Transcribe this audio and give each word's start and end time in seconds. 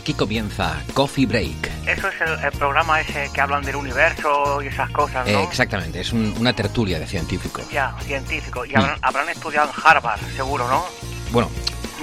Aquí 0.00 0.14
comienza 0.14 0.82
Coffee 0.94 1.26
Break. 1.26 1.70
Eso 1.86 2.08
es 2.08 2.20
el, 2.22 2.42
el 2.42 2.52
programa 2.52 3.02
ese 3.02 3.30
que 3.34 3.38
hablan 3.42 3.62
del 3.62 3.76
universo 3.76 4.62
y 4.62 4.68
esas 4.68 4.88
cosas, 4.92 5.26
¿no? 5.26 5.40
Eh, 5.40 5.42
exactamente, 5.42 6.00
es 6.00 6.10
un- 6.14 6.34
una 6.38 6.54
tertulia 6.54 6.98
de 6.98 7.06
científicos. 7.06 7.64
Ya, 7.70 7.94
científico. 8.06 8.62
Mm. 8.62 8.70
Y 8.70 8.76
habrán, 8.76 8.98
habrán 9.02 9.28
estudiado 9.28 9.68
en 9.68 9.74
Harvard, 9.84 10.20
seguro, 10.34 10.66
¿no? 10.68 10.86
Bueno, 11.32 11.50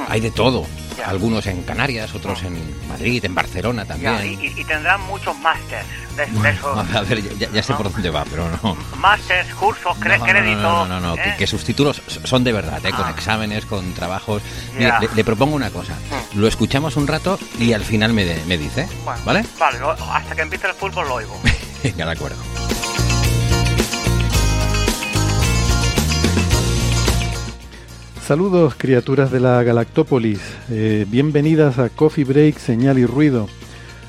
hay 0.09 0.21
de 0.21 0.29
todo. 0.29 0.67
Ya. 0.97 1.05
Algunos 1.09 1.45
en 1.45 1.61
Canarias, 1.63 2.13
otros 2.15 2.41
en 2.43 2.59
Madrid, 2.87 3.23
en 3.23 3.35
Barcelona 3.35 3.85
también. 3.85 4.17
Ya, 4.17 4.25
y, 4.25 4.63
tendrán 4.65 4.99
muchos 5.01 5.37
másters 5.39 5.85
de, 6.15 6.25
de 6.25 6.31
Bueno, 6.31 6.49
esos. 6.49 6.95
a 6.95 7.01
ver, 7.01 7.37
ya, 7.37 7.51
ya 7.51 7.61
sé 7.63 7.73
por 7.75 7.91
dónde 7.91 8.09
va, 8.09 8.25
pero 8.25 8.49
no. 8.63 8.75
Másters, 8.97 9.53
cursos, 9.53 9.95
cre- 9.99 10.17
No, 10.17 10.25
no, 10.25 10.31
créditos. 10.31 10.61
No, 10.63 10.85
no, 10.87 10.99
no, 10.99 11.07
no, 11.09 11.15
que, 11.15 11.29
¿eh? 11.29 11.35
que 11.37 11.45
sus 11.45 11.63
títulos 11.63 12.01
son 12.23 12.43
de 12.43 12.51
verdad, 12.51 12.83
¿eh? 12.85 12.91
con 12.91 13.05
Ah. 13.05 13.11
exámenes, 13.15 13.65
con 13.67 13.93
trabajos. 13.93 14.41
Mire, 14.75 14.91
le, 15.01 15.09
le 15.15 15.23
propongo 15.23 15.55
una 15.55 15.69
cosa. 15.69 15.93
Mm. 16.33 16.39
Lo 16.39 16.47
escuchamos 16.47 16.95
un 16.97 17.05
rato 17.07 17.37
y 17.59 17.73
al 17.73 17.83
final 17.85 18.13
me, 18.13 18.25
de- 18.25 18.43
me 18.45 18.57
dice, 18.57 18.87
Bueno, 19.05 19.21
¿vale? 19.23 19.45
Vale, 19.59 19.77
hasta 20.11 20.35
que 20.35 20.41
empiece 20.41 20.67
el 20.67 20.73
fútbol 20.73 21.07
lo 21.07 21.13
oigo. 21.15 21.39
Venga, 21.83 22.05
de 22.07 22.11
acuerdo. 22.11 22.37
Saludos 28.27 28.75
criaturas 28.77 29.31
de 29.31 29.39
la 29.39 29.63
Galactópolis, 29.63 30.41
Eh, 30.69 31.05
bienvenidas 31.07 31.79
a 31.79 31.87
Coffee 31.87 32.25
Break, 32.25 32.57
Señal 32.57 32.99
y 32.99 33.05
Ruido, 33.05 33.47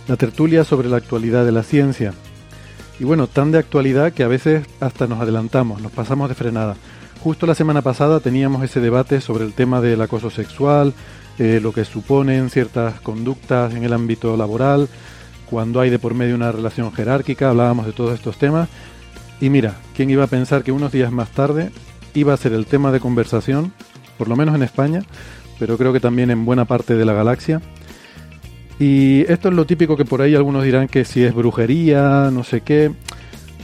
la 0.08 0.16
tertulia 0.16 0.64
sobre 0.64 0.88
la 0.88 0.96
actualidad 0.96 1.44
de 1.44 1.52
la 1.52 1.62
ciencia. 1.62 2.14
Y 2.98 3.04
bueno, 3.04 3.28
tan 3.28 3.52
de 3.52 3.58
actualidad 3.58 4.12
que 4.12 4.24
a 4.24 4.26
veces 4.28 4.66
hasta 4.80 5.06
nos 5.06 5.20
adelantamos, 5.20 5.80
nos 5.80 5.92
pasamos 5.92 6.28
de 6.28 6.34
frenada. 6.34 6.74
Justo 7.22 7.46
la 7.46 7.54
semana 7.54 7.80
pasada 7.80 8.18
teníamos 8.18 8.64
ese 8.64 8.80
debate 8.80 9.20
sobre 9.20 9.44
el 9.44 9.52
tema 9.52 9.80
del 9.80 10.02
acoso 10.02 10.30
sexual, 10.30 10.94
eh, 11.38 11.60
lo 11.62 11.70
que 11.70 11.84
suponen 11.84 12.50
ciertas 12.50 13.00
conductas 13.00 13.72
en 13.72 13.84
el 13.84 13.92
ámbito 13.92 14.36
laboral, 14.36 14.88
cuando 15.48 15.78
hay 15.78 15.90
de 15.90 16.00
por 16.00 16.14
medio 16.14 16.34
una 16.34 16.50
relación 16.50 16.92
jerárquica, 16.92 17.50
hablábamos 17.50 17.86
de 17.86 17.92
todos 17.92 18.14
estos 18.14 18.36
temas. 18.36 18.68
Y 19.40 19.48
mira, 19.48 19.76
¿quién 19.94 20.10
iba 20.10 20.24
a 20.24 20.26
pensar 20.26 20.64
que 20.64 20.72
unos 20.72 20.90
días 20.90 21.12
más 21.12 21.30
tarde 21.30 21.70
iba 22.14 22.34
a 22.34 22.36
ser 22.36 22.52
el 22.52 22.66
tema 22.66 22.90
de 22.90 22.98
conversación, 22.98 23.72
por 24.18 24.28
lo 24.28 24.36
menos 24.36 24.54
en 24.54 24.62
España, 24.62 25.02
pero 25.58 25.78
creo 25.78 25.92
que 25.92 26.00
también 26.00 26.30
en 26.30 26.44
buena 26.44 26.64
parte 26.64 26.94
de 26.94 27.04
la 27.04 27.14
galaxia? 27.14 27.62
Y 28.78 29.20
esto 29.32 29.48
es 29.48 29.54
lo 29.54 29.66
típico 29.66 29.96
que 29.96 30.04
por 30.04 30.20
ahí 30.20 30.34
algunos 30.34 30.62
dirán 30.64 30.88
que 30.88 31.04
si 31.04 31.24
es 31.24 31.34
brujería, 31.34 32.30
no 32.32 32.44
sé 32.44 32.60
qué. 32.60 32.92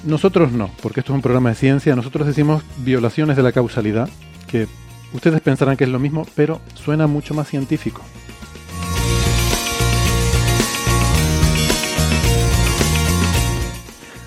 Nosotros 0.04 0.52
no, 0.52 0.70
porque 0.82 1.00
esto 1.00 1.12
es 1.12 1.16
un 1.16 1.22
programa 1.22 1.50
de 1.50 1.54
ciencia. 1.54 1.94
Nosotros 1.94 2.26
decimos 2.26 2.62
violaciones 2.78 3.36
de 3.36 3.42
la 3.42 3.52
causalidad, 3.52 4.08
que 4.48 4.66
ustedes 5.12 5.40
pensarán 5.40 5.76
que 5.76 5.84
es 5.84 5.90
lo 5.90 5.98
mismo, 5.98 6.26
pero 6.34 6.60
suena 6.74 7.06
mucho 7.06 7.34
más 7.34 7.48
científico. 7.48 8.02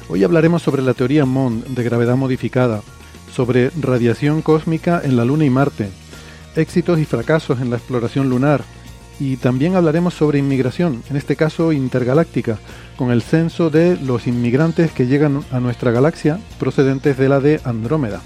Hoy 0.10 0.24
hablaremos 0.24 0.62
sobre 0.62 0.82
la 0.82 0.94
teoría 0.94 1.26
MOND 1.26 1.66
de 1.66 1.84
gravedad 1.84 2.16
modificada, 2.16 2.82
sobre 3.34 3.72
radiación 3.82 4.42
cósmica 4.42 5.02
en 5.04 5.18
la 5.18 5.26
Luna 5.26 5.44
y 5.44 5.50
Marte, 5.50 5.90
éxitos 6.58 7.00
y 7.00 7.06
fracasos 7.06 7.62
en 7.62 7.70
la 7.70 7.78
exploración 7.78 8.30
lunar, 8.30 8.64
y 9.20 9.38
también 9.38 9.76
hablaremos 9.76 10.14
sobre 10.14 10.40
inmigración, 10.40 11.02
en 11.10 11.18
este 11.18 11.36
caso 11.36 11.72
intergaláctica, 11.72 12.60
con 12.98 13.12
el 13.12 13.22
censo 13.22 13.70
de 13.70 13.98
los 13.98 14.28
inmigrantes 14.28 14.92
que 14.92 15.08
llegan 15.08 15.44
a 15.52 15.60
nuestra 15.60 15.92
galaxia 15.92 16.40
procedentes 16.60 17.18
de 17.18 17.30
la 17.30 17.40
de 17.40 17.60
Andrómeda. 17.64 18.22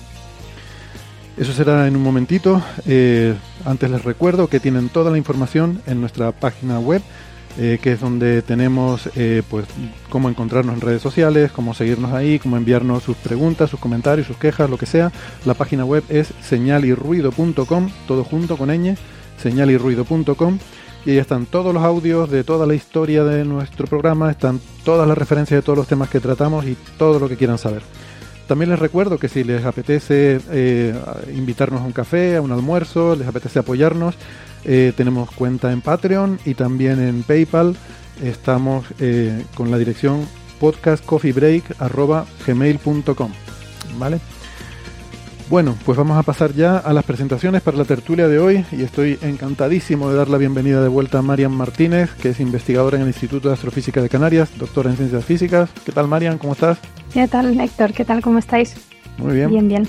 Eso 1.38 1.54
será 1.54 1.88
en 1.88 1.96
un 1.96 2.04
momentito. 2.04 2.62
Eh, 2.86 3.34
antes 3.66 3.90
les 3.90 4.04
recuerdo 4.04 4.48
que 4.48 4.60
tienen 4.60 4.90
toda 4.90 5.12
la 5.12 5.18
información 5.18 5.82
en 5.88 6.02
nuestra 6.02 6.32
página 6.34 6.80
web, 6.80 7.02
eh, 7.58 7.80
que 7.82 7.94
es 7.94 8.00
donde 8.00 8.42
tenemos 8.42 9.10
eh, 9.16 9.44
pues 9.50 9.66
cómo 10.10 10.30
encontrarnos 10.30 10.76
en 10.76 10.82
redes 10.82 11.02
sociales, 11.02 11.52
cómo 11.52 11.74
seguirnos 11.74 12.14
ahí, 12.14 12.40
cómo 12.40 12.58
enviarnos 12.58 13.04
sus 13.04 13.18
preguntas, 13.18 13.70
sus 13.70 13.80
comentarios, 13.80 14.28
sus 14.28 14.38
quejas, 14.38 14.70
lo 14.70 14.78
que 14.78 14.86
sea. 14.86 15.12
La 15.46 15.54
página 15.54 15.86
web 15.86 16.04
es 16.10 16.34
señalirruido.com, 16.42 17.90
todo 18.08 18.24
junto 18.24 18.58
con 18.58 18.70
ñ, 18.70 18.96
señalirruido.com. 19.42 20.60
Y 21.06 21.12
ahí 21.12 21.18
están 21.18 21.46
todos 21.48 21.74
los 21.74 21.84
audios 21.84 22.30
de 22.30 22.44
toda 22.44 22.68
la 22.68 22.76
historia 22.76 23.24
de 23.24 23.44
nuestro 23.44 23.88
programa, 23.88 24.30
están 24.30 24.60
todas 24.86 25.08
las 25.08 25.18
referencias 25.18 25.58
de 25.58 25.62
todos 25.64 25.78
los 25.78 25.88
temas 25.88 26.10
que 26.10 26.20
tratamos 26.20 26.66
y 26.66 26.78
todo 26.98 27.20
lo 27.20 27.28
que 27.28 27.38
quieran 27.38 27.58
saber. 27.58 27.82
También 28.52 28.70
les 28.70 28.80
recuerdo 28.80 29.18
que 29.18 29.30
si 29.30 29.46
les 29.46 29.64
apetece 29.64 30.42
eh, 30.52 30.94
invitarnos 31.34 31.80
a 31.80 31.86
un 31.86 31.94
café, 31.94 32.36
a 32.36 32.42
un 32.42 32.52
almuerzo, 32.52 33.16
les 33.16 33.26
apetece 33.26 33.60
apoyarnos, 33.60 34.16
eh, 34.66 34.92
tenemos 34.98 35.32
cuenta 35.32 35.72
en 35.72 35.80
Patreon 35.80 36.38
y 36.44 36.54
también 36.54 37.00
en 37.00 37.24
PayPal. 37.24 37.78
Estamos 38.22 38.84
eh, 39.00 39.46
con 39.56 39.72
la 39.72 39.78
dirección 39.78 40.28
podcastcoffeebreak.gmail.com. 40.60 43.32
¿Vale? 43.98 44.20
Bueno, 45.52 45.76
pues 45.86 45.98
vamos 45.98 46.18
a 46.18 46.24
pasar 46.24 46.54
ya 46.54 46.78
a 46.78 46.94
las 46.94 47.04
presentaciones 47.04 47.62
para 47.62 47.76
la 47.76 47.84
tertulia 47.84 48.30
de 48.30 48.40
hoy 48.40 48.66
y 48.72 48.84
estoy 48.84 49.20
encantadísimo 49.22 50.10
de 50.10 50.16
dar 50.16 50.30
la 50.30 50.38
bienvenida 50.38 50.82
de 50.82 50.88
vuelta 50.88 51.20
a 51.20 51.22
Marian 51.22 51.52
Martínez, 51.52 52.10
que 52.22 52.30
es 52.30 52.40
investigadora 52.40 52.96
en 52.96 53.02
el 53.02 53.10
Instituto 53.10 53.50
de 53.50 53.56
Astrofísica 53.56 54.02
de 54.02 54.08
Canarias, 54.08 54.58
doctora 54.58 54.92
en 54.92 54.96
Ciencias 54.96 55.26
Físicas. 55.26 55.70
¿Qué 55.86 55.92
tal 55.92 56.08
Marian? 56.08 56.38
¿Cómo 56.38 56.54
estás? 56.54 56.78
¿Qué 57.14 57.28
tal, 57.28 57.60
Héctor? 57.60 57.92
¿Qué 57.92 58.06
tal? 58.06 58.22
¿Cómo 58.22 58.40
estáis? 58.40 58.78
Muy 59.18 59.36
bien. 59.36 59.50
Bien, 59.50 59.68
bien. 59.68 59.88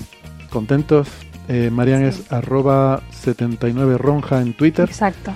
Contentos. 0.49 1.07
Eh, 1.47 1.69
Marian 1.71 2.03
es 2.03 2.29
arroba 2.29 3.01
79ronja 3.23 4.41
en 4.41 4.53
Twitter. 4.55 4.89
Exacto. 4.89 5.31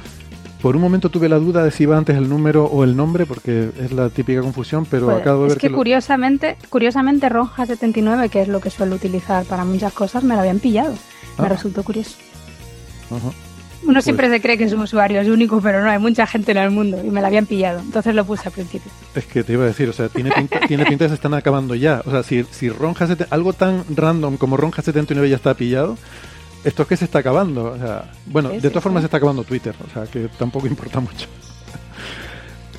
Por 0.62 0.76
un 0.76 0.82
momento 0.82 1.10
tuve 1.10 1.30
la 1.30 1.38
duda 1.38 1.64
de 1.64 1.70
si 1.72 1.84
iba 1.84 1.98
antes 1.98 2.18
el 2.18 2.28
número 2.28 2.66
o 2.66 2.84
el 2.84 2.96
nombre, 2.96 3.26
porque 3.28 3.70
es 3.80 3.92
la 3.92 4.10
típica 4.10 4.42
confusión, 4.42 4.86
pero 4.90 5.06
Pues, 5.06 5.22
acabo 5.22 5.42
de 5.44 5.48
es 5.50 5.54
ver 5.54 5.58
que, 5.60 5.68
que... 5.68 5.72
lo- 5.72 5.78
curiosamente, 5.78 6.58
curiosamente 6.70 7.30
Ronja79, 7.30 8.30
que 8.30 8.42
es 8.42 8.48
lo 8.48 8.60
que 8.60 8.70
suelo 8.72 8.96
utilizar 8.96 9.46
para 9.46 9.66
muchas 9.66 9.94
cosas, 9.94 10.24
me 10.24 10.34
lo 10.34 10.40
habían 10.42 10.60
pillado. 10.60 10.94
Me 11.38 11.46
Ah. 11.46 11.50
resultó 11.50 11.84
curioso. 11.84 12.16
Ajá. 13.12 13.30
Uno 13.86 14.02
siempre 14.02 14.28
se 14.30 14.42
cree 14.42 14.58
que 14.58 14.68
su 14.68 14.76
usuario 14.82 15.22
es 15.22 15.30
único, 15.30 15.62
pero 15.62 15.84
no, 15.84 15.90
hay 15.92 16.00
mucha 16.00 16.26
gente 16.26 16.52
en 16.52 16.58
el 16.58 16.72
mundo 16.72 17.00
y 17.06 17.10
me 17.12 17.22
lo 17.22 17.28
habían 17.28 17.46
pillado. 17.46 17.80
Entonces 17.80 18.16
lo 18.16 18.26
puse 18.26 18.48
al 18.48 18.52
principio. 18.54 18.92
Es 19.14 19.26
que 19.28 19.44
te 19.44 19.54
iba 19.54 19.64
a 19.64 19.68
decir, 19.68 19.88
o 19.88 19.94
sea, 19.94 20.10
tiene 20.10 20.32
pinta, 20.32 20.60
tiene 20.68 20.84
pinta 20.86 21.06
que 21.06 21.10
se 21.10 21.16
están 21.16 21.36
acabando 21.36 21.76
ya. 21.76 22.02
O 22.06 22.10
sea, 22.12 22.24
si, 22.24 22.44
si 22.50 22.70
Ronja 22.70 23.08
algo 23.30 23.54
tan 23.54 23.84
random 23.96 24.38
como 24.38 24.58
Ronja 24.58 24.82
79 24.82 25.30
ya 25.30 25.36
está 25.36 25.54
pillado, 25.54 25.96
esto 26.64 26.82
es 26.84 26.88
que 26.88 26.98
se 26.98 27.06
está 27.06 27.20
acabando. 27.20 27.74
O 27.74 27.78
sea, 27.78 28.12
bueno, 28.26 28.50
de 28.50 28.62
todas 28.70 28.84
formas 28.84 29.02
se 29.02 29.06
está 29.06 29.18
acabando 29.18 29.44
Twitter, 29.44 29.76
o 29.86 29.94
sea, 29.94 30.04
que 30.12 30.28
tampoco 30.38 30.68
importa 30.74 31.00
mucho. 31.00 31.28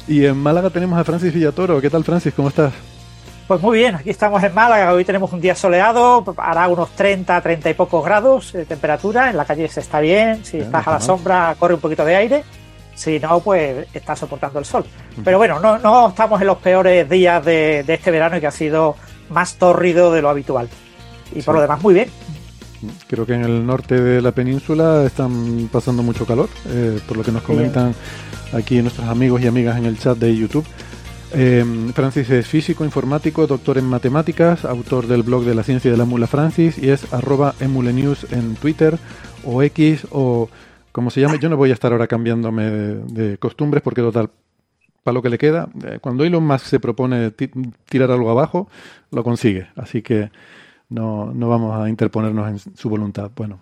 Y 0.07 0.25
en 0.25 0.37
Málaga 0.39 0.71
tenemos 0.71 0.99
a 0.99 1.05
Francis 1.05 1.33
Villatoro. 1.33 1.81
¿Qué 1.81 1.91
tal, 1.91 2.05
Francis? 2.05 2.33
¿Cómo 2.35 2.49
estás? 2.49 2.73
Pues 3.47 3.63
muy 3.63 3.79
bien, 3.79 3.95
aquí 3.95 4.11
estamos 4.11 4.43
en 4.43 4.53
Málaga, 4.53 4.93
hoy 4.93 5.07
tenemos 5.07 5.33
un 5.33 5.41
día 5.41 5.55
soleado, 5.55 6.23
hará 6.37 6.69
unos 6.69 6.91
30, 6.91 7.41
30 7.41 7.71
y 7.71 7.75
pocos 7.75 8.05
grados 8.05 8.53
de 8.53 8.67
temperatura, 8.67 9.31
en 9.31 9.39
la 9.39 9.47
calle 9.47 9.67
se 9.69 9.81
está 9.81 10.01
bien, 10.01 10.45
si 10.45 10.59
Ya, 10.59 10.65
estás 10.65 10.87
a 10.87 10.91
la 10.91 10.97
está 10.99 11.13
mal. 11.13 11.19
sombra 11.19 11.57
corre 11.59 11.73
un 11.73 11.81
poquito 11.81 12.05
de 12.05 12.15
aire, 12.15 12.45
si 12.95 13.19
no, 13.19 13.41
pues 13.41 13.87
estás 13.95 14.19
soportando 14.19 14.59
el 14.59 14.67
sol. 14.67 14.85
Pero 15.25 15.39
bueno, 15.39 15.61
no, 15.61 15.79
no 15.79 16.09
estamos 16.11 16.39
en 16.43 16.47
los 16.47 16.59
peores 16.59 17.09
días 17.09 17.43
de, 17.43 17.85
de 17.85 17.95
este 17.95 18.11
verano 18.11 18.37
y 18.37 18.41
que 18.41 18.49
ha 18.49 18.51
sido 18.51 18.97
más 19.31 19.55
tórrido 19.55 20.13
de 20.13 20.21
lo 20.21 20.29
habitual. 20.29 20.69
Y 21.35 21.41
por 21.41 21.55
lo 21.55 21.63
demás, 21.63 21.81
muy 21.83 21.95
bien. 21.95 22.11
Creo 23.09 23.27
que 23.27 23.35
en 23.35 23.45
el 23.45 23.67
norte 23.67 24.01
de 24.01 24.23
la 24.23 24.33
península 24.33 25.05
están 25.05 25.69
pasando 25.73 26.03
mucho 26.03 26.27
calor, 26.27 26.49
eh, 26.69 27.01
por 27.07 27.17
lo 27.17 27.23
que 27.25 27.33
nos 27.33 27.43
comentan 27.43 27.95
aquí 28.53 28.81
nuestros 28.81 29.09
amigos 29.09 29.43
y 29.43 29.47
amigas 29.47 29.77
en 29.79 29.87
el 29.87 29.99
chat 29.99 30.17
de 30.19 30.37
YouTube. 30.37 30.65
Eh, 31.33 31.65
Francis 31.95 32.31
es 32.31 32.47
físico, 32.47 32.85
informático, 32.85 33.47
doctor 33.47 33.77
en 33.77 33.85
matemáticas, 33.85 34.65
autor 34.65 35.07
del 35.07 35.23
blog 35.23 35.45
de 35.45 35.55
la 35.55 35.63
ciencia 35.63 35.91
de 35.91 35.97
la 35.97 36.07
mula 36.07 36.27
Francis 36.27 36.79
y 36.79 36.89
es 36.89 37.13
arroba 37.13 37.55
emulenews 37.61 38.33
en 38.33 38.55
Twitter 38.55 38.99
o 39.45 39.63
X 39.63 40.07
o 40.11 40.49
como 40.93 41.11
se 41.11 41.21
llame, 41.21 41.39
yo 41.39 41.49
no 41.49 41.57
voy 41.57 41.71
a 41.71 41.75
estar 41.75 41.93
ahora 41.93 42.07
cambiándome 42.07 42.65
de, 42.65 43.39
costumbres 43.39 43.83
porque 43.83 44.01
total, 44.01 44.31
para 45.05 45.13
lo 45.15 45.23
que 45.23 45.29
le 45.29 45.39
queda, 45.39 45.69
eh, 45.85 45.99
cuando 46.01 46.25
Elon 46.25 46.45
Musk 46.45 46.67
se 46.67 46.81
propone 46.81 47.31
tirar 47.31 48.11
algo 48.11 48.31
abajo, 48.31 48.69
lo 49.13 49.23
consigue. 49.23 49.69
Así 49.77 50.03
que 50.03 50.31
no, 50.89 51.33
no 51.33 51.49
vamos 51.49 51.81
a 51.81 51.89
interponernos 51.89 52.49
en 52.49 52.77
su 52.77 52.89
voluntad. 52.89 53.31
Bueno. 53.35 53.61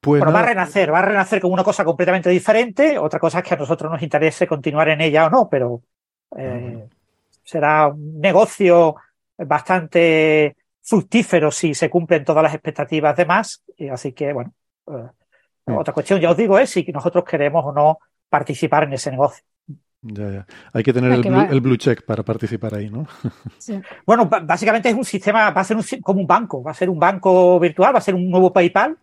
Pues 0.00 0.22
va 0.22 0.40
a 0.40 0.46
renacer, 0.46 0.92
va 0.92 1.00
a 1.00 1.02
renacer 1.02 1.40
como 1.40 1.54
una 1.54 1.64
cosa 1.64 1.84
completamente 1.84 2.30
diferente. 2.30 2.96
Otra 2.96 3.18
cosa 3.18 3.38
es 3.38 3.44
que 3.44 3.54
a 3.54 3.56
nosotros 3.56 3.90
nos 3.90 4.02
interese 4.02 4.46
continuar 4.46 4.88
en 4.88 5.00
ella 5.00 5.26
o 5.26 5.30
no, 5.30 5.48
pero 5.48 5.82
eh, 6.36 6.86
será 7.42 7.88
un 7.88 8.20
negocio 8.20 8.94
bastante 9.36 10.56
fructífero 10.80 11.50
si 11.50 11.74
se 11.74 11.90
cumplen 11.90 12.24
todas 12.24 12.44
las 12.44 12.54
expectativas 12.54 13.16
de 13.16 13.26
más. 13.26 13.64
Así 13.90 14.12
que, 14.12 14.32
bueno, 14.32 14.52
eh, 14.86 15.08
otra 15.74 15.92
cuestión, 15.92 16.20
ya 16.20 16.30
os 16.30 16.36
digo, 16.36 16.56
es 16.56 16.70
si 16.70 16.84
nosotros 16.84 17.24
queremos 17.24 17.64
o 17.64 17.72
no 17.72 17.98
participar 18.28 18.84
en 18.84 18.92
ese 18.92 19.10
negocio. 19.10 19.44
Ya, 20.08 20.30
ya. 20.30 20.46
Hay 20.72 20.82
que 20.82 20.92
tener 20.92 21.12
el, 21.12 21.60
blue, 21.60 21.76
check 21.76 22.04
para 22.04 22.22
participar 22.22 22.74
ahí, 22.74 22.90
¿no? 22.90 23.06
Bueno, 24.06 24.26
básicamente 24.26 24.88
es 24.88 24.94
un 24.94 25.04
sistema, 25.04 25.50
va 25.50 25.60
a 25.60 25.64
ser 25.64 25.76
como 26.02 26.20
un 26.20 26.26
banco, 26.26 26.62
va 26.62 26.70
a 26.70 26.74
ser 26.74 26.88
un 26.88 26.98
banco 26.98 27.58
virtual, 27.58 27.94
va 27.94 27.98
a 27.98 28.02
ser 28.02 28.14
un 28.14 28.30
nuevo 28.30 28.52
PayPal 28.52 28.96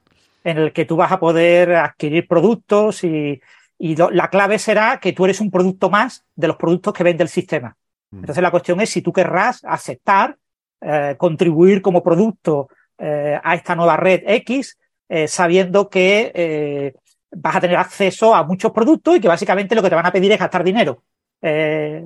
en 0.43 0.57
el 0.57 0.73
que 0.73 0.85
tú 0.85 0.95
vas 0.95 1.11
a 1.11 1.19
poder 1.19 1.75
adquirir 1.75 2.27
productos 2.27 3.03
y, 3.03 3.41
la 3.79 4.29
clave 4.29 4.59
será 4.59 4.99
que 5.01 5.11
tú 5.11 5.25
eres 5.25 5.41
un 5.41 5.51
producto 5.51 5.89
más 5.89 6.23
de 6.35 6.47
los 6.47 6.55
productos 6.55 6.93
que 6.93 7.03
vende 7.03 7.23
el 7.23 7.29
sistema. 7.29 7.75
Mm. 8.11 8.19
Entonces 8.19 8.41
la 8.41 8.51
cuestión 8.51 8.79
es 8.79 8.89
si 8.89 9.01
tú 9.01 9.11
querrás 9.11 9.61
aceptar, 9.65 10.37
eh, 10.79 11.15
contribuir 11.17 11.81
como 11.81 12.01
producto 12.01 12.69
eh, 12.97 13.37
a 13.43 13.55
esta 13.55 13.75
nueva 13.75 13.97
red 13.97 14.21
X, 14.25 14.77
eh, 15.09 15.27
sabiendo 15.27 15.89
que 15.89 16.93
vas 17.35 17.55
a 17.55 17.61
tener 17.61 17.77
acceso 17.77 18.33
a 18.33 18.43
muchos 18.43 18.71
productos 18.71 19.17
y 19.17 19.19
que 19.19 19.27
básicamente 19.27 19.75
lo 19.75 19.81
que 19.81 19.89
te 19.89 19.95
van 19.95 20.05
a 20.05 20.11
pedir 20.11 20.31
es 20.31 20.39
gastar 20.39 20.63
dinero 20.63 21.03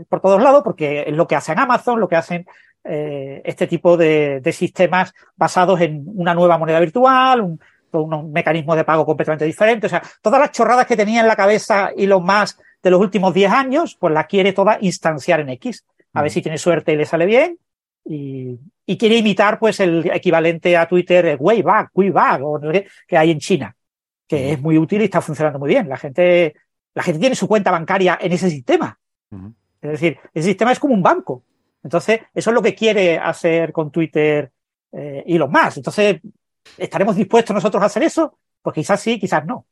por 0.10 0.20
todos 0.20 0.42
lados, 0.42 0.64
porque 0.64 1.04
es 1.06 1.14
lo 1.14 1.28
que 1.28 1.36
hacen 1.36 1.60
Amazon, 1.60 2.00
lo 2.00 2.08
que 2.08 2.16
hacen 2.16 2.48
este 2.84 3.68
tipo 3.68 3.96
de, 3.96 4.42
sistemas 4.52 5.14
basados 5.36 5.80
en 5.82 6.04
una 6.08 6.34
nueva 6.34 6.58
moneda 6.58 6.80
virtual, 6.80 7.42
un, 7.42 7.60
unos 7.92 8.26
mecanismos 8.26 8.76
de 8.76 8.84
pago 8.84 9.06
completamente 9.06 9.46
diferentes. 9.46 9.92
O 9.92 9.96
sea, 9.96 10.02
todas 10.22 10.40
las 10.40 10.52
chorradas 10.52 10.86
que 10.86 10.98
tenía 10.98 11.22
en 11.22 11.28
la 11.28 11.36
cabeza 11.36 11.92
y 11.96 12.06
los 12.06 12.22
más 12.22 12.58
de 12.82 12.92
los 12.92 13.00
últimos 13.00 13.34
10 13.34 13.52
años, 13.52 13.98
pues 14.00 14.14
la 14.14 14.26
quiere 14.26 14.54
toda 14.54 14.78
instanciar 14.82 15.40
en 15.40 15.50
X. 15.50 15.86
A 16.14 16.22
ver 16.22 16.32
mm. 16.32 16.34
si 16.34 16.42
tiene 16.42 16.58
suerte 16.58 16.94
y 16.94 16.98
le 16.98 17.06
sale 17.06 17.26
bien. 17.26 17.58
Y, 18.06 18.58
quiere 18.98 19.18
imitar, 19.18 19.60
pues, 19.60 19.82
el 19.82 20.10
equivalente 20.14 20.78
a 20.78 20.88
Twitter, 20.88 21.36
Wayback, 21.38 21.90
Wayback, 21.94 22.42
o 22.42 22.60
que 23.06 23.18
hay 23.18 23.32
en 23.32 23.40
China, 23.40 23.76
que 24.28 24.54
es 24.54 24.62
muy 24.62 24.78
útil 24.78 25.02
y 25.02 25.06
está 25.06 25.22
funcionando 25.22 25.60
muy 25.60 25.70
bien. 25.70 25.88
La 25.88 25.98
gente, 25.98 26.56
la 26.94 27.04
gente 27.04 27.20
tiene 27.20 27.36
su 27.36 27.48
cuenta 27.48 27.72
bancaria 27.72 28.18
en 28.22 28.32
ese 28.32 28.50
sistema. 28.50 29.00
Es 29.82 29.92
decir, 29.92 30.18
ese 30.34 30.48
sistema 30.50 30.72
es 30.72 30.80
como 30.80 30.94
un 30.94 31.04
banco. 31.04 31.44
Entonces, 31.84 32.22
eso 32.34 32.50
es 32.50 32.54
lo 32.54 32.62
que 32.62 32.76
quiere 32.76 33.18
hacer 33.18 33.72
con 33.72 33.92
Twitter 33.92 34.52
eh, 34.92 35.24
y 35.26 35.38
los 35.38 35.50
más. 35.50 35.78
Entonces, 35.78 36.20
¿Estaremos 36.78 37.16
dispuestos 37.16 37.54
nosotros 37.54 37.82
a 37.82 37.86
hacer 37.86 38.04
eso? 38.04 38.38
Pues 38.62 38.74
quizás 38.74 39.00
sí, 39.00 39.20
quizás 39.20 39.46
no. 39.46 39.68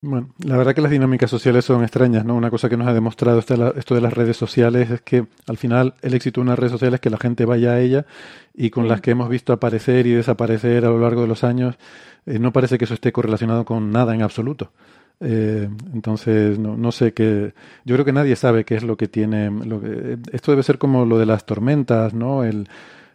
Bueno, 0.00 0.32
la 0.44 0.56
verdad 0.56 0.76
que 0.76 0.80
las 0.80 0.92
dinámicas 0.92 1.28
sociales 1.28 1.64
son 1.64 1.82
extrañas, 1.82 2.24
¿no? 2.24 2.36
Una 2.36 2.50
cosa 2.50 2.68
que 2.68 2.76
nos 2.76 2.86
ha 2.86 2.94
demostrado 2.94 3.40
esto 3.40 3.94
de 3.96 4.00
las 4.00 4.12
redes 4.12 4.36
sociales 4.36 4.90
es 4.90 5.00
que 5.00 5.26
al 5.48 5.56
final 5.56 5.94
el 6.02 6.14
éxito 6.14 6.40
de 6.40 6.42
una 6.42 6.54
red 6.54 6.68
social 6.68 6.94
es 6.94 7.00
que 7.00 7.10
la 7.10 7.18
gente 7.18 7.44
vaya 7.44 7.72
a 7.72 7.80
ella 7.80 8.06
y 8.54 8.70
con 8.70 8.86
las 8.86 9.00
que 9.00 9.10
hemos 9.10 9.28
visto 9.28 9.52
aparecer 9.52 10.06
y 10.06 10.12
desaparecer 10.12 10.84
a 10.84 10.90
lo 10.90 11.00
largo 11.00 11.22
de 11.22 11.26
los 11.26 11.42
años, 11.42 11.78
eh, 12.26 12.38
no 12.38 12.52
parece 12.52 12.78
que 12.78 12.84
eso 12.84 12.94
esté 12.94 13.10
correlacionado 13.10 13.64
con 13.64 13.90
nada 13.90 14.14
en 14.14 14.22
absoluto. 14.22 14.70
Eh, 15.18 15.68
entonces, 15.92 16.60
no, 16.60 16.76
no, 16.76 16.92
sé 16.92 17.12
qué. 17.12 17.52
Yo 17.84 17.96
creo 17.96 18.04
que 18.04 18.12
nadie 18.12 18.36
sabe 18.36 18.64
qué 18.64 18.76
es 18.76 18.84
lo 18.84 18.96
que 18.96 19.08
tiene. 19.08 19.50
Lo 19.50 19.80
que, 19.80 20.18
esto 20.30 20.52
debe 20.52 20.62
ser 20.62 20.78
como 20.78 21.06
lo 21.06 21.18
de 21.18 21.26
las 21.26 21.44
tormentas, 21.44 22.14
¿no? 22.14 22.44
El, 22.44 22.68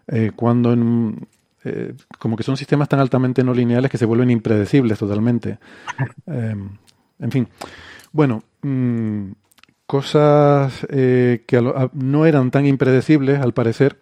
eh, 0.07 0.31
cuando 0.35 0.73
en, 0.73 1.27
eh, 1.65 1.93
como 2.19 2.35
que 2.35 2.43
son 2.43 2.57
sistemas 2.57 2.89
tan 2.89 2.99
altamente 2.99 3.43
no 3.43 3.53
lineales 3.53 3.89
que 3.89 3.97
se 3.97 4.05
vuelven 4.05 4.29
impredecibles 4.29 4.99
totalmente. 4.99 5.59
Em, 6.27 6.69
en 7.19 7.31
fin, 7.31 7.47
bueno, 8.11 8.43
mm, 8.61 9.31
cosas 9.85 10.85
eh, 10.89 11.43
que 11.47 11.61
no 11.93 12.25
eran 12.25 12.51
tan 12.51 12.65
impredecibles, 12.65 13.39
al 13.39 13.53
parecer, 13.53 13.97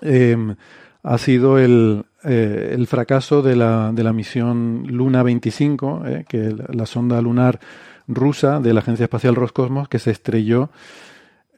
em, 0.00 0.54
ha 1.02 1.18
sido 1.18 1.58
el, 1.58 2.04
eh, 2.24 2.72
el 2.72 2.86
fracaso 2.86 3.42
de 3.42 3.56
la, 3.56 3.92
de 3.92 4.04
la, 4.04 4.12
misión 4.12 4.84
Luna 4.88 5.22
25, 5.22 6.02
que 6.28 6.54
la 6.68 6.86
sonda 6.86 7.20
lunar 7.20 7.60
rusa 8.06 8.60
de 8.60 8.74
la 8.74 8.80
Agencia 8.80 9.04
Espacial 9.04 9.34
Roscosmos, 9.34 9.88
que 9.88 9.98
se 9.98 10.10
estrelló, 10.10 10.70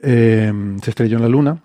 em, 0.00 0.78
se 0.78 0.90
estrelló 0.90 1.16
en 1.16 1.22
la 1.22 1.28
Luna 1.28 1.62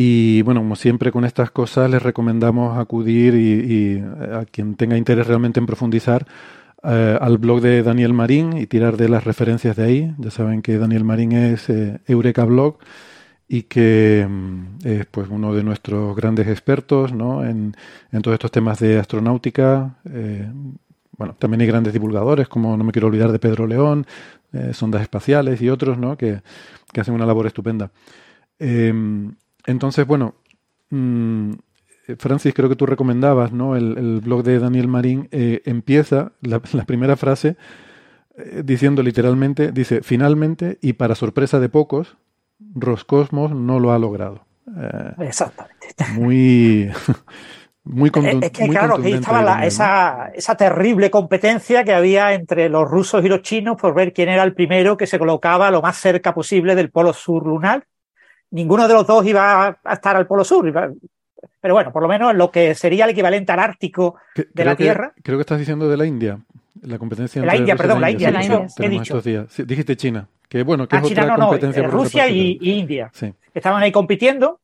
y 0.00 0.42
bueno, 0.42 0.60
como 0.60 0.76
siempre 0.76 1.10
con 1.10 1.24
estas 1.24 1.50
cosas 1.50 1.90
les 1.90 2.00
recomendamos 2.00 2.78
acudir 2.78 3.34
y, 3.34 3.98
a 4.32 4.44
quien 4.44 4.76
tenga 4.76 4.96
interés 4.96 5.26
realmente 5.26 5.58
en 5.58 5.66
profundizar 5.66 6.24
eh, 6.84 7.18
al 7.20 7.38
blog 7.38 7.60
de 7.60 7.82
Daniel 7.82 8.12
Marín 8.12 8.56
y 8.56 8.68
tirar 8.68 8.96
de 8.96 9.08
las 9.08 9.24
referencias 9.24 9.74
de 9.74 9.82
ahí. 9.82 10.14
Ya 10.18 10.30
saben 10.30 10.62
que 10.62 10.78
Daniel 10.78 11.02
Marín 11.02 11.32
es 11.32 11.68
eh, 11.68 11.98
Eureka 12.06 12.44
Blog 12.44 12.78
y 13.48 13.64
que 13.64 14.24
mm, 14.30 14.86
es 14.86 15.06
pues 15.06 15.26
uno 15.30 15.52
de 15.52 15.64
nuestros 15.64 16.14
grandes 16.14 16.46
expertos 16.46 17.12
¿no? 17.12 17.44
en, 17.44 17.74
todos 18.22 18.34
estos 18.34 18.52
temas 18.52 18.78
de 18.78 19.00
astronáutica. 19.00 19.96
Eh, 20.08 20.48
bueno, 21.16 21.34
también 21.40 21.62
hay 21.62 21.66
grandes 21.66 21.92
divulgadores, 21.92 22.46
como 22.46 22.76
no 22.76 22.84
me 22.84 22.92
quiero 22.92 23.08
olvidar 23.08 23.32
de 23.32 23.40
Pedro 23.40 23.66
León, 23.66 24.06
sondas 24.72 25.02
espaciales 25.02 25.60
y 25.60 25.68
otros, 25.68 25.98
¿no? 25.98 26.16
que, 26.16 26.40
que 26.92 27.00
hacen 27.00 27.14
una 27.14 27.26
labor 27.26 27.48
estupenda. 27.48 27.90
Entonces, 29.68 30.06
bueno, 30.06 30.34
mm, 30.88 31.52
Francis, 32.18 32.54
creo 32.54 32.70
que 32.70 32.76
tú 32.76 32.86
recomendabas, 32.86 33.52
¿no? 33.52 33.76
El, 33.76 34.20
blog 34.20 34.42
de 34.42 34.58
Daniel 34.58 34.88
Marín 34.88 35.28
eh, 35.30 35.60
empieza 35.66 36.32
la, 36.40 36.60
primera 36.60 37.16
frase 37.16 37.56
eh, 38.36 38.62
diciendo 38.64 39.02
literalmente, 39.02 39.70
dice, 39.70 40.00
finalmente, 40.02 40.78
y 40.80 40.94
para 40.94 41.14
sorpresa 41.14 41.60
de 41.60 41.68
pocos, 41.68 42.16
Roscosmos 42.74 43.52
no 43.52 43.78
lo 43.78 43.92
ha 43.92 43.98
logrado. 43.98 44.46
Eh, 44.76 45.12
Exactamente. 45.20 45.86
Muy... 46.14 46.90
Muy 47.84 48.10
es 48.12 48.50
que 48.50 48.68
claro, 48.68 49.00
que 49.00 49.14
estaba 49.14 49.64
esa, 49.64 50.30
esa 50.34 50.56
terrible 50.58 51.10
competencia 51.10 51.84
que 51.84 51.94
había 51.94 52.34
entre 52.34 52.68
los 52.68 52.86
rusos 52.86 53.24
y 53.24 53.28
los 53.28 53.40
chinos 53.40 53.78
por 53.80 53.94
ver 53.94 54.12
quién 54.12 54.28
era 54.28 54.42
el 54.42 54.52
primero 54.52 54.98
que 54.98 55.06
se 55.06 55.18
colocaba 55.18 55.70
lo 55.70 55.80
más 55.80 55.96
cerca 55.96 56.34
posible 56.34 56.74
del 56.74 56.90
polo 56.90 57.14
sur 57.14 57.46
lunar 57.46 57.86
ninguno 58.50 58.88
de 58.88 58.94
los 58.94 59.06
dos 59.06 59.26
iba 59.26 59.78
a 59.82 59.92
estar 59.92 60.16
al 60.16 60.26
Polo 60.26 60.44
Sur. 60.44 60.72
Pero 61.60 61.74
bueno, 61.74 61.92
por 61.92 62.02
lo 62.02 62.08
menos 62.08 62.34
lo 62.34 62.50
que 62.50 62.74
sería 62.74 63.04
el 63.04 63.10
equivalente 63.10 63.52
al 63.52 63.58
Ártico 63.58 64.16
de 64.34 64.64
la 64.64 64.76
Tierra. 64.76 65.12
Creo 65.22 65.38
que 65.38 65.42
estás 65.42 65.58
diciendo 65.58 65.88
de 65.88 65.96
la 65.96 66.06
India. 66.06 66.38
La 66.82 66.98
competencia 66.98 67.44
la 67.44 67.56
India, 67.56 67.74
perdón, 67.74 68.00
la 68.00 68.10
India. 68.10 68.32
¿Qué 68.76 68.88
dicho? 68.88 69.20
dijiste 69.20 69.96
China. 69.96 70.28
Que 70.48 70.62
bueno, 70.62 70.88
que 70.88 70.96
es 70.96 71.02
ah, 71.02 71.06
otra 71.06 71.36
competencia. 71.36 71.82
No, 71.82 71.90
Rusia 71.90 72.28
y, 72.28 72.58
India. 72.62 73.10
Estaban 73.52 73.82
ahí 73.82 73.92
compitiendo 73.92 74.60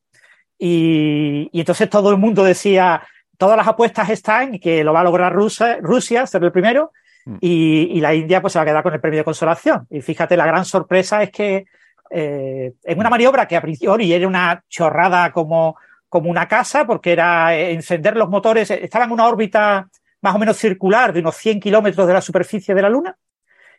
y, 0.57 1.49
entonces 1.53 1.89
todo 1.89 2.09
el 2.11 2.17
mundo 2.17 2.43
decía, 2.43 3.03
todas 3.37 3.57
las 3.57 3.67
apuestas 3.67 4.09
están 4.09 4.57
que 4.59 4.83
lo 4.83 4.93
va 4.93 5.01
a 5.01 5.03
lograr 5.03 5.33
Rusia, 5.33 5.77
Rusia 5.81 6.25
ser 6.25 6.43
el 6.43 6.51
primero 6.51 6.91
mm. 7.25 7.35
y, 7.41 7.97
y, 7.97 8.01
la 8.01 8.15
India 8.15 8.41
pues 8.41 8.53
se 8.53 8.59
va 8.59 8.63
a 8.63 8.65
quedar 8.65 8.81
con 8.81 8.93
el 8.93 9.01
premio 9.01 9.19
de 9.19 9.25
consolación. 9.25 9.85
Y 9.91 10.01
fíjate, 10.01 10.37
la 10.37 10.47
gran 10.47 10.65
sorpresa 10.65 11.21
es 11.21 11.29
que 11.29 11.65
eh, 12.09 12.73
en 12.83 12.99
una 12.99 13.09
maniobra 13.09 13.47
que 13.47 13.55
a 13.55 13.61
priori 13.61 14.13
era 14.13 14.27
una 14.27 14.63
chorrada 14.69 15.31
como, 15.31 15.75
como 16.07 16.29
una 16.29 16.47
casa, 16.47 16.85
porque 16.85 17.11
era 17.11 17.55
encender 17.57 18.15
los 18.15 18.29
motores, 18.29 18.69
estaba 18.71 19.05
en 19.05 19.11
una 19.11 19.27
órbita 19.27 19.87
más 20.21 20.35
o 20.35 20.39
menos 20.39 20.57
circular 20.57 21.13
de 21.13 21.19
unos 21.19 21.35
100 21.35 21.59
kilómetros 21.59 22.07
de 22.07 22.13
la 22.13 22.21
superficie 22.21 22.73
de 22.73 22.81
la 22.81 22.89
Luna 22.89 23.15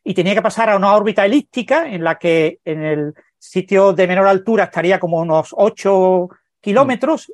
y 0.04 0.14
tenía 0.14 0.35
que 0.35 0.42
pasar 0.42 0.71
a 0.71 0.76
una 0.76 0.95
órbita 0.95 1.25
elíptica 1.26 1.88
en 1.88 2.04
la 2.04 2.16
que 2.16 2.61
en 2.64 2.85
el 2.85 3.14
sitio 3.37 3.92
de 3.92 4.06
menor 4.06 4.28
altura 4.28 4.64
estaría 4.64 5.00
como 5.00 5.18
unos 5.18 5.49
8 5.50 6.28
kilómetros. 6.61 7.33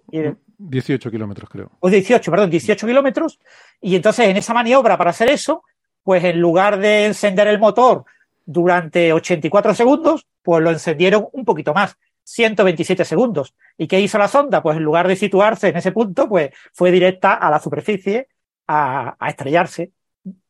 18 0.56 1.10
kilómetros, 1.10 1.50
creo. 1.50 1.70
O 1.80 1.90
18, 1.90 2.30
perdón, 2.30 2.48
18 2.48 2.86
kilómetros. 2.86 3.38
Y 3.80 3.94
entonces 3.94 4.26
en 4.26 4.38
esa 4.38 4.54
maniobra 4.54 4.96
para 4.96 5.10
hacer 5.10 5.28
eso, 5.28 5.64
pues 6.02 6.24
en 6.24 6.40
lugar 6.40 6.78
de 6.78 7.04
encender 7.04 7.48
el 7.48 7.58
motor 7.58 8.06
durante 8.52 9.12
84 9.12 9.74
segundos, 9.74 10.26
pues 10.42 10.62
lo 10.62 10.70
encendieron 10.70 11.26
un 11.32 11.44
poquito 11.44 11.74
más, 11.74 11.96
127 12.24 13.04
segundos. 13.04 13.54
¿Y 13.76 13.86
qué 13.86 14.00
hizo 14.00 14.18
la 14.18 14.28
sonda? 14.28 14.62
Pues 14.62 14.76
en 14.76 14.84
lugar 14.84 15.08
de 15.08 15.16
situarse 15.16 15.68
en 15.68 15.76
ese 15.76 15.92
punto, 15.92 16.28
pues 16.28 16.50
fue 16.72 16.90
directa 16.90 17.34
a 17.34 17.50
la 17.50 17.60
superficie 17.60 18.28
a, 18.68 19.16
estrellarse. 19.28 19.92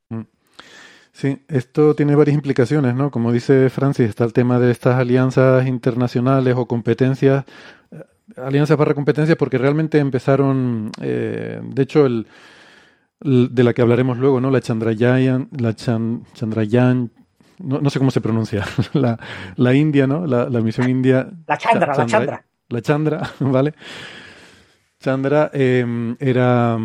Mm. 0.09 0.23
Sí, 1.13 1.43
esto 1.49 1.95
tiene 1.95 2.15
varias 2.15 2.35
implicaciones, 2.35 2.95
¿no? 2.95 3.11
Como 3.11 3.33
dice 3.33 3.71
Francis, 3.71 4.09
está 4.09 4.25
el 4.25 4.33
tema 4.33 4.59
de 4.59 4.71
estas 4.71 4.97
alianzas 4.97 5.67
internacionales 5.67 6.55
o 6.57 6.67
competencias, 6.67 7.45
eh, 7.91 8.03
alianzas 8.37 8.77
para 8.77 8.95
competencias, 8.95 9.37
porque 9.37 9.59
realmente 9.59 9.99
empezaron, 9.99 10.91
eh, 11.01 11.61
de 11.63 11.83
hecho, 11.83 12.07
el, 12.07 12.27
de 13.21 13.63
la 13.63 13.73
que 13.73 13.83
hablaremos 13.83 14.19
luego, 14.19 14.41
¿no? 14.41 14.51
La 14.51 14.61
Chandrayaan, 14.61 15.49
la 15.53 15.75
Chandrayaan, 15.75 17.13
no, 17.63 17.91
sé 17.91 17.99
cómo 17.99 18.11
se 18.11 18.21
pronuncia, 18.21 18.65
la, 18.93 19.19
la 19.57 19.75
India, 19.75 20.07
¿no? 20.07 20.27
La, 20.27 20.61
misión 20.61 20.89
india. 20.89 21.31
La 21.47 21.57
Chandra, 21.57 21.95
la 21.97 22.07
Chandra. 22.07 22.45
La 22.69 22.83
Chandra, 22.83 23.31
¿vale? 23.41 23.75
Chandra 25.03 25.51
em, 25.53 26.17
era 26.21 26.79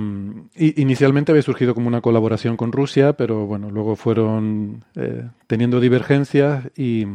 inicialmente 0.55 1.31
había 1.31 1.43
surgido 1.43 1.75
como 1.75 1.88
una 1.88 2.01
colaboración 2.01 2.57
con 2.57 2.72
Rusia, 2.72 3.13
pero 3.13 3.46
bueno, 3.46 3.69
luego 3.69 3.96
fueron 3.96 4.84
eh, 4.96 5.29
teniendo 5.46 5.79
divergencias 5.79 6.65
y, 6.75 7.05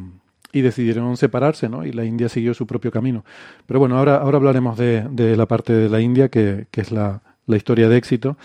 decidieron 0.53 1.17
separarse, 1.17 1.69
¿no? 1.69 1.85
Y 1.85 1.93
la 1.93 2.05
India 2.05 2.29
siguió 2.29 2.55
su 2.55 2.67
propio 2.67 2.93
camino. 2.93 3.25
Pero 3.67 3.81
bueno, 3.81 3.99
ahora, 3.99 4.19
ahora 4.19 4.37
hablaremos 4.37 4.79
de, 4.79 5.07
de 5.11 5.35
la 5.35 5.47
parte 5.47 5.73
de 5.73 5.89
la 5.89 6.01
India, 6.01 6.29
que, 6.29 6.67
que 6.71 6.83
es 6.83 6.93
la, 6.93 7.23
la, 7.47 7.57
historia 7.57 7.89
de 7.89 7.97
éxito. 7.97 8.37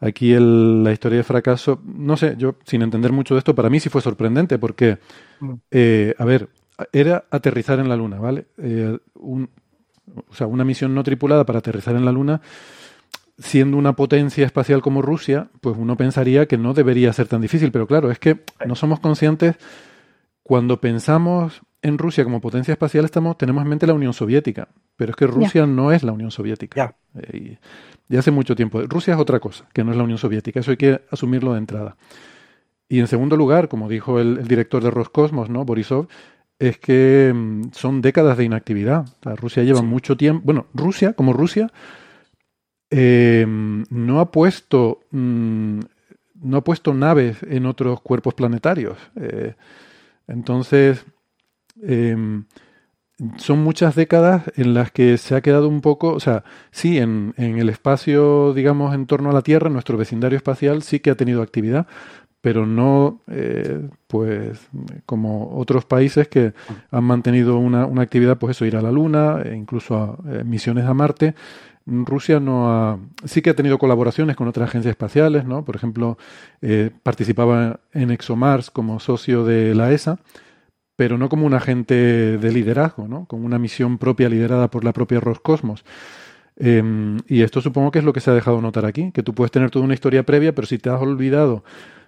Aquí 0.00 0.32
el, 0.32 0.82
la 0.82 0.92
historia 0.92 1.18
de 1.18 1.24
fracaso, 1.24 1.80
no 1.84 2.16
sé, 2.16 2.34
yo 2.38 2.56
sin 2.64 2.80
entender 2.82 3.12
mucho 3.12 3.34
de 3.34 3.38
esto, 3.38 3.54
para 3.54 3.68
mí 3.68 3.80
sí 3.80 3.90
fue 3.90 4.00
sorprendente 4.00 4.58
porque, 4.58 4.98
mm. 5.40 5.52
eh, 5.70 6.14
a 6.16 6.24
ver, 6.24 6.48
era 6.92 7.24
aterrizar 7.30 7.78
en 7.78 7.88
la 7.88 7.96
Luna, 7.96 8.18
¿vale? 8.18 8.46
Eh, 8.58 8.96
un, 9.14 9.50
o 10.28 10.34
sea, 10.34 10.46
una 10.46 10.64
misión 10.64 10.94
no 10.94 11.02
tripulada 11.02 11.44
para 11.44 11.58
aterrizar 11.58 11.94
en 11.96 12.04
la 12.04 12.12
Luna, 12.12 12.40
siendo 13.38 13.76
una 13.76 13.94
potencia 13.94 14.44
espacial 14.44 14.82
como 14.82 15.02
Rusia, 15.02 15.48
pues 15.60 15.76
uno 15.78 15.96
pensaría 15.96 16.46
que 16.46 16.58
no 16.58 16.74
debería 16.74 17.12
ser 17.12 17.28
tan 17.28 17.40
difícil, 17.40 17.72
pero 17.72 17.86
claro, 17.86 18.10
es 18.10 18.18
que 18.18 18.40
no 18.66 18.74
somos 18.74 19.00
conscientes 19.00 19.56
cuando 20.42 20.80
pensamos 20.80 21.62
en 21.82 21.98
Rusia 21.98 22.24
como 22.24 22.40
potencia 22.40 22.72
espacial 22.72 23.04
estamos 23.04 23.38
tenemos 23.38 23.62
en 23.62 23.68
mente 23.68 23.86
la 23.86 23.94
Unión 23.94 24.12
Soviética, 24.12 24.68
pero 24.96 25.10
es 25.10 25.16
que 25.16 25.26
Rusia 25.26 25.66
no 25.66 25.92
es 25.92 26.02
la 26.02 26.12
Unión 26.12 26.30
Soviética. 26.30 26.96
Eh, 27.14 27.58
y, 28.08 28.16
hace 28.16 28.30
mucho 28.30 28.56
tiempo. 28.56 28.82
Rusia 28.82 29.14
es 29.14 29.20
otra 29.20 29.38
cosa, 29.38 29.68
que 29.72 29.84
no 29.84 29.92
es 29.92 29.96
la 29.96 30.02
Unión 30.02 30.18
Soviética. 30.18 30.60
Eso 30.60 30.72
hay 30.72 30.76
que 30.76 31.00
asumirlo 31.10 31.52
de 31.52 31.58
entrada. 31.58 31.96
Y 32.88 32.98
en 32.98 33.06
segundo 33.06 33.36
lugar, 33.36 33.68
como 33.68 33.88
dijo 33.88 34.18
el, 34.18 34.38
el 34.38 34.48
director 34.48 34.82
de 34.82 34.90
Roscosmos, 34.90 35.48
¿no? 35.48 35.64
Borisov, 35.64 36.08
es 36.58 36.78
que 36.78 37.32
mm, 37.34 37.70
son 37.72 38.02
décadas 38.02 38.36
de 38.36 38.44
inactividad. 38.44 39.06
Rusia 39.22 39.62
lleva 39.64 39.82
mucho 39.82 40.16
tiempo. 40.16 40.42
Bueno, 40.44 40.66
Rusia, 40.74 41.14
como 41.14 41.32
Rusia, 41.32 41.72
eh, 42.90 43.46
no 43.46 44.20
ha 44.20 44.30
puesto. 44.30 45.00
Mm, 45.10 45.80
no 46.42 46.56
ha 46.56 46.64
puesto 46.64 46.94
naves 46.94 47.42
en 47.42 47.66
otros 47.66 48.00
cuerpos 48.00 48.34
planetarios. 48.34 48.98
Eh, 49.16 49.54
entonces, 50.26 51.04
em, 51.82 52.44
son 53.36 53.62
muchas 53.62 53.94
décadas 53.94 54.44
en 54.56 54.72
las 54.72 54.90
que 54.90 55.18
se 55.18 55.34
ha 55.34 55.42
quedado 55.42 55.68
un 55.68 55.82
poco, 55.82 56.12
o 56.14 56.20
sea, 56.20 56.44
sí, 56.70 56.98
en, 56.98 57.34
en, 57.36 57.58
el 57.58 57.68
espacio, 57.68 58.54
digamos, 58.54 58.94
en 58.94 59.06
torno 59.06 59.30
a 59.30 59.34
la 59.34 59.42
Tierra, 59.42 59.68
nuestro 59.68 59.98
vecindario 59.98 60.36
espacial 60.38 60.82
sí 60.82 61.00
que 61.00 61.10
ha 61.10 61.16
tenido 61.16 61.42
actividad, 61.42 61.86
pero 62.40 62.66
no 62.66 63.20
eh, 63.28 63.88
pues 64.06 64.68
como 65.06 65.56
otros 65.58 65.84
países 65.84 66.28
que 66.28 66.54
han 66.90 67.04
mantenido 67.04 67.58
una, 67.58 67.86
una, 67.86 68.02
actividad 68.02 68.38
pues 68.38 68.56
eso 68.56 68.64
ir 68.64 68.76
a 68.76 68.82
la 68.82 68.90
luna 68.90 69.42
e 69.44 69.54
incluso 69.54 69.96
a 69.96 70.16
eh, 70.30 70.44
misiones 70.44 70.86
a 70.86 70.94
Marte. 70.94 71.34
Rusia 71.86 72.40
no 72.40 72.70
ha 72.70 72.98
sí 73.24 73.42
que 73.42 73.50
ha 73.50 73.56
tenido 73.56 73.78
colaboraciones 73.78 74.36
con 74.36 74.48
otras 74.48 74.68
agencias 74.68 74.92
espaciales 74.92 75.44
no 75.44 75.64
por 75.64 75.76
ejemplo 75.76 76.18
eh, 76.60 76.90
participaba 77.02 77.80
en 77.92 78.10
ExoMars 78.10 78.70
como 78.70 79.00
socio 79.00 79.44
de 79.44 79.74
la 79.74 79.90
ESA 79.90 80.18
pero 81.00 81.16
no 81.16 81.30
como 81.30 81.46
un 81.46 81.54
agente 81.54 81.94
de 82.36 82.52
liderazgo 82.52 83.08
no 83.08 83.24
con 83.24 83.42
una 83.42 83.58
misión 83.58 83.96
propia 83.96 84.28
liderada 84.28 84.68
por 84.68 84.84
la 84.84 84.92
propia 84.92 85.18
Roscosmos 85.18 85.82
em, 86.56 87.16
y 87.26 87.40
esto 87.40 87.62
supongo 87.62 87.90
que 87.90 88.00
es 88.00 88.04
lo 88.04 88.12
que 88.12 88.20
se 88.20 88.30
ha 88.30 88.34
dejado 88.34 88.60
notar 88.60 88.84
aquí 88.84 89.10
que 89.10 89.22
tú 89.22 89.32
puedes 89.32 89.50
tener 89.50 89.70
toda 89.70 89.86
una 89.86 89.94
historia 89.94 90.26
previa 90.26 90.54
pero 90.54 90.66
si 90.66 90.76
te 90.76 90.90
has 90.90 91.00
olvidado 91.00 91.64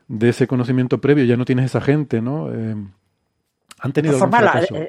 de 0.08 0.28
ese 0.28 0.46
conocimiento 0.46 1.00
previo, 1.00 1.24
ya 1.24 1.38
no 1.38 1.46
tienes 1.46 1.66
esa 1.66 1.80
gente, 1.80 2.20
¿no? 2.20 2.52
Eh, 2.52 2.76
han 3.84 3.92
tenido 3.92 4.16
forma, 4.16 4.38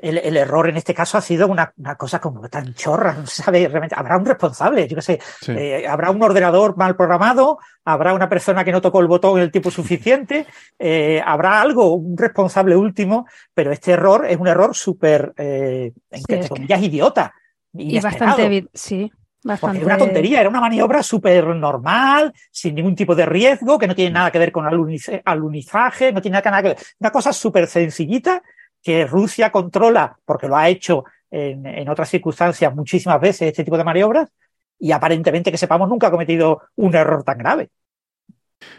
el, 0.03 0.37
error 0.37 0.69
en 0.69 0.77
este 0.77 0.93
caso 0.93 1.17
ha 1.17 1.21
sido 1.21 1.47
una, 1.47 1.73
cosa 1.97 2.19
como 2.19 2.47
tan 2.47 2.75
chorra, 2.75 3.13
no 3.13 3.25
se 3.25 3.41
sabe 3.41 3.67
realmente. 3.67 3.95
Habrá 3.97 4.17
un 4.17 4.25
responsable, 4.25 4.87
yo 4.87 4.95
qué 4.95 5.01
sé. 5.01 5.19
Eh, 5.47 5.87
habrá 5.87 6.11
un 6.11 6.21
ordenador 6.21 6.77
mal 6.77 6.95
programado, 6.95 7.57
habrá 7.83 8.13
una 8.13 8.29
persona 8.29 8.63
que 8.63 8.71
no 8.71 8.81
tocó 8.81 8.99
el 8.99 9.07
botón 9.07 9.37
en 9.37 9.45
el 9.45 9.51
tiempo 9.51 9.71
suficiente, 9.71 10.45
eh, 10.79 11.19
habrá 11.25 11.59
algo, 11.59 11.95
un 11.95 12.15
responsable 12.15 12.75
último, 12.75 13.25
pero 13.51 13.71
este 13.71 13.93
error 13.93 14.27
es 14.29 14.37
un 14.37 14.47
error 14.47 14.75
súper, 14.75 15.33
eh, 15.37 15.91
entre 16.11 16.47
comillas, 16.47 16.83
idiota. 16.83 17.33
Y, 17.73 17.97
y 17.97 17.99
bastante, 17.99 18.67
sí. 18.75 19.11
Porque 19.59 19.77
era 19.77 19.85
una 19.87 19.97
tontería, 19.97 20.39
era 20.39 20.49
una 20.49 20.61
maniobra 20.61 21.01
súper 21.01 21.47
normal, 21.47 22.31
sin 22.51 22.75
ningún 22.75 22.95
tipo 22.95 23.15
de 23.15 23.25
riesgo, 23.25 23.79
que 23.79 23.87
no 23.87 23.95
tiene 23.95 24.11
nada 24.11 24.31
que 24.31 24.39
ver 24.39 24.51
con 24.51 24.65
alunizaje, 24.65 26.13
no 26.13 26.21
tiene 26.21 26.39
nada 26.39 26.61
que 26.61 26.67
ver. 26.69 26.77
Una 26.99 27.11
cosa 27.11 27.33
súper 27.33 27.67
sencillita 27.67 28.41
que 28.83 29.05
Rusia 29.05 29.51
controla, 29.51 30.17
porque 30.25 30.47
lo 30.47 30.57
ha 30.57 30.69
hecho 30.69 31.05
en, 31.31 31.65
en, 31.65 31.89
otras 31.89 32.09
circunstancias 32.09 32.75
muchísimas 32.75 33.19
veces, 33.19 33.47
este 33.47 33.63
tipo 33.63 33.77
de 33.77 33.83
maniobras, 33.83 34.29
y 34.77 34.91
aparentemente 34.91 35.51
que 35.51 35.57
sepamos 35.57 35.89
nunca 35.89 36.07
ha 36.07 36.11
cometido 36.11 36.61
un 36.75 36.93
error 36.95 37.23
tan 37.23 37.37
grave. 37.37 37.69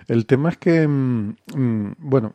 El 0.06 0.26
tema 0.26 0.50
es 0.50 0.58
que, 0.58 0.86
mm, 0.86 1.36
mm, 1.54 1.94
bueno, 1.98 2.34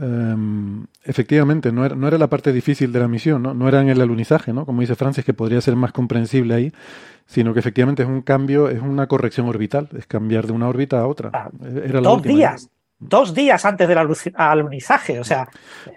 Um, 0.00 0.86
efectivamente, 1.04 1.72
no 1.72 1.84
era, 1.84 1.94
no 1.94 2.08
era, 2.08 2.16
la 2.16 2.28
parte 2.28 2.54
difícil 2.54 2.90
de 2.90 3.00
la 3.00 3.08
misión, 3.08 3.42
¿no? 3.42 3.52
no 3.52 3.68
era 3.68 3.82
en 3.82 3.90
el 3.90 4.00
alunizaje, 4.00 4.50
¿no? 4.50 4.64
como 4.64 4.80
dice 4.80 4.94
Francis, 4.94 5.26
que 5.26 5.34
podría 5.34 5.60
ser 5.60 5.76
más 5.76 5.92
comprensible 5.92 6.54
ahí, 6.54 6.72
sino 7.26 7.52
que 7.52 7.60
efectivamente 7.60 8.04
es 8.04 8.08
un 8.08 8.22
cambio, 8.22 8.70
es 8.70 8.80
una 8.80 9.08
corrección 9.08 9.46
orbital, 9.46 9.90
es 9.94 10.06
cambiar 10.06 10.46
de 10.46 10.54
una 10.54 10.68
órbita 10.68 11.00
a 11.00 11.06
otra. 11.06 11.30
Ah, 11.34 11.50
era 11.84 12.00
dos 12.00 12.22
días, 12.22 12.70
dos 13.00 13.34
días 13.34 13.64
antes 13.64 13.88
del 13.88 13.98
alunizaje, 14.34 15.18
o 15.18 15.24
sea. 15.24 15.48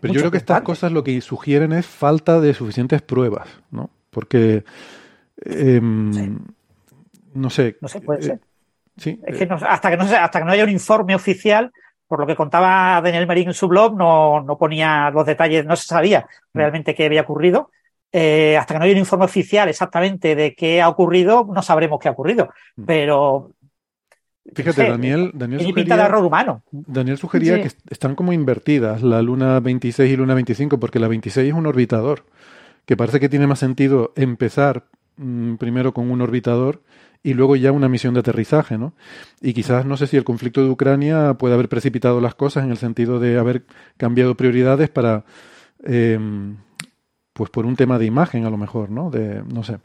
Pero 0.02 0.14
yo 0.14 0.22
creo 0.22 0.32
que 0.32 0.38
estas 0.38 0.62
cosas 0.62 0.92
lo 0.92 1.04
que 1.04 1.20
sugieren 1.22 1.74
es 1.74 1.86
falta 1.86 2.40
de 2.40 2.54
suficientes 2.54 3.02
pruebas, 3.02 3.48
¿no? 3.70 3.90
Porque, 4.10 4.64
eh, 5.46 5.82
no 5.82 7.50
sé. 7.50 7.78
No 7.82 7.88
sé, 7.88 8.02
puede 8.02 8.22
eh, 8.22 8.24
ser. 8.24 8.40
Sí, 8.96 9.20
es 9.26 9.38
que 9.38 9.46
no, 9.46 9.56
hasta, 9.56 9.90
que 9.90 9.98
no, 9.98 10.04
hasta 10.04 10.40
que 10.40 10.46
no 10.46 10.52
haya 10.52 10.64
un 10.64 10.70
informe 10.70 11.16
oficial, 11.16 11.72
por 12.08 12.20
lo 12.20 12.28
que 12.28 12.36
contaba 12.36 13.02
Daniel 13.02 13.28
Marín 13.28 13.50
en 13.50 13.54
su 13.54 13.68
blog, 13.68 13.98
no, 13.98 14.42
no 14.42 14.58
ponía 14.58 15.10
los 15.10 15.26
detalles, 15.26 15.66
no 15.66 15.76
se 15.76 15.88
sabía 15.88 16.22
mm. 16.54 16.58
realmente 16.58 16.96
qué 16.96 17.06
había 17.06 17.22
ocurrido. 17.22 17.70
Eh, 18.16 18.56
hasta 18.56 18.76
que 18.76 18.80
no 18.80 18.86
haya 18.86 18.94
un 18.94 19.00
informe 19.00 19.26
oficial 19.26 19.68
exactamente 19.68 20.36
de 20.36 20.54
qué 20.54 20.80
ha 20.80 20.88
ocurrido, 20.88 21.48
no 21.52 21.64
sabremos 21.64 22.00
qué 22.00 22.08
ha 22.08 22.12
ocurrido. 22.12 22.50
Mm. 22.78 22.86
Pero. 22.86 23.52
Fíjate, 24.54 24.90
Daniel, 24.90 25.32
Daniel 25.34 25.62
sugería, 25.62 25.96
de 25.96 26.04
error 26.04 26.26
humano. 26.26 26.64
Daniel 26.72 27.18
sugería 27.18 27.62
que 27.62 27.70
están 27.90 28.16
como 28.16 28.34
invertidas 28.34 29.02
la 29.02 29.22
Luna 29.22 29.60
26 29.62 30.12
y 30.12 30.18
Luna 30.18 30.34
25, 30.34 30.80
porque 30.80 31.00
la 31.00 31.08
26 31.08 31.48
es 31.48 31.54
un 31.54 31.66
orbitador, 31.66 32.26
que 32.86 32.98
parece 32.98 33.20
que 33.22 33.30
tiene 33.30 33.48
más 33.48 33.60
sentido 33.60 34.12
empezar 34.18 34.86
mm, 35.16 35.56
primero 35.56 35.94
con 35.94 36.12
un 36.12 36.22
orbitador 36.22 36.82
y 37.24 37.34
luego 37.34 37.56
ya 37.56 37.72
una 37.72 37.88
misión 37.88 38.14
de 38.14 38.20
aterrizaje, 38.20 38.78
¿no? 38.78 38.94
Y 39.42 39.54
quizás 39.54 39.86
no 39.86 39.96
sé 39.96 40.08
si 40.08 40.18
el 40.18 40.26
conflicto 40.26 40.62
de 40.62 40.70
Ucrania 40.70 41.36
puede 41.36 41.54
haber 41.54 41.70
precipitado 41.70 42.20
las 42.20 42.36
cosas 42.36 42.66
en 42.66 42.72
el 42.72 42.78
sentido 42.78 43.20
de 43.20 43.40
haber 43.40 43.64
cambiado 43.96 44.36
prioridades 44.36 44.90
para, 44.90 45.24
em, 45.86 46.58
pues 47.32 47.50
por 47.50 47.66
un 47.66 47.78
tema 47.78 47.98
de 47.98 48.06
imagen 48.06 48.46
a 48.46 48.50
lo 48.50 48.58
mejor, 48.58 48.90
¿no? 48.92 49.10
De, 49.10 49.42
no 49.42 49.64
sé, 49.64 49.80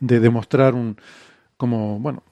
de 0.00 0.18
demostrar 0.18 0.74
un, 0.74 0.96
como, 1.56 2.00
bueno, 2.00 2.24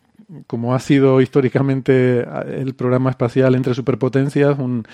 como 0.47 0.75
ha 0.75 0.78
sido 0.78 1.20
históricamente 1.20 2.26
el 2.49 2.75
programa 2.75 3.11
espacial 3.11 3.54
entre 3.54 3.75
superpotencias, 3.75 4.58
un, 4.58 4.85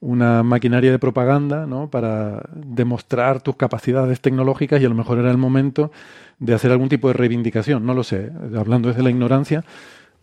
una 0.00 0.42
maquinaria 0.42 0.90
de 0.90 0.98
propaganda, 0.98 1.66
¿no? 1.66 1.90
Para 1.90 2.42
demostrar 2.54 3.42
tus 3.42 3.56
capacidades 3.56 4.20
tecnológicas 4.20 4.80
y 4.80 4.84
a 4.84 4.88
lo 4.88 4.94
mejor 4.94 5.18
era 5.18 5.30
el 5.30 5.38
momento 5.38 5.90
de 6.38 6.54
hacer 6.54 6.70
algún 6.70 6.88
tipo 6.88 7.08
de 7.08 7.14
reivindicación, 7.14 7.86
no 7.86 7.94
lo 7.94 8.04
sé, 8.04 8.30
hablando 8.56 8.88
desde 8.88 9.02
la 9.02 9.10
ignorancia, 9.10 9.64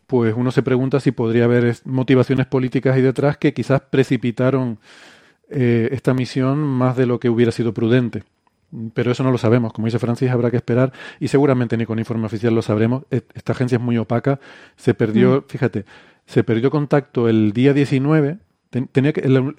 pues 0.07 0.33
uno 0.35 0.51
se 0.51 0.61
pregunta 0.61 0.99
si 0.99 1.11
podría 1.11 1.45
haber 1.45 1.75
motivaciones 1.85 2.45
políticas 2.45 2.95
ahí 2.95 3.01
detrás 3.01 3.37
que 3.37 3.53
quizás 3.53 3.81
precipitaron 3.81 4.77
eh, 5.49 5.89
esta 5.93 6.13
misión 6.13 6.59
más 6.59 6.95
de 6.95 7.05
lo 7.05 7.19
que 7.19 7.29
hubiera 7.29 7.51
sido 7.51 7.73
prudente. 7.73 8.23
Pero 8.93 9.11
eso 9.11 9.23
no 9.23 9.31
lo 9.31 9.37
sabemos. 9.37 9.73
Como 9.73 9.87
dice 9.87 9.99
Francis, 9.99 10.29
habrá 10.29 10.49
que 10.49 10.57
esperar 10.57 10.93
y 11.19 11.27
seguramente 11.27 11.77
ni 11.77 11.85
con 11.85 11.99
informe 11.99 12.25
oficial 12.25 12.55
lo 12.55 12.61
sabremos. 12.61 13.03
E, 13.11 13.21
esta 13.33 13.51
agencia 13.53 13.77
es 13.77 13.81
muy 13.81 13.97
opaca. 13.97 14.39
Se 14.75 14.93
perdió, 14.93 15.41
mm. 15.41 15.49
fíjate, 15.49 15.85
se 16.25 16.43
perdió 16.43 16.71
contacto 16.71 17.27
el 17.27 17.51
día 17.53 17.73
19. 17.73 18.37
Tenía 18.93 19.11
que, 19.11 19.21
el, 19.21 19.53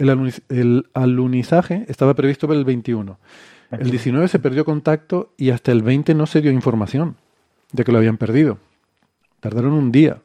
el 0.48 0.86
alunizaje 0.94 1.84
estaba 1.88 2.14
previsto 2.14 2.48
para 2.48 2.58
el 2.58 2.64
21. 2.64 3.18
El 3.72 3.90
19 3.90 4.28
se 4.28 4.38
perdió 4.38 4.64
contacto 4.64 5.32
y 5.36 5.50
hasta 5.50 5.72
el 5.72 5.82
20 5.82 6.14
no 6.14 6.26
se 6.26 6.40
dio 6.42 6.50
información 6.50 7.16
de 7.72 7.84
que 7.84 7.92
lo 7.92 7.98
habían 7.98 8.18
perdido. 8.18 8.58
Tardaron 9.40 9.72
un 9.72 9.90
día 9.90 10.20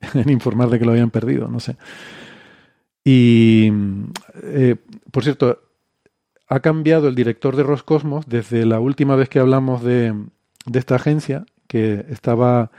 en 0.14 0.28
informar 0.28 0.68
de 0.70 0.78
que 0.78 0.84
lo 0.84 0.92
habían 0.92 1.10
perdido, 1.10 1.48
no 1.48 1.60
sé. 1.60 1.76
Y, 3.04 3.72
eh, 4.42 4.76
por 5.10 5.24
cierto, 5.24 5.62
ha 6.50 6.60
cambiado 6.60 7.08
el 7.08 7.14
director 7.14 7.56
de 7.56 7.62
Roscosmos 7.62 8.26
desde 8.28 8.66
la 8.66 8.80
última 8.80 9.16
vez 9.16 9.28
que 9.28 9.38
hablamos 9.38 9.82
de, 9.82 10.12
de 10.66 10.78
esta 10.78 10.96
agencia, 10.96 11.46
que 11.68 12.04
estaba, 12.10 12.72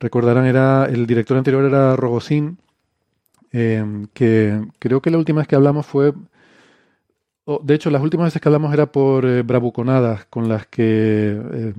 recordarán, 0.00 0.46
era 0.46 0.86
el 0.86 1.06
director 1.06 1.36
anterior 1.36 1.64
era 1.66 1.94
Rogozin, 1.94 2.58
eh, 3.52 3.84
que 4.14 4.62
creo 4.78 5.02
que 5.02 5.10
la 5.10 5.18
última 5.18 5.40
vez 5.40 5.48
que 5.48 5.56
hablamos 5.56 5.86
fue... 5.86 6.14
oh, 7.44 7.60
de 7.62 7.74
hecho, 7.74 7.90
las 7.90 8.02
últimas 8.02 8.26
veces 8.26 8.40
que 8.40 8.48
hablamos 8.48 8.72
era 8.72 8.86
por 8.90 9.26
eh, 9.26 9.42
bravuconadas 9.42 10.24
con 10.26 10.48
las 10.48 10.66
que... 10.66 11.40
eh, 11.52 11.74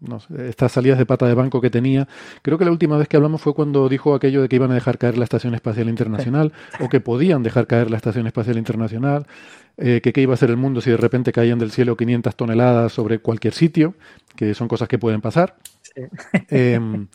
no 0.00 0.20
sé, 0.20 0.48
estas 0.48 0.72
salidas 0.72 0.98
de 0.98 1.06
pata 1.06 1.26
de 1.26 1.34
banco 1.34 1.60
que 1.60 1.70
tenía. 1.70 2.08
Creo 2.42 2.58
que 2.58 2.64
la 2.64 2.70
última 2.70 2.96
vez 2.96 3.08
que 3.08 3.16
hablamos 3.16 3.40
fue 3.40 3.54
cuando 3.54 3.88
dijo 3.88 4.14
aquello 4.14 4.42
de 4.42 4.48
que 4.48 4.56
iban 4.56 4.70
a 4.70 4.74
dejar 4.74 4.98
caer 4.98 5.18
la 5.18 5.24
Estación 5.24 5.54
Espacial 5.54 5.88
Internacional 5.88 6.52
o 6.80 6.88
que 6.88 7.00
podían 7.00 7.42
dejar 7.42 7.66
caer 7.66 7.90
la 7.90 7.96
Estación 7.96 8.26
Espacial 8.26 8.58
Internacional, 8.58 9.26
eh, 9.76 10.00
que 10.02 10.12
qué 10.12 10.20
iba 10.20 10.34
a 10.34 10.36
ser 10.36 10.50
el 10.50 10.56
mundo 10.56 10.80
si 10.80 10.90
de 10.90 10.96
repente 10.96 11.32
caían 11.32 11.58
del 11.58 11.70
cielo 11.70 11.96
500 11.96 12.36
toneladas 12.36 12.92
sobre 12.92 13.18
cualquier 13.18 13.54
sitio, 13.54 13.94
que 14.36 14.54
son 14.54 14.68
cosas 14.68 14.88
que 14.88 14.98
pueden 14.98 15.20
pasar. 15.20 15.56
Em, 16.48 17.08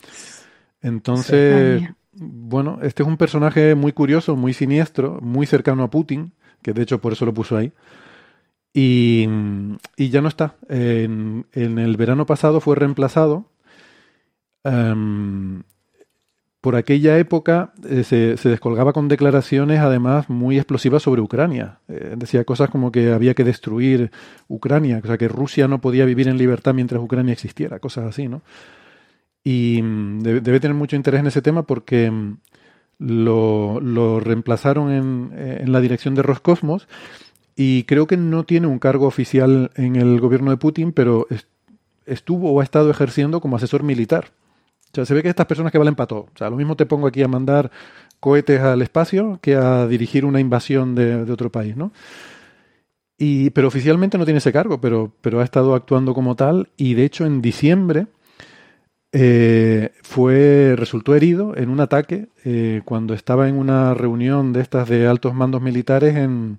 entonces, 0.82 1.82
bueno, 2.12 2.78
este 2.82 3.02
es 3.02 3.08
un 3.08 3.16
personaje 3.16 3.74
muy 3.74 3.92
curioso, 3.92 4.36
muy 4.36 4.52
siniestro, 4.52 5.18
muy 5.22 5.46
cercano 5.46 5.82
a 5.82 5.90
Putin, 5.90 6.32
que 6.62 6.72
de 6.72 6.82
hecho 6.82 7.00
por 7.00 7.12
eso 7.12 7.24
lo 7.24 7.32
puso 7.32 7.56
ahí. 7.56 7.72
Y, 8.76 9.28
y 9.96 10.10
ya 10.10 10.20
no 10.20 10.28
está. 10.28 10.56
En, 10.68 11.46
el 11.52 11.96
verano 11.96 12.26
pasado 12.26 12.60
fue 12.60 12.74
reemplazado. 12.74 13.46
em, 14.64 15.62
por 16.60 16.76
aquella 16.76 17.18
época 17.18 17.74
eh, 17.86 18.04
se, 18.04 18.38
se 18.38 18.48
descolgaba 18.48 18.94
con 18.94 19.06
declaraciones 19.06 19.80
además 19.80 20.30
muy 20.30 20.56
explosivas 20.56 21.02
sobre 21.02 21.20
Ucrania. 21.20 21.80
Eh, 21.88 22.14
decía 22.16 22.44
cosas 22.44 22.70
como 22.70 22.90
que 22.90 23.12
había 23.12 23.34
que 23.34 23.44
destruir 23.44 24.10
Ucrania, 24.48 25.00
o 25.04 25.06
sea 25.06 25.18
que 25.18 25.28
Rusia 25.28 25.68
no 25.68 25.82
podía 25.82 26.06
vivir 26.06 26.26
en 26.26 26.38
libertad 26.38 26.72
mientras 26.72 27.02
Ucrania 27.02 27.34
existiera, 27.34 27.80
cosas 27.80 28.06
así, 28.06 28.28
¿no? 28.28 28.40
Y 29.44 29.82
mm, 29.82 30.20
debe, 30.20 30.58
tener 30.58 30.74
mucho 30.74 30.96
interés 30.96 31.20
en 31.20 31.26
ese 31.26 31.42
tema 31.42 31.64
porque 31.64 32.10
mm, 32.10 32.38
lo, 32.98 33.78
lo 33.80 34.20
reemplazaron 34.20 34.90
en, 34.90 35.32
en 35.36 35.70
la 35.70 35.82
dirección 35.82 36.14
de 36.14 36.22
Roscosmos 36.22 36.88
y 37.56 37.84
creo 37.84 38.06
que 38.06 38.16
no 38.16 38.44
tiene 38.44 38.66
un 38.66 38.78
cargo 38.78 39.06
oficial 39.06 39.70
en 39.76 39.96
el 39.96 40.20
gobierno 40.20 40.50
de 40.50 40.56
Putin, 40.56 40.92
pero 40.92 41.26
es- 41.30 41.46
estuvo 42.06 42.52
o 42.52 42.60
ha 42.60 42.64
estado 42.64 42.90
ejerciendo 42.90 43.40
como 43.40 43.56
asesor 43.56 43.82
militar. 43.82 44.32
O 44.92 44.94
sea, 44.94 45.04
se 45.04 45.14
ve 45.14 45.22
que 45.22 45.28
estas 45.28 45.46
personas 45.46 45.72
que 45.72 45.78
valen 45.78 45.94
para 45.96 46.06
todo. 46.06 46.20
O 46.34 46.38
sea, 46.38 46.50
lo 46.50 46.56
mismo 46.56 46.76
te 46.76 46.86
pongo 46.86 47.06
aquí 47.06 47.22
a 47.22 47.28
mandar 47.28 47.70
cohetes 48.20 48.60
al 48.60 48.80
espacio 48.82 49.38
que 49.42 49.56
a 49.56 49.86
dirigir 49.86 50.24
una 50.24 50.40
invasión 50.40 50.94
de, 50.94 51.30
otro 51.30 51.50
país, 51.50 51.76
¿no? 51.76 51.92
Pero 53.54 53.68
oficialmente 53.68 54.18
no 54.18 54.24
tiene 54.24 54.38
ese 54.38 54.52
cargo, 54.52 54.80
pero, 54.80 55.12
pero 55.20 55.40
ha 55.40 55.44
estado 55.44 55.74
actuando 55.74 56.14
como 56.14 56.36
tal 56.36 56.68
y 56.76 56.94
de 56.94 57.04
hecho 57.04 57.24
en 57.24 57.40
diciembre 57.40 58.06
eh, 59.12 59.92
fue, 60.02 60.74
resultó 60.76 61.14
herido 61.14 61.56
en 61.56 61.70
un 61.70 61.80
ataque 61.80 62.28
eh, 62.44 62.82
cuando 62.84 63.14
estaba 63.14 63.48
en 63.48 63.56
una 63.56 63.94
reunión 63.94 64.52
de 64.52 64.60
estas 64.60 64.88
de 64.88 65.06
altos 65.06 65.34
mandos 65.34 65.62
militares 65.62 66.16
en, 66.16 66.58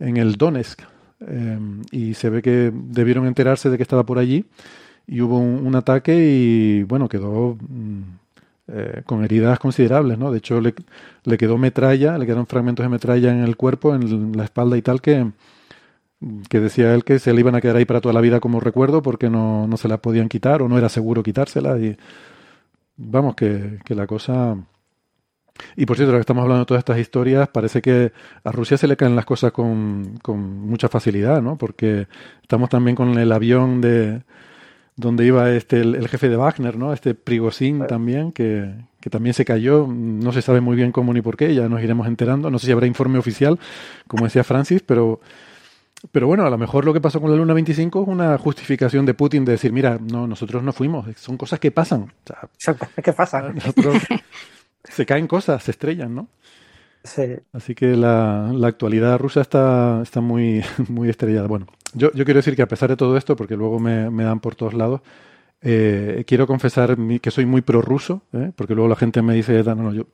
en 0.00 0.16
el 0.16 0.36
Donetsk. 0.36 0.82
Eh, 1.26 1.58
y 1.92 2.14
se 2.14 2.30
ve 2.30 2.42
que 2.42 2.72
debieron 2.74 3.26
enterarse 3.26 3.68
de 3.70 3.76
que 3.76 3.82
estaba 3.82 4.04
por 4.04 4.18
allí 4.18 4.46
y 5.06 5.20
hubo 5.20 5.38
un, 5.38 5.74
ataque 5.74 6.16
y 6.16 6.82
bueno, 6.84 7.08
quedó 7.08 7.56
mm, 7.60 8.02
eh, 8.68 9.02
con 9.04 9.24
heridas 9.24 9.58
considerables, 9.58 10.18
¿no? 10.18 10.30
De 10.30 10.38
hecho, 10.38 10.60
le, 10.60 10.74
le 11.24 11.36
quedó 11.38 11.58
metralla, 11.58 12.16
le 12.16 12.26
quedaron 12.26 12.46
fragmentos 12.46 12.84
de 12.84 12.88
metralla 12.90 13.32
en 13.32 13.40
el 13.40 13.56
cuerpo, 13.56 13.94
en 13.94 14.36
la 14.36 14.44
espalda 14.44 14.76
y 14.76 14.82
tal, 14.82 15.00
que, 15.02 15.30
que 16.48 16.60
decía 16.60 16.94
él 16.94 17.04
que 17.04 17.18
se 17.18 17.32
le 17.32 17.40
iban 17.40 17.54
a 17.54 17.60
quedar 17.60 17.76
ahí 17.76 17.84
para 17.84 18.00
toda 18.00 18.12
la 18.14 18.20
vida 18.20 18.40
como 18.40 18.60
recuerdo 18.60 19.02
porque 19.02 19.30
no, 19.30 19.66
no 19.66 19.76
se 19.76 19.88
la 19.88 19.98
podían 19.98 20.28
quitar 20.28 20.62
o 20.62 20.68
no 20.68 20.78
era 20.78 20.88
seguro 20.88 21.22
quitársela 21.22 21.78
y 21.78 21.96
vamos, 22.96 23.34
que, 23.34 23.78
que 23.84 23.94
la 23.94 24.06
cosa... 24.06 24.56
Y 25.76 25.86
por 25.86 25.96
cierto, 25.96 26.10
ahora 26.10 26.18
que 26.18 26.22
estamos 26.22 26.42
hablando 26.42 26.64
de 26.64 26.66
todas 26.66 26.80
estas 26.80 26.98
historias, 26.98 27.48
parece 27.48 27.82
que 27.82 28.12
a 28.44 28.52
Rusia 28.52 28.76
se 28.76 28.86
le 28.86 28.96
caen 28.96 29.16
las 29.16 29.24
cosas 29.24 29.52
con, 29.52 30.18
con 30.22 30.40
mucha 30.40 30.88
facilidad, 30.88 31.42
¿no? 31.42 31.56
Porque 31.56 32.06
estamos 32.42 32.68
también 32.68 32.96
con 32.96 33.18
el 33.18 33.32
avión 33.32 33.80
de 33.80 34.22
donde 34.96 35.24
iba 35.24 35.50
este 35.50 35.80
el, 35.80 35.94
el 35.94 36.08
jefe 36.08 36.28
de 36.28 36.36
Wagner, 36.36 36.76
¿no? 36.76 36.92
Este 36.92 37.14
Prigozhin 37.14 37.86
también, 37.86 38.32
que, 38.32 38.74
que 39.00 39.10
también 39.10 39.34
se 39.34 39.44
cayó, 39.44 39.86
no 39.88 40.32
se 40.32 40.42
sabe 40.42 40.60
muy 40.60 40.76
bien 40.76 40.92
cómo 40.92 41.12
ni 41.14 41.22
por 41.22 41.36
qué, 41.36 41.54
ya 41.54 41.68
nos 41.68 41.82
iremos 41.82 42.06
enterando, 42.06 42.50
no 42.50 42.58
sé 42.58 42.66
si 42.66 42.72
habrá 42.72 42.86
informe 42.86 43.18
oficial, 43.18 43.58
como 44.06 44.24
decía 44.24 44.44
Francis, 44.44 44.82
pero 44.82 45.20
pero 46.12 46.26
bueno, 46.26 46.46
a 46.46 46.50
lo 46.50 46.56
mejor 46.56 46.84
lo 46.84 46.94
que 46.94 47.00
pasó 47.00 47.20
con 47.20 47.30
la 47.30 47.36
Luna 47.36 47.52
25 47.52 48.02
es 48.02 48.08
una 48.08 48.38
justificación 48.38 49.04
de 49.04 49.12
Putin 49.12 49.44
de 49.44 49.52
decir, 49.52 49.72
mira, 49.72 49.98
no, 50.00 50.26
nosotros 50.26 50.62
no 50.62 50.72
fuimos, 50.72 51.06
son 51.16 51.36
cosas 51.36 51.60
que 51.60 51.70
pasan. 51.70 52.02
O 52.02 52.10
sea, 52.24 52.48
Exacto. 52.54 52.88
¿Qué 53.02 53.12
pasa? 53.12 53.52
nosotros 53.52 53.96
se 54.84 55.06
caen 55.06 55.26
cosas, 55.26 55.62
se 55.64 55.70
estrellan, 55.72 56.14
¿no? 56.14 56.28
Sí. 57.04 57.38
Así 57.52 57.74
que 57.74 57.96
la, 57.96 58.52
la 58.54 58.68
actualidad 58.68 59.18
rusa 59.18 59.40
está, 59.40 60.00
está 60.02 60.20
muy, 60.20 60.62
muy 60.88 61.08
estrellada. 61.08 61.48
Bueno, 61.48 61.66
yo, 61.94 62.12
yo 62.12 62.24
quiero 62.24 62.38
decir 62.38 62.54
que 62.56 62.62
a 62.62 62.68
pesar 62.68 62.88
de 62.90 62.96
todo 62.96 63.16
esto, 63.16 63.36
porque 63.36 63.56
luego 63.56 63.80
me, 63.80 64.10
me 64.10 64.24
dan 64.24 64.40
por 64.40 64.54
todos 64.54 64.74
lados, 64.74 65.00
eh, 65.62 66.24
quiero 66.26 66.46
confesar 66.46 66.98
mi- 66.98 67.20
que 67.20 67.30
soy 67.30 67.46
muy 67.46 67.62
prorruso, 67.62 68.22
¿eh? 68.34 68.52
porque 68.56 68.74
luego 68.74 68.88
la 68.88 68.96
gente 68.96 69.22
me 69.22 69.34
dice, 69.34 69.62
no, 69.64 69.74
no, 69.76 69.94
yo 69.94 70.06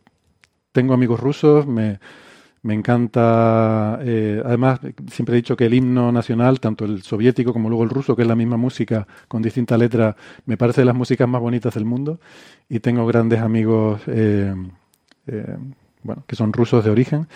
tengo 0.72 0.94
amigos 0.94 1.20
rusos, 1.20 1.66
me, 1.66 2.00
me 2.66 2.74
encanta, 2.74 4.00
eh, 4.02 4.42
además 4.44 4.80
siempre 5.08 5.34
he 5.34 5.36
dicho 5.36 5.56
que 5.56 5.66
el 5.66 5.74
himno 5.74 6.10
nacional, 6.10 6.58
tanto 6.58 6.84
el 6.84 7.02
soviético 7.02 7.52
como 7.52 7.68
luego 7.68 7.84
el 7.84 7.90
ruso, 7.90 8.16
que 8.16 8.22
es 8.22 8.28
la 8.28 8.34
misma 8.34 8.56
música 8.56 9.06
con 9.28 9.40
distinta 9.40 9.78
letra, 9.78 10.16
me 10.46 10.56
parece 10.56 10.80
de 10.80 10.86
las 10.86 10.96
músicas 10.96 11.28
más 11.28 11.40
bonitas 11.40 11.74
del 11.74 11.84
mundo 11.84 12.18
y 12.68 12.80
tengo 12.80 13.06
grandes 13.06 13.40
amigos, 13.40 14.00
eh, 14.08 14.52
eh, 15.28 15.56
bueno, 16.02 16.24
que 16.26 16.34
son 16.34 16.52
rusos 16.52 16.84
de 16.84 16.90
origen. 16.90 17.28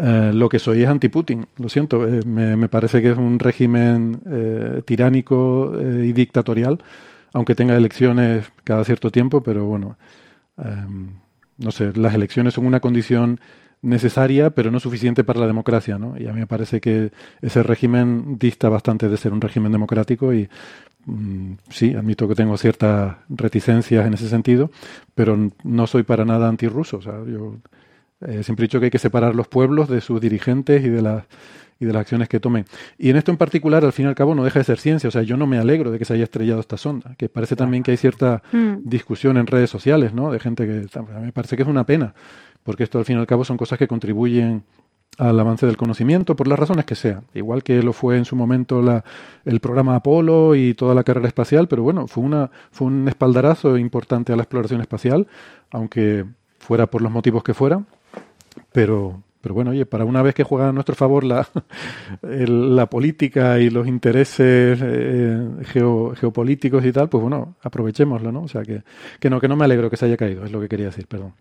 Eh, 0.00 0.30
lo 0.32 0.48
que 0.48 0.60
soy 0.60 0.84
es 0.84 0.88
anti-Putin, 0.88 1.46
lo 1.58 1.68
siento, 1.68 2.06
me, 2.24 2.68
parece 2.68 3.02
que 3.02 3.10
es 3.10 3.18
un 3.18 3.40
régimen 3.40 4.20
tiránico 4.84 5.72
y 5.80 6.12
dictatorial, 6.12 6.78
aunque 7.32 7.56
tenga 7.56 7.76
elecciones 7.76 8.52
cada 8.62 8.84
cierto 8.84 9.10
tiempo, 9.10 9.42
pero 9.42 9.64
bueno, 9.64 9.96
no 11.58 11.70
sé, 11.72 11.92
las 11.96 12.14
elecciones 12.14 12.54
son 12.54 12.66
una 12.66 12.78
condición 12.78 13.40
necesaria, 13.82 14.50
pero 14.50 14.70
no 14.70 14.80
suficiente 14.80 15.24
para 15.24 15.40
la 15.40 15.46
democracia, 15.46 15.98
¿no? 15.98 16.18
Y 16.18 16.26
a 16.26 16.32
mí 16.32 16.40
me 16.40 16.46
parece 16.46 16.80
que 16.80 17.12
ese 17.40 17.62
régimen 17.62 18.38
dista 18.38 18.68
bastante 18.68 19.08
de 19.08 19.16
ser 19.16 19.32
un 19.32 19.40
régimen 19.40 19.72
democrático 19.72 20.34
y 20.34 20.48
mm, 21.06 21.52
sí, 21.70 21.94
admito 21.94 22.28
que 22.28 22.34
tengo 22.34 22.56
ciertas 22.56 23.16
reticencias 23.28 24.06
en 24.06 24.14
ese 24.14 24.28
sentido, 24.28 24.70
pero 25.14 25.50
no 25.64 25.86
soy 25.86 26.02
para 26.02 26.24
nada 26.24 26.48
antirruso. 26.48 26.98
O 26.98 27.02
sea, 27.02 27.24
yo 27.24 27.56
eh, 28.26 28.42
siempre 28.42 28.64
he 28.64 28.68
dicho 28.68 28.80
que 28.80 28.86
hay 28.86 28.90
que 28.90 28.98
separar 28.98 29.34
los 29.34 29.48
pueblos 29.48 29.88
de 29.88 30.00
sus 30.00 30.20
dirigentes 30.20 30.84
y 30.84 30.88
de 30.88 31.02
las 31.02 31.24
y 31.80 31.86
de 31.86 31.92
las 31.92 32.02
acciones 32.02 32.28
que 32.28 32.38
tomen. 32.38 32.66
Y 32.98 33.10
en 33.10 33.16
esto 33.16 33.32
en 33.32 33.38
particular, 33.38 33.84
al 33.84 33.92
fin 33.92 34.04
y 34.04 34.08
al 34.08 34.14
cabo, 34.14 34.34
no 34.34 34.44
deja 34.44 34.58
de 34.60 34.64
ser 34.64 34.78
ciencia. 34.78 35.08
O 35.08 35.10
sea, 35.10 35.22
yo 35.22 35.36
no 35.36 35.46
me 35.46 35.58
alegro 35.58 35.90
de 35.90 35.98
que 35.98 36.04
se 36.04 36.12
haya 36.14 36.24
estrellado 36.24 36.60
esta 36.60 36.76
sonda, 36.76 37.14
que 37.16 37.28
parece 37.28 37.56
también 37.56 37.82
que 37.82 37.90
hay 37.90 37.96
cierta 37.96 38.42
Mm. 38.52 38.82
discusión 38.84 39.36
en 39.38 39.46
redes 39.46 39.70
sociales, 39.70 40.12
¿no? 40.14 40.30
De 40.30 40.38
gente 40.38 40.66
que 40.66 40.86
me 41.20 41.32
parece 41.32 41.56
que 41.56 41.62
es 41.62 41.68
una 41.68 41.84
pena, 41.86 42.14
porque 42.62 42.84
esto 42.84 42.98
al 42.98 43.04
fin 43.04 43.16
y 43.16 43.20
al 43.20 43.26
cabo 43.26 43.44
son 43.44 43.56
cosas 43.56 43.78
que 43.78 43.88
contribuyen 43.88 44.62
al 45.18 45.38
avance 45.40 45.66
del 45.66 45.76
conocimiento 45.76 46.36
por 46.36 46.46
las 46.46 46.58
razones 46.58 46.84
que 46.84 46.94
sean. 46.94 47.24
Igual 47.34 47.62
que 47.62 47.82
lo 47.82 47.92
fue 47.92 48.16
en 48.16 48.24
su 48.24 48.36
momento 48.36 48.80
la, 48.80 49.04
el 49.44 49.60
programa 49.60 49.96
Apolo 49.96 50.54
y 50.54 50.74
toda 50.74 50.94
la 50.94 51.02
carrera 51.02 51.26
espacial, 51.28 51.66
pero 51.66 51.82
bueno, 51.82 52.06
fue, 52.06 52.22
una, 52.22 52.50
fue 52.70 52.86
un 52.86 53.08
espaldarazo 53.08 53.76
importante 53.76 54.32
a 54.32 54.36
la 54.36 54.42
exploración 54.42 54.80
espacial, 54.80 55.26
aunque 55.70 56.24
fuera 56.58 56.86
por 56.86 57.02
los 57.02 57.10
motivos 57.10 57.42
que 57.42 57.54
fuera. 57.54 57.82
Pero, 58.72 59.22
pero 59.40 59.54
bueno, 59.54 59.70
oye, 59.70 59.86
para 59.86 60.04
una 60.04 60.22
vez 60.22 60.34
que 60.34 60.44
juega 60.44 60.68
a 60.68 60.72
nuestro 60.72 60.94
favor 60.94 61.24
la, 61.24 61.46
el- 62.22 62.76
la 62.76 62.86
política 62.86 63.58
y 63.58 63.70
los 63.70 63.86
intereses 63.86 64.78
eh, 64.82 65.48
geo- 65.72 66.14
geopolíticos 66.16 66.84
y 66.84 66.92
tal, 66.92 67.08
pues 67.08 67.22
bueno, 67.22 67.54
aprovechémoslo, 67.62 68.32
¿no? 68.32 68.42
O 68.42 68.48
sea, 68.48 68.62
que, 68.62 68.82
que 69.18 69.30
no, 69.30 69.40
que 69.40 69.48
no 69.48 69.56
me 69.56 69.64
alegro 69.64 69.88
que 69.90 69.96
se 69.96 70.06
haya 70.06 70.16
caído, 70.16 70.44
es 70.44 70.52
lo 70.52 70.60
que 70.60 70.68
quería 70.68 70.86
decir, 70.86 71.06
perdón. 71.06 71.32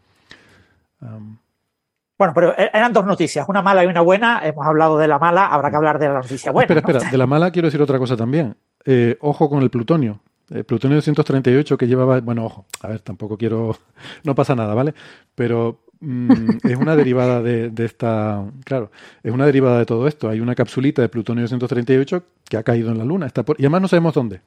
Bueno, 2.17 2.33
pero 2.33 2.51
e- 2.57 2.69
eran 2.73 2.91
dos 2.91 3.05
noticias, 3.05 3.47
una 3.47 3.62
mala 3.62 3.83
y 3.83 3.88
una 3.88 4.01
buena. 4.01 4.41
Hemos 4.43 4.65
hablado 4.65 4.97
de 4.97 5.07
la 5.07 5.19
mala, 5.19 5.45
habrá 5.47 5.69
que 5.69 5.77
hablar 5.77 5.99
de 5.99 6.07
la 6.09 6.15
noticia 6.15 6.51
buena. 6.51 6.65
espera, 6.65 6.81
¿no? 6.81 6.88
espera, 6.97 7.12
de 7.12 7.17
la 7.17 7.27
mala 7.27 7.51
quiero 7.51 7.67
decir 7.67 7.81
otra 7.81 7.97
cosa 7.97 8.17
también. 8.17 8.55
Eh, 8.85 9.17
ojo 9.21 9.49
con 9.49 9.62
el 9.63 9.69
plutonio. 9.69 10.19
El 10.49 10.63
plutonio 10.65 10.95
238 10.97 11.77
que 11.77 11.88
llevaba, 11.88 12.19
bueno, 12.21 12.43
ojo, 12.45 12.65
a 12.81 12.88
ver, 12.88 12.99
tampoco 13.01 13.38
quiero, 13.38 13.77
no 14.23 14.35
pasa 14.35 14.55
nada, 14.55 14.73
¿vale? 14.73 14.93
Pero 15.35 15.79
mm, 16.01 16.57
es 16.63 16.77
una 16.77 16.95
derivada 16.95 17.41
de, 17.41 17.71
esta, 17.85 18.45
claro, 18.65 18.91
es 19.23 19.31
una 19.31 19.45
derivada 19.45 19.79
de 19.79 19.85
todo 19.85 20.07
esto. 20.07 20.29
Hay 20.29 20.39
una 20.39 20.55
capsulita 20.55 21.01
de 21.01 21.09
plutonio 21.09 21.43
238 21.43 22.23
que 22.49 22.57
ha 22.57 22.63
caído 22.63 22.91
en 22.91 22.97
la 22.97 23.05
Luna, 23.05 23.25
está 23.27 23.43
y 23.57 23.63
además 23.63 23.81
no 23.81 23.88
sabemos 23.88 24.13
dónde, 24.13 24.41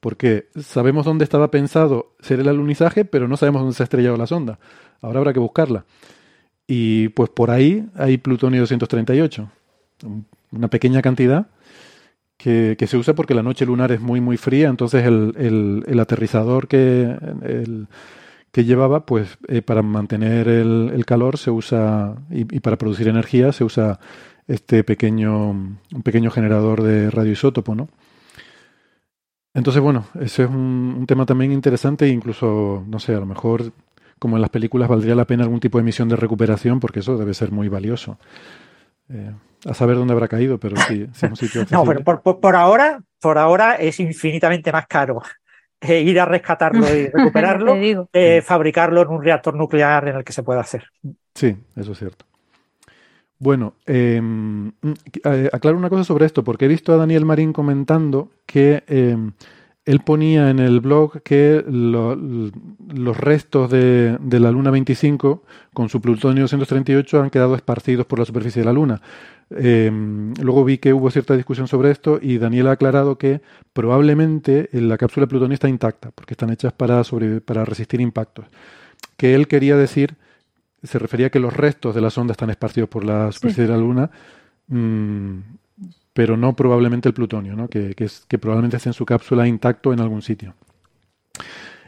porque 0.00 0.48
sabemos 0.60 1.04
dónde 1.04 1.24
estaba 1.24 1.50
pensado 1.50 2.12
ser 2.20 2.40
el 2.40 2.48
alunizaje, 2.48 3.04
pero 3.04 3.28
no 3.28 3.36
sabemos 3.36 3.62
dónde 3.62 3.74
se 3.76 3.82
ha 3.82 3.84
estrellado 3.84 4.16
la 4.16 4.26
sonda. 4.26 4.58
Ahora 5.00 5.18
habrá 5.20 5.32
que 5.32 5.40
buscarla. 5.40 5.84
Y 6.66 7.08
pues 7.10 7.30
por 7.30 7.50
ahí 7.50 7.86
hay 7.94 8.16
plutonio 8.18 8.60
238, 8.60 9.50
un- 10.04 10.26
una 10.50 10.68
pequeña 10.68 11.02
cantidad 11.02 11.48
que, 12.36 12.76
se 12.86 12.96
usa 12.96 13.14
porque 13.14 13.34
la 13.34 13.42
noche 13.42 13.66
lunar 13.66 13.92
es 13.92 14.00
muy 14.00 14.20
muy 14.20 14.36
fría, 14.36 14.68
entonces 14.68 15.04
el, 15.04 15.34
el- 15.38 15.84
aterrizador 16.00 16.68
que 16.68 17.16
que 18.54 18.64
llevaba, 18.64 19.04
pues 19.04 19.36
eh, 19.48 19.62
para 19.62 19.82
mantener 19.82 20.46
el, 20.46 20.92
el, 20.94 21.04
calor 21.04 21.38
se 21.38 21.50
usa 21.50 22.14
y, 22.30 22.42
y, 22.42 22.60
para 22.60 22.78
producir 22.78 23.08
energía 23.08 23.50
se 23.50 23.64
usa 23.64 23.98
este 24.46 24.84
pequeño, 24.84 25.50
un 25.50 26.02
pequeño 26.04 26.30
generador 26.30 26.84
de 26.84 27.10
radioisótopo, 27.10 27.74
¿no? 27.74 27.88
Entonces, 29.54 29.82
bueno, 29.82 30.06
ese 30.20 30.44
es 30.44 30.48
un, 30.48 30.94
un, 31.00 31.04
tema 31.04 31.26
también 31.26 31.50
interesante, 31.50 32.06
incluso, 32.06 32.84
no 32.86 33.00
sé, 33.00 33.16
a 33.16 33.18
lo 33.18 33.26
mejor, 33.26 33.72
como 34.20 34.36
en 34.36 34.42
las 34.42 34.50
películas, 34.50 34.88
valdría 34.88 35.16
la 35.16 35.26
pena 35.26 35.42
algún 35.42 35.58
tipo 35.58 35.78
de 35.78 35.84
misión 35.84 36.08
de 36.08 36.14
recuperación, 36.14 36.78
porque 36.78 37.00
eso 37.00 37.18
debe 37.18 37.34
ser 37.34 37.50
muy 37.50 37.68
valioso. 37.68 38.18
Eh, 39.08 39.32
a 39.68 39.74
saber 39.74 39.96
dónde 39.96 40.12
habrá 40.12 40.28
caído, 40.28 40.58
pero 40.58 40.76
sí, 40.76 41.08
sí 41.12 41.26
es 41.26 41.30
un 41.30 41.36
sitio 41.36 41.66
No, 41.72 41.84
pero 41.84 42.04
por, 42.04 42.22
por, 42.22 42.38
por, 42.38 42.54
ahora, 42.54 43.02
por 43.20 43.36
ahora 43.36 43.74
es 43.74 43.98
infinitamente 43.98 44.70
más 44.70 44.86
caro 44.86 45.22
eh, 45.84 46.00
ir 46.00 46.18
a 46.18 46.24
rescatarlo 46.24 46.86
y 46.94 47.08
recuperarlo, 47.12 47.76
eh, 48.12 48.42
fabricarlo 48.42 49.02
en 49.02 49.08
un 49.08 49.22
reactor 49.22 49.54
nuclear 49.54 50.08
en 50.08 50.16
el 50.16 50.24
que 50.24 50.32
se 50.32 50.42
pueda 50.42 50.60
hacer. 50.60 50.84
Sí, 51.34 51.56
eso 51.76 51.92
es 51.92 51.98
cierto. 51.98 52.24
Bueno, 53.38 53.74
eh, 53.86 54.20
aclaro 55.52 55.76
una 55.76 55.90
cosa 55.90 56.04
sobre 56.04 56.24
esto, 56.24 56.44
porque 56.44 56.64
he 56.64 56.68
visto 56.68 56.92
a 56.92 56.96
Daniel 56.96 57.24
Marín 57.24 57.52
comentando 57.52 58.30
que 58.46 58.84
eh, 58.86 59.16
él 59.84 60.00
ponía 60.00 60.50
en 60.50 60.60
el 60.60 60.80
blog 60.80 61.22
que 61.22 61.62
lo, 61.68 62.16
los 62.16 63.16
restos 63.16 63.70
de, 63.70 64.16
de, 64.18 64.40
la 64.40 64.50
Luna 64.50 64.70
25 64.70 65.42
con 65.74 65.88
su 65.90 66.00
plutonio 66.00 66.42
238 66.42 67.22
han 67.22 67.30
quedado 67.30 67.54
esparcidos 67.54 68.06
por 68.06 68.18
la 68.18 68.24
superficie 68.24 68.62
de 68.62 68.66
la 68.66 68.72
Luna. 68.72 69.02
Eh, 69.50 69.90
luego 70.40 70.64
vi 70.64 70.78
que 70.78 70.94
hubo 70.94 71.10
cierta 71.10 71.36
discusión 71.36 71.68
sobre 71.68 71.90
esto 71.90 72.18
y 72.20 72.38
Daniel 72.38 72.68
ha 72.68 72.72
aclarado 72.72 73.18
que 73.18 73.42
probablemente 73.72 74.68
la 74.72 74.96
cápsula 74.96 75.26
de 75.26 75.30
plutonio 75.30 75.54
está 75.54 75.68
intacta, 75.68 76.10
porque 76.12 76.34
están 76.34 76.50
hechas 76.50 76.72
para, 76.72 77.04
sobre, 77.04 77.40
para 77.40 77.64
resistir 77.64 78.00
impactos. 78.00 78.46
Que 79.16 79.34
él 79.34 79.48
quería 79.48 79.76
decir, 79.76 80.14
se 80.82 80.98
refería 80.98 81.26
a 81.26 81.30
que 81.30 81.40
los 81.40 81.54
restos 81.54 81.94
de 81.94 82.00
la 82.00 82.10
sonda 82.10 82.32
están 82.32 82.50
esparcidos 82.50 82.88
por 82.88 83.04
la 83.04 83.30
superficie 83.32 83.64
sí. 83.64 83.68
de 83.70 83.74
la 83.76 83.78
Luna, 83.78 84.10
mmm, 84.68 85.38
pero 86.14 86.36
no 86.38 86.56
probablemente 86.56 87.08
el 87.08 87.14
plutonio, 87.14 87.54
¿no? 87.54 87.68
que, 87.68 87.94
que, 87.94 88.04
es, 88.04 88.24
que 88.26 88.38
probablemente 88.38 88.78
esté 88.78 88.88
en 88.88 88.94
su 88.94 89.04
cápsula 89.04 89.46
intacto 89.46 89.92
en 89.92 90.00
algún 90.00 90.22
sitio. 90.22 90.54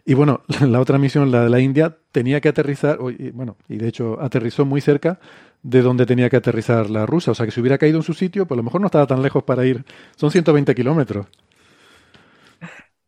Y 0.05 0.15
bueno, 0.15 0.43
la 0.61 0.81
otra 0.81 0.99
misión, 0.99 1.31
la 1.31 1.45
de 1.45 1.51
la 1.51 1.61
India, 1.61 1.97
tenía 2.13 2.41
que 2.41 2.49
aterrizar, 2.49 2.99
y, 3.19 3.31
bueno, 3.31 3.57
y 3.69 3.77
de 3.77 3.89
hecho 3.89 4.21
aterrizó 4.21 4.65
muy 4.65 4.81
cerca 4.81 5.19
de 5.63 5.83
donde 5.83 6.07
tenía 6.07 6.29
que 6.29 6.37
aterrizar 6.37 6.91
la 6.91 7.07
rusa. 7.07 7.31
O 7.31 7.35
sea, 7.35 7.47
que 7.47 7.53
si 7.53 7.61
hubiera 7.61 7.79
caído 7.79 7.99
en 7.99 8.03
su 8.03 8.15
sitio, 8.15 8.47
pues 8.47 8.57
a 8.57 8.61
lo 8.61 8.63
mejor 8.65 8.81
no 8.81 8.87
estaba 8.87 9.07
tan 9.07 9.23
lejos 9.23 9.43
para 9.43 9.65
ir. 9.65 9.85
Son 10.17 10.31
120 10.31 10.75
kilómetros. 10.75 11.27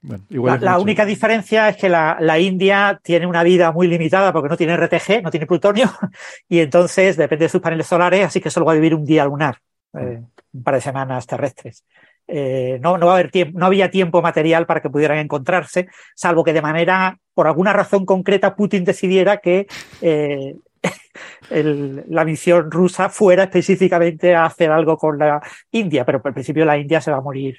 Bueno, 0.01 0.25
igual 0.31 0.61
la, 0.61 0.73
la 0.73 0.79
única 0.79 1.05
diferencia 1.05 1.69
es 1.69 1.77
que 1.77 1.89
la, 1.89 2.19
la, 2.21 2.39
India 2.39 3.01
tiene 3.03 3.27
una 3.27 3.43
vida 3.43 3.73
muy 3.73 3.89
limitada 3.89 4.33
porque 4.33 4.49
no 4.49 4.57
tiene 4.57 4.77
RTG, 4.77 5.23
no 5.23 5.31
tiene 5.31 5.47
plutonio, 5.47 5.91
y 6.49 6.61
entonces 6.61 7.17
depende 7.17 7.47
de 7.47 7.49
sus 7.49 7.61
paneles 7.61 7.89
solares, 7.89 8.25
así 8.25 8.41
que 8.41 8.49
solo 8.49 8.67
va 8.67 8.73
a 8.73 8.77
vivir 8.77 8.95
un 8.95 9.05
día 9.05 9.25
lunar, 9.25 9.59
eh, 10.01 10.23
un 10.53 10.63
par 10.63 10.75
de 10.75 10.81
semanas 10.81 11.27
terrestres. 11.27 11.85
Eh, 12.31 12.79
no, 12.83 12.99
no, 12.99 13.07
va 13.07 13.13
a 13.13 13.19
haber 13.21 13.31
no 13.55 13.65
había 13.65 13.91
tiempo 13.91 14.21
material 14.21 14.67
para 14.67 14.83
que 14.83 14.91
pudieran 14.91 15.17
encontrarse, 15.17 15.89
salvo 16.15 16.45
que 16.45 16.53
de 16.53 16.61
manera, 16.61 17.19
por 17.33 17.47
alguna 17.47 17.73
razón 17.73 18.05
concreta, 18.05 18.55
Putin 18.55 18.85
decidiera 18.85 19.39
que 19.39 19.67
eh, 20.03 20.57
la 22.09 22.25
misión 22.27 22.71
rusa 22.71 23.09
fuera 23.09 23.45
específicamente 23.45 24.35
a 24.35 24.45
hacer 24.45 24.71
algo 24.71 24.99
con 24.99 25.19
la 25.19 25.41
India, 25.71 26.05
pero 26.05 26.21
al 26.23 26.35
principio 26.35 26.67
la 26.67 26.77
India 26.77 27.01
se 27.01 27.11
va 27.11 27.17
a 27.17 27.23
morir 27.23 27.57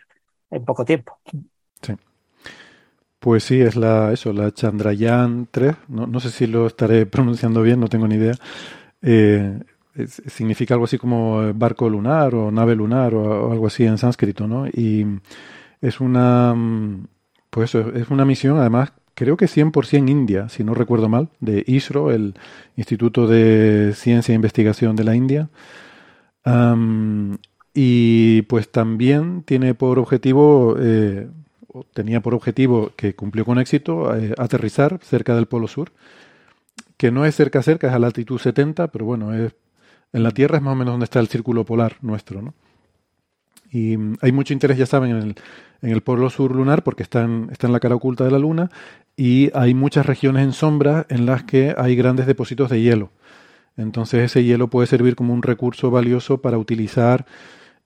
en 0.51 0.63
poco 0.63 0.85
tiempo. 0.85 1.17
Sí. 1.81 1.95
Pues 3.17 3.43
sí, 3.43 3.59
es 3.59 3.75
la, 3.75 4.13
eso, 4.13 4.31
la 4.33 4.51
Chandrayaan 4.51 5.47
3. 5.49 5.75
No, 5.87 6.05
no 6.05 6.19
sé 6.19 6.29
si 6.29 6.45
lo 6.45 6.67
estaré 6.67 7.05
pronunciando 7.07 7.63
bien, 7.63 7.79
no 7.79 7.87
tengo 7.87 8.07
ni 8.07 8.15
idea. 8.15 8.35
Significa 10.07 10.73
algo 10.73 10.85
así 10.85 10.97
como 10.97 11.53
barco 11.53 11.89
lunar 11.89 12.35
o 12.35 12.51
nave 12.51 12.75
lunar 12.75 13.13
o, 13.13 13.51
algo 13.51 13.67
así 13.67 13.85
en 13.85 13.97
sánscrito, 13.97 14.47
¿no? 14.47 14.67
Y 14.67 15.05
es 15.81 15.99
una, 15.99 16.55
pues 17.49 17.69
eso, 17.69 17.93
es 17.93 18.09
una 18.09 18.25
misión 18.25 18.57
además 18.57 18.93
creo 19.19 19.35
que 19.35 19.47
100% 19.47 20.09
India, 20.09 20.47
si 20.47 20.63
no 20.63 20.73
recuerdo 20.73 21.09
mal, 21.09 21.27
de 21.41 21.61
ISRO, 21.67 22.11
el 22.11 22.35
Instituto 22.77 23.27
de 23.27 23.91
Ciencia 23.93 24.31
e 24.31 24.35
Investigación 24.35 24.95
de 24.95 25.03
la 25.03 25.13
India. 25.13 25.49
Y 27.73 28.41
pues 28.43 28.71
también 28.71 29.43
tiene 29.43 29.73
por 29.75 29.99
objetivo, 29.99 30.77
eh, 30.79 31.27
tenía 31.93 32.21
por 32.21 32.33
objetivo 32.33 32.91
que 32.95 33.13
cumplió 33.13 33.43
con 33.43 33.59
éxito 33.59 34.15
eh, 34.15 34.33
aterrizar 34.37 34.99
cerca 35.03 35.35
del 35.35 35.47
Polo 35.47 35.67
Sur, 35.67 35.91
que 36.95 37.11
no 37.11 37.25
es 37.25 37.35
cerca 37.35 37.61
cerca, 37.61 37.87
es 37.87 37.93
a 37.93 37.99
la 37.99 38.07
altitud 38.07 38.39
70, 38.39 38.87
pero 38.87 39.03
bueno, 39.03 39.33
es, 39.33 39.53
en 40.13 40.23
la 40.23 40.31
Tierra 40.31 40.57
es 40.57 40.63
más 40.63 40.73
o 40.73 40.75
menos 40.75 40.93
donde 40.93 41.05
está 41.05 41.19
el 41.19 41.27
círculo 41.27 41.65
polar 41.65 41.97
nuestro, 42.01 42.41
¿no? 42.41 42.53
Y 43.71 43.95
um, 43.95 44.15
hay 44.21 44.31
mucho 44.31 44.53
interés, 44.53 44.77
ya 44.77 44.85
saben, 44.85 45.11
en 45.11 45.17
el, 45.17 45.35
en 45.81 45.91
el 45.91 46.01
polo 46.01 46.29
sur 46.29 46.55
lunar 46.55 46.83
porque 46.83 47.03
está 47.03 47.21
en, 47.21 47.49
está 47.51 47.67
en 47.67 47.73
la 47.73 47.79
cara 47.79 47.95
oculta 47.95 48.23
de 48.23 48.31
la 48.31 48.39
Luna 48.39 48.71
y 49.15 49.51
hay 49.53 49.73
muchas 49.73 50.05
regiones 50.05 50.43
en 50.43 50.53
sombra 50.53 51.05
en 51.09 51.25
las 51.25 51.43
que 51.43 51.75
hay 51.77 51.95
grandes 51.95 52.25
depósitos 52.25 52.69
de 52.69 52.81
hielo. 52.81 53.11
Entonces 53.77 54.23
ese 54.23 54.43
hielo 54.43 54.69
puede 54.69 54.87
servir 54.87 55.15
como 55.15 55.33
un 55.33 55.43
recurso 55.43 55.91
valioso 55.91 56.41
para 56.41 56.57
utilizar 56.57 57.25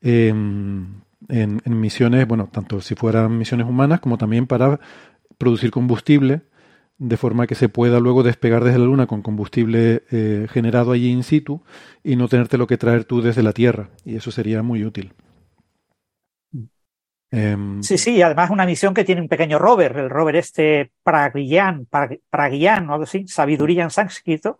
eh, 0.01 0.29
en, 0.29 1.61
en, 1.63 1.79
misiones, 1.79 2.27
bueno, 2.27 2.49
tanto 2.51 2.81
si 2.81 2.95
fueran 2.95 3.37
misiones 3.37 3.67
humanas 3.67 3.99
como 3.99 4.17
también 4.17 4.47
para 4.47 4.79
producir 5.37 5.71
combustible, 5.71 6.41
de 6.97 7.17
forma 7.17 7.47
que 7.47 7.55
se 7.55 7.69
pueda 7.69 7.99
luego 7.99 8.23
despegar 8.23 8.63
desde 8.63 8.79
la 8.79 8.85
Luna 8.85 9.07
con 9.07 9.21
combustible 9.21 10.03
eh, 10.11 10.47
generado 10.49 10.91
allí 10.91 11.11
in 11.11 11.23
situ 11.23 11.61
y 12.03 12.15
no 12.15 12.27
tenerte 12.27 12.57
lo 12.57 12.67
que 12.67 12.77
traer 12.77 13.05
tú 13.05 13.21
desde 13.21 13.43
la 13.43 13.53
Tierra. 13.53 13.89
Y 14.05 14.15
eso 14.15 14.31
sería 14.31 14.61
muy 14.63 14.83
útil. 14.85 15.13
Um, 17.31 17.81
sí, 17.81 17.97
sí, 17.97 18.21
además 18.21 18.51
una 18.51 18.65
misión 18.65 18.93
que 18.93 19.03
tiene 19.03 19.19
un 19.19 19.27
pequeño 19.27 19.57
rover, 19.57 19.97
el 19.97 20.09
rover 20.09 20.35
este 20.35 20.91
Pragyan, 21.01 21.87
Pragyan 22.29 22.87
o 22.89 22.93
algo 22.93 23.05
así, 23.05 23.27
sabiduría 23.27 23.83
en 23.83 23.89
sánscrito, 23.89 24.59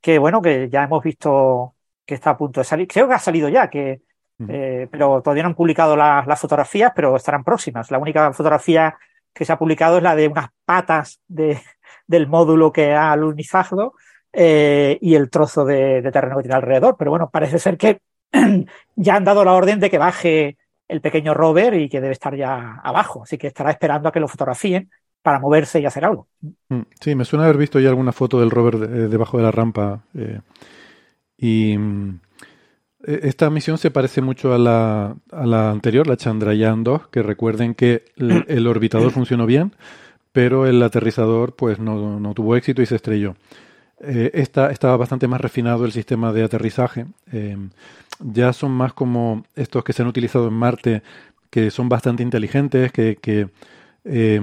que 0.00 0.18
bueno, 0.18 0.42
que 0.42 0.68
ya 0.68 0.82
hemos 0.82 1.02
visto 1.04 1.76
que 2.04 2.14
está 2.14 2.30
a 2.30 2.36
punto 2.36 2.58
de 2.58 2.64
salir. 2.64 2.88
Creo 2.88 3.06
que 3.06 3.14
ha 3.14 3.20
salido 3.20 3.48
ya, 3.48 3.70
que, 3.70 4.00
eh, 4.48 4.88
pero 4.90 5.22
todavía 5.22 5.44
no 5.44 5.50
han 5.50 5.54
publicado 5.54 5.94
las, 5.94 6.26
las 6.26 6.40
fotografías, 6.40 6.90
pero 6.92 7.14
estarán 7.14 7.44
próximas. 7.44 7.88
La 7.92 7.98
única 7.98 8.32
fotografía 8.32 8.96
que 9.38 9.44
se 9.44 9.52
ha 9.52 9.58
publicado 9.58 9.98
es 9.98 10.02
la 10.02 10.16
de 10.16 10.26
unas 10.26 10.48
patas 10.64 11.20
de, 11.28 11.60
del 12.08 12.26
módulo 12.26 12.72
que 12.72 12.92
ha 12.92 13.12
alunizado 13.12 13.94
eh, 14.32 14.98
y 15.00 15.14
el 15.14 15.30
trozo 15.30 15.64
de, 15.64 16.02
terreno 16.12 16.36
que 16.36 16.42
tiene 16.42 16.56
alrededor. 16.56 16.96
Pero 16.98 17.12
bueno, 17.12 17.30
parece 17.30 17.60
ser 17.60 17.78
que 17.78 18.00
ya 18.96 19.14
han 19.14 19.24
dado 19.24 19.44
la 19.44 19.52
orden 19.52 19.78
de 19.78 19.88
que 19.88 19.98
baje 19.98 20.56
el 20.88 21.00
pequeño 21.00 21.34
rover 21.34 21.74
y 21.74 21.88
que 21.88 22.00
debe 22.00 22.12
estar 22.12 22.34
ya 22.34 22.80
abajo, 22.82 23.22
así 23.22 23.38
que 23.38 23.46
estará 23.46 23.70
esperando 23.70 24.08
a 24.08 24.12
que 24.12 24.20
lo 24.20 24.26
fotografíen 24.26 24.90
para 25.22 25.38
moverse 25.38 25.80
y 25.80 25.86
hacer 25.86 26.04
algo. 26.04 26.26
Sí, 27.00 27.14
me 27.14 27.24
suena 27.24 27.44
haber 27.44 27.58
visto 27.58 27.78
ya 27.78 27.90
alguna 27.90 28.12
foto 28.12 28.40
del 28.40 28.50
rover 28.50 28.78
de, 28.78 29.08
debajo 29.08 29.36
de 29.36 29.42
la 29.42 29.50
rampa 29.50 30.00
eh, 30.14 30.40
y 31.36 31.76
esta 33.04 33.48
misión 33.50 33.78
se 33.78 33.90
parece 33.90 34.20
mucho 34.20 34.52
a 34.52 34.58
la, 34.58 35.16
a 35.30 35.46
la 35.46 35.70
anterior, 35.70 36.06
la 36.06 36.16
Chandrayaan 36.16 36.82
2, 36.82 37.08
que 37.08 37.22
recuerden 37.22 37.74
que 37.74 38.04
el, 38.16 38.44
el 38.48 38.66
orbitador 38.66 39.12
funcionó 39.12 39.46
bien, 39.46 39.72
pero 40.32 40.66
el 40.66 40.82
aterrizador 40.82 41.54
pues 41.54 41.78
no, 41.78 42.20
no 42.20 42.34
tuvo 42.34 42.56
éxito 42.56 42.82
y 42.82 42.86
se 42.86 42.96
estrelló. 42.96 43.36
Eh, 44.00 44.30
esta 44.34 44.70
estaba 44.70 44.96
bastante 44.96 45.26
más 45.26 45.40
refinado 45.40 45.84
el 45.84 45.92
sistema 45.92 46.32
de 46.32 46.44
aterrizaje. 46.44 47.06
Eh, 47.32 47.56
ya 48.20 48.52
son 48.52 48.72
más 48.72 48.92
como 48.92 49.44
estos 49.54 49.84
que 49.84 49.92
se 49.92 50.02
han 50.02 50.08
utilizado 50.08 50.48
en 50.48 50.54
Marte, 50.54 51.02
que 51.50 51.70
son 51.70 51.88
bastante 51.88 52.22
inteligentes, 52.22 52.92
que, 52.92 53.16
que, 53.16 53.48
eh, 54.04 54.40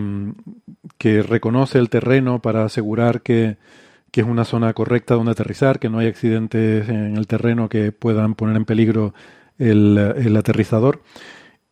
que 0.97 1.21
reconoce 1.23 1.79
el 1.79 1.89
terreno 1.89 2.41
para 2.41 2.65
asegurar 2.65 3.21
que, 3.21 3.57
que, 4.15 4.21
es 4.21 4.27
una 4.27 4.45
zona 4.45 4.73
correcta 4.73 5.15
donde 5.15 5.31
aterrizar, 5.31 5.79
que 5.79 5.89
no 5.89 5.99
hay 5.99 6.07
accidentes 6.07 6.87
en 6.87 7.17
el 7.17 7.27
terreno 7.27 7.67
que 7.67 7.91
puedan 7.91 8.35
poner 8.35 8.55
en 8.55 8.65
peligro 8.65 9.13
el, 9.57 10.35
aterrizador. 10.37 11.01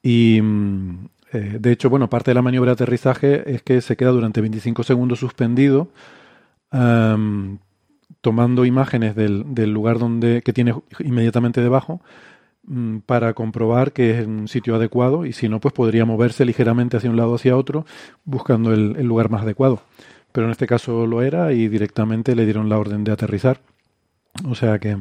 Y 0.02 0.40
eh, 1.32 1.58
de 1.60 1.72
hecho, 1.72 1.90
bueno, 1.90 2.10
parte 2.10 2.32
de 2.32 2.36
la 2.36 2.42
maniobra 2.42 2.72
de 2.72 2.74
aterrizaje 2.74 3.54
es 3.54 3.62
que 3.64 3.80
se 3.82 3.96
queda 3.96 4.10
durante 4.12 4.42
25 4.42 4.84
segundos 4.84 5.20
suspendido. 5.20 5.90
Tomando 8.24 8.66
imágenes 8.66 9.16
del, 9.16 9.74
lugar 9.74 10.00
donde 10.00 10.42
que 10.44 10.54
tiene 10.54 10.74
inmediatamente 11.00 11.62
debajo 11.62 12.02
mmm, 12.64 13.00
para 13.00 13.34
comprobar 13.34 13.92
que 13.92 14.20
es 14.20 14.26
un 14.26 14.48
sitio 14.48 14.76
adecuado 14.76 15.26
y 15.26 15.34
si 15.34 15.50
no 15.50 15.60
pues 15.60 15.74
podría 15.74 16.06
moverse 16.06 16.46
ligeramente 16.46 16.96
hacia 16.96 17.10
un 17.10 17.18
lado 17.18 17.34
o 17.34 17.36
hacia 17.36 17.58
otro 17.58 17.86
buscando 18.24 18.72
el, 18.74 18.94
lugar 19.06 19.30
más 19.30 19.42
adecuado 19.44 19.82
pero 20.34 20.48
en 20.48 20.52
este 20.52 20.68
caso 20.68 21.08
lo 21.08 21.22
era 21.22 21.54
y 21.54 21.70
directamente 21.70 22.36
le 22.36 22.44
dieron 22.44 22.68
la 22.68 22.78
orden 22.78 23.06
de 23.06 23.14
aterrizar 23.14 23.62
o 24.46 24.56
sea 24.56 24.80
que 24.80 24.98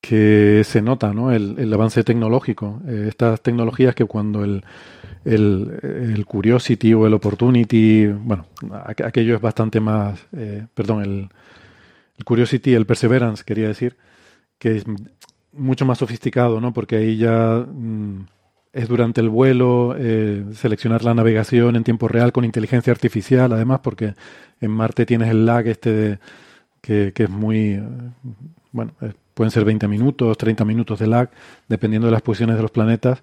que 0.00 0.62
se 0.64 0.82
nota 0.82 1.12
¿no? 1.12 1.30
el, 1.32 1.56
el 1.58 1.72
avance 1.72 2.02
tecnológico. 2.04 2.80
Eh, 2.88 3.06
estas 3.08 3.42
tecnologías 3.42 3.94
que 3.94 4.06
cuando 4.06 4.44
el, 4.44 4.64
el, 5.24 5.78
el, 5.82 6.24
Curiosity 6.26 6.94
o 6.94 7.06
el 7.06 7.14
Opportunity, 7.14 8.06
bueno, 8.06 8.46
aquello 9.04 9.36
es 9.36 9.40
bastante 9.40 9.80
más, 9.80 10.26
eh, 10.36 10.66
perdón, 10.74 11.02
el, 11.02 11.28
Curiosity, 12.24 12.74
el 12.74 12.86
Perseverance, 12.86 13.44
quería 13.44 13.68
decir, 13.68 13.96
que 14.58 14.76
es 14.76 14.84
mucho 15.52 15.86
más 15.86 15.98
sofisticado, 15.98 16.60
¿no? 16.60 16.72
Porque 16.74 16.96
ahí 16.96 17.16
ya 17.16 17.64
mm, 17.66 18.26
es 18.72 18.88
durante 18.88 19.20
el 19.20 19.28
vuelo, 19.28 19.94
eh, 19.98 20.44
seleccionar 20.54 21.04
la 21.04 21.14
navegación 21.14 21.76
en 21.76 21.84
tiempo 21.84 22.08
real 22.08 22.32
con 22.32 22.44
inteligencia 22.44 22.92
artificial, 22.92 23.52
además, 23.52 23.80
porque 23.80 24.14
en 24.60 24.70
Marte 24.70 25.06
tienes 25.06 25.28
el 25.30 25.44
lag 25.44 25.66
este 25.66 25.92
de, 25.92 26.18
que, 26.80 27.12
es 27.14 27.30
muy, 27.30 27.82
bueno, 28.72 28.92
pueden 29.34 29.50
ser 29.50 29.64
20 29.64 29.88
minutos, 29.88 30.38
30 30.38 30.64
minutos 30.64 30.98
de 30.98 31.06
lag, 31.06 31.30
dependiendo 31.68 32.06
de 32.06 32.12
las 32.12 32.22
posiciones 32.22 32.56
de 32.56 32.62
los 32.62 32.70
planetas 32.70 33.22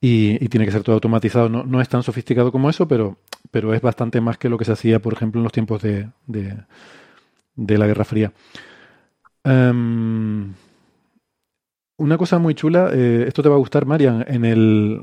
y, 0.00 0.48
tiene 0.48 0.66
que 0.66 0.72
ser 0.72 0.82
todo 0.82 0.94
automatizado. 0.94 1.48
No, 1.48 1.80
es 1.80 1.88
tan 1.88 2.02
sofisticado 2.02 2.52
como 2.52 2.70
eso, 2.70 2.86
pero, 2.88 3.18
pero 3.50 3.74
es 3.74 3.80
bastante 3.80 4.20
más 4.20 4.38
que 4.38 4.48
lo 4.48 4.58
que 4.58 4.64
se 4.64 4.72
hacía, 4.72 5.00
por 5.00 5.12
ejemplo, 5.12 5.40
en 5.40 5.44
los 5.44 5.52
tiempos 5.52 5.82
de, 5.82 6.08
de, 6.26 7.78
la 7.78 7.86
Guerra 7.86 8.04
Fría. 8.04 8.32
Um, 9.44 10.52
una 11.98 12.18
cosa 12.18 12.38
muy 12.38 12.54
chula, 12.54 12.90
eh, 12.92 13.24
esto 13.26 13.42
te 13.42 13.48
va 13.48 13.54
a 13.54 13.58
gustar, 13.58 13.86
Marian, 13.86 14.24
en 14.28 14.44
el, 14.44 15.02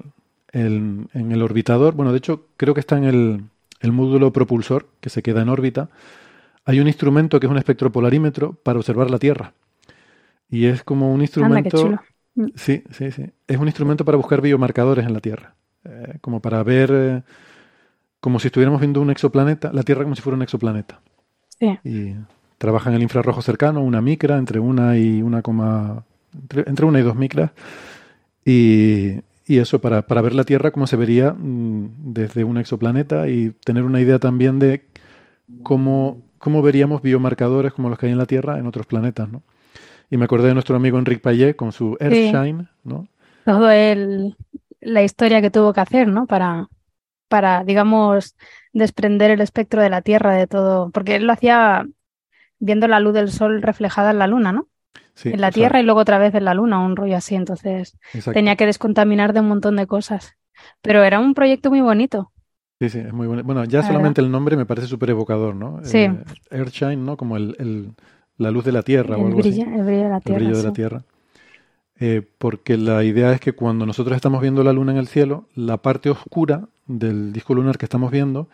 en 0.51 1.09
el 1.13 1.41
orbitador, 1.41 1.95
bueno, 1.95 2.11
de 2.11 2.19
hecho 2.19 2.45
creo 2.57 2.73
que 2.73 2.79
está 2.79 2.97
en 2.97 3.03
el, 3.05 3.91
módulo 3.91 4.31
propulsor 4.31 4.87
que 5.01 5.09
se 5.09 5.23
queda 5.23 5.41
en 5.41 5.49
órbita, 5.49 5.89
hay 6.65 6.79
un 6.79 6.87
instrumento 6.87 7.39
que 7.39 7.47
es 7.47 7.51
un 7.51 7.57
espectropolarímetro 7.57 8.53
para 8.53 8.79
observar 8.79 9.09
la 9.09 9.19
Tierra. 9.19 9.53
Y 10.49 10.65
es 10.65 10.83
como 10.83 11.11
un 11.11 11.21
instrumento... 11.21 11.99
Sí, 12.55 12.83
sí, 12.89 13.11
sí. 13.11 13.25
Es 13.47 13.57
un 13.57 13.67
instrumento 13.67 14.05
para 14.05 14.17
buscar 14.17 14.41
biomarcadores 14.41 15.05
en 15.05 15.13
la 15.13 15.19
Tierra. 15.19 15.55
Eh, 15.83 16.17
como 16.21 16.39
para 16.41 16.63
ver, 16.63 16.89
eh, 16.93 17.21
como 18.19 18.39
si 18.39 18.47
estuviéramos 18.47 18.79
viendo 18.79 19.01
un 19.01 19.09
exoplaneta, 19.09 19.73
la 19.73 19.83
Tierra 19.83 20.03
como 20.03 20.15
si 20.15 20.21
fuera 20.21 20.37
un 20.37 20.43
exoplaneta. 20.43 21.01
Sí. 21.59 21.77
Y 21.83 22.15
trabaja 22.57 22.89
en 22.89 22.95
el 22.95 23.03
infrarrojo 23.03 23.41
cercano, 23.41 23.81
una 23.81 24.01
micra, 24.01 24.37
entre 24.37 24.59
una 24.59 24.97
y 24.97 25.21
1,5 25.21 26.03
entre, 26.65 26.85
una 26.85 26.99
y 26.99 27.03
dos 27.03 27.15
micras. 27.15 27.51
Y, 28.45 29.19
y 29.45 29.59
eso, 29.59 29.79
para, 29.79 30.03
para, 30.03 30.21
ver 30.21 30.33
la 30.33 30.43
Tierra 30.43 30.71
como 30.71 30.87
se 30.87 30.95
vería 30.95 31.33
mm, 31.33 32.13
desde 32.13 32.43
un 32.43 32.57
exoplaneta 32.57 33.27
y 33.27 33.51
tener 33.63 33.83
una 33.83 34.01
idea 34.01 34.19
también 34.19 34.59
de 34.59 34.85
cómo, 35.63 36.21
cómo 36.37 36.61
veríamos 36.61 37.01
biomarcadores 37.01 37.73
como 37.73 37.89
los 37.89 37.97
que 37.97 38.07
hay 38.07 38.11
en 38.11 38.17
la 38.17 38.25
Tierra 38.25 38.59
en 38.59 38.67
otros 38.67 38.85
planetas, 38.85 39.29
¿no? 39.29 39.43
Y 40.09 40.17
me 40.17 40.25
acordé 40.25 40.49
de 40.49 40.53
nuestro 40.53 40.75
amigo 40.75 40.99
Enrique 40.99 41.21
Payet 41.21 41.55
con 41.55 41.71
su 41.71 41.97
Earthshine, 41.99 42.67
¿no? 42.83 43.07
Todo 43.45 43.71
el, 43.71 44.35
la 44.79 45.03
historia 45.03 45.41
que 45.41 45.49
tuvo 45.49 45.73
que 45.73 45.81
hacer, 45.81 46.07
¿no? 46.07 46.27
Para, 46.27 46.67
para, 47.27 47.63
digamos, 47.63 48.35
desprender 48.73 49.31
el 49.31 49.41
espectro 49.41 49.81
de 49.81 49.89
la 49.89 50.01
Tierra 50.01 50.33
de 50.33 50.47
todo, 50.47 50.91
porque 50.91 51.15
él 51.15 51.25
lo 51.25 51.33
hacía 51.33 51.85
viendo 52.59 52.87
la 52.87 52.99
luz 52.99 53.13
del 53.13 53.31
sol 53.31 53.61
reflejada 53.61 54.11
en 54.11 54.19
la 54.19 54.27
luna, 54.27 54.51
¿no? 54.51 54.67
Sí, 55.15 55.29
en 55.29 55.41
la 55.41 55.51
Tierra 55.51 55.79
y 55.79 55.83
luego 55.83 55.99
otra 55.99 56.17
vez 56.17 56.33
en 56.33 56.45
la 56.45 56.53
Luna, 56.53 56.79
un 56.79 56.95
rollo 56.95 57.15
así. 57.17 57.35
Entonces 57.35 57.97
tenía 58.33 58.55
que 58.55 58.65
descontaminar 58.65 59.33
de 59.33 59.41
un 59.41 59.47
montón 59.47 59.75
de 59.75 59.87
cosas. 59.87 60.33
Pero 60.81 61.03
era 61.03 61.19
un 61.19 61.33
proyecto 61.33 61.69
muy 61.69 61.81
bonito. 61.81 62.31
Sí, 62.79 62.89
sí, 62.89 62.99
es 62.99 63.13
muy 63.13 63.27
bonito. 63.27 63.45
Bueno, 63.45 63.63
ya 63.65 63.83
solamente 63.83 64.21
el 64.21 64.31
nombre 64.31 64.57
me 64.57 64.65
parece 64.65 64.87
súper 64.87 65.11
evocador, 65.11 65.55
¿no? 65.55 65.79
Sí. 65.83 65.99
Eh, 65.99 66.23
Earthshine, 66.51 67.05
¿no? 67.05 67.17
Como 67.17 67.37
el, 67.37 67.55
el, 67.59 67.91
la 68.37 68.51
luz 68.51 68.65
de 68.65 68.71
la 68.71 68.81
Tierra 68.81 69.15
el 69.15 69.21
o 69.21 69.25
algo 69.27 69.37
brillo, 69.39 69.63
así. 69.63 69.71
El 69.71 69.83
brillo 69.83 70.03
de 70.03 70.09
la 70.09 70.19
Tierra. 70.19 70.39
El 70.39 70.45
brillo 70.45 70.57
de 70.57 70.63
la 70.63 70.73
Tierra. 70.73 71.03
Eh, 71.99 72.21
porque 72.37 72.77
la 72.77 73.03
idea 73.03 73.31
es 73.31 73.39
que 73.39 73.53
cuando 73.53 73.85
nosotros 73.85 74.15
estamos 74.15 74.41
viendo 74.41 74.63
la 74.63 74.73
Luna 74.73 74.91
en 74.91 74.97
el 74.97 75.07
cielo, 75.07 75.47
la 75.55 75.77
parte 75.77 76.09
oscura 76.09 76.67
del 76.87 77.31
disco 77.31 77.53
lunar 77.53 77.77
que 77.77 77.85
estamos 77.85 78.11
viendo 78.11 78.49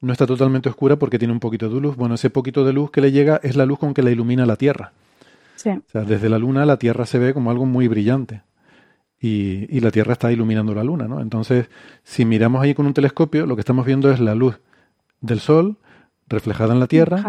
no 0.00 0.12
está 0.12 0.26
totalmente 0.26 0.68
oscura 0.68 0.96
porque 0.96 1.18
tiene 1.18 1.32
un 1.32 1.40
poquito 1.40 1.68
de 1.68 1.80
luz. 1.80 1.96
Bueno, 1.96 2.14
ese 2.14 2.30
poquito 2.30 2.64
de 2.64 2.72
luz 2.72 2.90
que 2.90 3.00
le 3.00 3.10
llega 3.10 3.40
es 3.42 3.56
la 3.56 3.66
luz 3.66 3.78
con 3.78 3.94
que 3.94 4.02
la 4.02 4.10
ilumina 4.10 4.46
la 4.46 4.56
Tierra. 4.56 4.92
Sí. 5.58 5.70
O 5.70 5.90
sea, 5.90 6.04
desde 6.04 6.28
la 6.28 6.38
Luna 6.38 6.64
la 6.64 6.78
Tierra 6.78 7.04
se 7.04 7.18
ve 7.18 7.34
como 7.34 7.50
algo 7.50 7.66
muy 7.66 7.86
brillante. 7.86 8.42
Y, 9.20 9.66
y, 9.76 9.80
la 9.80 9.90
Tierra 9.90 10.12
está 10.12 10.30
iluminando 10.32 10.74
la 10.74 10.84
Luna, 10.84 11.08
¿no? 11.08 11.20
Entonces, 11.20 11.68
si 12.04 12.24
miramos 12.24 12.62
ahí 12.62 12.72
con 12.72 12.86
un 12.86 12.94
telescopio, 12.94 13.46
lo 13.46 13.56
que 13.56 13.60
estamos 13.60 13.84
viendo 13.84 14.12
es 14.12 14.20
la 14.20 14.36
luz 14.36 14.60
del 15.20 15.40
Sol 15.40 15.76
reflejada 16.28 16.72
en 16.72 16.80
la 16.80 16.86
Tierra. 16.86 17.24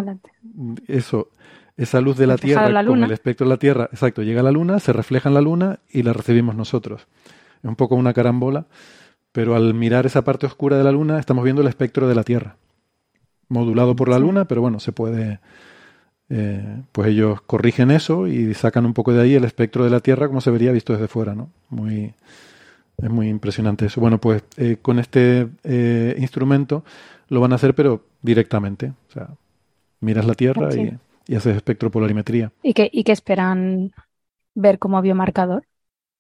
Eso 0.88 1.30
esa 1.80 2.02
luz 2.02 2.18
de 2.18 2.28
la 2.28 2.38
Tierra 2.38 2.70
la 2.70 2.86
con 2.86 3.02
el 3.04 3.12
espectro 3.12 3.48
de 3.48 3.52
la 3.52 3.58
Tierra, 3.58 3.86
exacto, 3.86 4.22
llega 4.22 4.42
a 4.42 4.44
la 4.44 4.52
Luna, 4.52 4.80
se 4.80 4.92
refleja 4.92 5.30
en 5.30 5.36
la 5.36 5.42
Luna 5.42 5.80
y 5.90 6.04
la 6.04 6.12
recibimos 6.12 6.54
nosotros. 6.56 7.08
Es 7.64 7.70
un 7.70 7.78
poco 7.78 7.96
una 7.96 8.14
carambola, 8.14 8.66
pero 9.32 9.56
al 9.56 9.74
mirar 9.74 10.06
esa 10.06 10.26
parte 10.26 10.46
oscura 10.46 10.78
de 10.78 10.84
la 10.84 10.92
Luna 10.92 11.20
estamos 11.20 11.46
viendo 11.46 11.62
el 11.62 11.70
espectro 11.70 12.10
de 12.10 12.16
la 12.16 12.24
Tierra, 12.24 12.58
modulado 13.48 13.96
por 13.96 14.10
la 14.10 14.20
Luna, 14.20 14.44
pero 14.44 14.60
bueno, 14.60 14.82
se 14.82 14.92
puede, 14.92 15.40
eh, 16.30 16.84
pues 16.92 17.10
ellos 17.10 17.42
corrigen 17.42 17.90
eso 17.92 18.28
y 18.28 18.54
sacan 18.54 18.86
un 18.86 18.94
poco 18.94 19.14
de 19.14 19.22
ahí 19.22 19.34
el 19.34 19.46
espectro 19.46 19.84
de 19.84 19.90
la 19.90 20.00
Tierra 20.00 20.28
como 20.28 20.42
se 20.42 20.52
vería 20.52 20.72
visto 20.72 20.94
desde 20.94 21.08
fuera, 21.08 21.34
¿no? 21.34 21.50
Muy, 21.70 22.14
es 22.98 23.10
muy 23.10 23.30
impresionante 23.30 23.88
eso. 23.88 24.00
Bueno, 24.00 24.20
pues 24.20 24.44
eh, 24.58 24.78
con 24.82 25.00
este 25.00 25.48
eh, 25.64 26.16
instrumento 26.20 26.84
lo 27.30 27.42
van 27.42 27.52
a 27.52 27.56
hacer, 27.56 27.74
pero 27.74 28.04
directamente, 28.22 28.94
o 29.10 29.12
sea, 29.12 29.30
miras 30.02 30.26
la 30.26 30.34
Tierra 30.36 30.70
y 30.76 30.98
y 31.28 31.36
haces 31.36 31.56
espectropolarimetría. 31.56 32.52
¿Y 32.64 32.74
qué, 32.74 32.90
¿Y 32.92 33.04
qué 33.04 33.12
esperan 33.12 33.92
ver 34.56 34.80
como 34.80 35.00
biomarcador? 35.00 35.64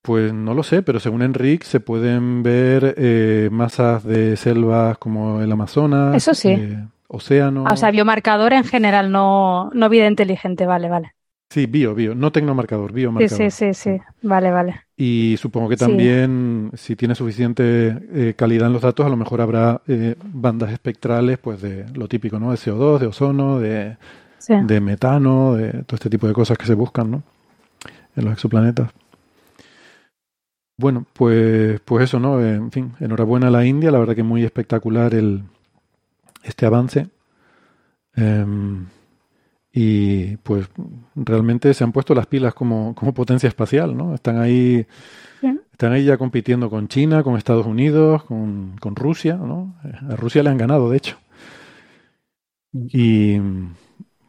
Pues 0.03 0.31
no 0.31 0.53
lo 0.53 0.61
sé, 0.61 0.83
pero 0.83 0.99
según 0.99 1.23
Enrique 1.23 1.65
se 1.65 1.79
pueden 1.79 2.43
ver 2.43 3.49
masas 3.51 4.03
de 4.03 4.37
selvas 4.37 4.99
como 4.99 5.41
el 5.41 5.51
Amazonas, 5.51 6.15
Eso 6.15 6.35
sí. 6.35 6.55
Océanos. 7.09 7.65
Ah, 7.67 7.73
o 7.73 7.77
sea, 7.77 7.91
biomarcador 7.91 8.53
en 8.53 8.63
general, 8.63 9.11
no, 9.11 9.69
no 9.73 9.89
vida 9.89 10.07
inteligente, 10.07 10.65
vale, 10.65 10.89
vale. 10.89 11.13
Sí, 11.49 11.65
bio, 11.65 11.95
bio, 11.95 12.13
no 12.15 12.31
tecnomarcador, 12.31 12.91
Sí, 12.91 12.95
biomarcador. 12.95 13.51
sí, 13.51 13.51
sí, 13.51 13.73
sí, 13.73 14.01
vale, 14.21 14.51
vale. 14.51 14.81
Y 14.95 15.35
supongo 15.39 15.69
que 15.69 15.77
Sí. 15.77 15.85
también, 15.85 16.71
si 16.75 16.95
tiene 16.95 17.15
suficiente 17.15 17.97
eh, 18.13 18.33
calidad 18.37 18.67
en 18.67 18.73
los 18.73 18.81
datos, 18.81 19.05
a 19.05 19.09
lo 19.09 19.15
mejor 19.17 19.41
habrá 19.41 19.81
eh, 19.87 20.15
bandas 20.23 20.71
espectrales, 20.71 21.37
pues 21.39 21.61
de 21.61 21.85
lo 21.95 22.07
típico, 22.07 22.37
¿no? 22.39 22.51
De 22.51 22.57
CO2, 22.57 22.99
de 22.99 23.07
ozono, 23.07 23.59
de, 23.59 23.97
Sí. 24.37 24.53
de 24.61 24.81
metano, 24.81 25.55
de 25.55 25.83
todo 25.83 25.95
este 25.95 26.09
tipo 26.09 26.27
de 26.27 26.33
cosas 26.33 26.57
que 26.57 26.65
se 26.65 26.73
buscan, 26.75 27.11
¿no? 27.11 27.23
En 28.15 28.25
los 28.25 28.33
exoplanetas. 28.33 28.91
Bueno, 30.77 31.05
pues, 31.13 31.79
pues 31.81 32.05
eso, 32.05 32.19
¿no? 32.19 32.43
En 32.43 32.71
fin, 32.71 32.93
enhorabuena 32.99 33.47
a 33.47 33.51
la 33.51 33.65
India, 33.65 33.91
la 33.91 33.99
verdad 33.99 34.15
que 34.15 34.23
muy 34.23 34.43
espectacular 34.43 35.13
el, 35.13 35.43
este 36.49 36.65
avance. 36.65 37.09
Em, 38.15 38.87
y 39.73 40.37
pues 40.37 40.69
realmente 41.15 41.73
se 41.73 41.83
han 41.83 41.91
puesto 41.91 42.15
las 42.15 42.27
pilas 42.27 42.53
como, 42.53 42.95
como 42.95 43.13
potencia 43.13 43.47
espacial, 43.49 43.95
¿no? 43.97 44.15
Están 44.15 44.39
ahí, 44.39 44.87
están 45.71 45.93
ahí 45.93 46.05
ya 46.05 46.17
compitiendo 46.17 46.69
con 46.69 46.87
China, 46.89 47.23
con 47.23 47.37
Estados 47.37 47.67
Unidos, 47.67 48.23
con, 48.25 48.75
con 48.81 48.95
Rusia, 48.95 49.35
¿no? 49.37 49.75
A 50.09 50.15
Rusia 50.17 50.43
le 50.43 50.49
han 50.51 50.57
ganado, 50.57 50.89
de 50.91 50.97
hecho. 50.97 51.17
Y 52.73 53.37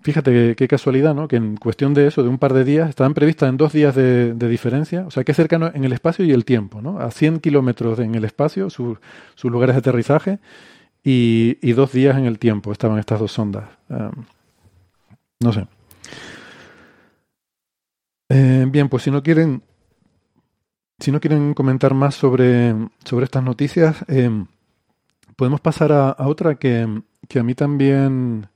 fíjate 0.02 0.32
qué, 0.32 0.56
qué 0.56 0.68
casualidad, 0.68 1.14
¿no? 1.14 1.28
Que 1.28 1.36
en 1.36 1.56
cuestión 1.56 1.94
de 1.94 2.06
eso, 2.06 2.22
de 2.22 2.28
un 2.28 2.38
par 2.38 2.54
de 2.54 2.64
días, 2.64 2.88
estaban 2.88 3.14
previstas 3.14 3.48
en 3.48 3.56
dos 3.56 3.72
días 3.72 3.94
de, 3.94 4.34
de 4.34 4.48
diferencia, 4.48 5.04
o 5.06 5.10
sea, 5.10 5.24
que 5.24 5.34
cercano 5.34 5.70
en 5.74 5.84
el 5.84 5.92
espacio 5.92 6.24
y 6.24 6.32
el 6.32 6.44
tiempo, 6.44 6.80
¿no? 6.80 6.98
A 7.00 7.10
100 7.10 7.40
kilómetros 7.40 7.98
en 7.98 8.14
el 8.14 8.24
espacio, 8.24 8.70
su- 8.70 8.98
sus 9.34 9.50
lugares 9.50 9.74
de 9.74 9.80
aterrizaje, 9.80 10.38
y, 11.02 11.72
dos 11.72 11.92
días 11.92 12.16
en 12.16 12.26
el 12.26 12.38
tiempo 12.38 12.72
estaban 12.72 12.98
estas 12.98 13.20
dos 13.20 13.32
sondas. 13.32 13.68
No 15.40 15.52
sé. 15.52 15.66
Eh, 18.28 18.66
bien, 18.68 18.88
pues 18.88 19.02
si 19.02 19.10
no 19.10 19.22
quieren, 19.22 19.62
si 20.98 21.10
no 21.10 21.20
quieren 21.20 21.54
comentar 21.54 21.94
más 21.94 22.14
sobre, 22.14 22.74
sobre 23.04 23.24
estas 23.24 23.42
noticias, 23.42 24.04
em, 24.08 24.46
podemos 25.36 25.60
pasar 25.60 25.90
a, 25.92 26.10
a 26.10 26.28
otra 26.28 26.54
que, 26.54 27.02
que 27.28 27.38
a 27.40 27.42
mí 27.42 27.54
también. 27.54 28.46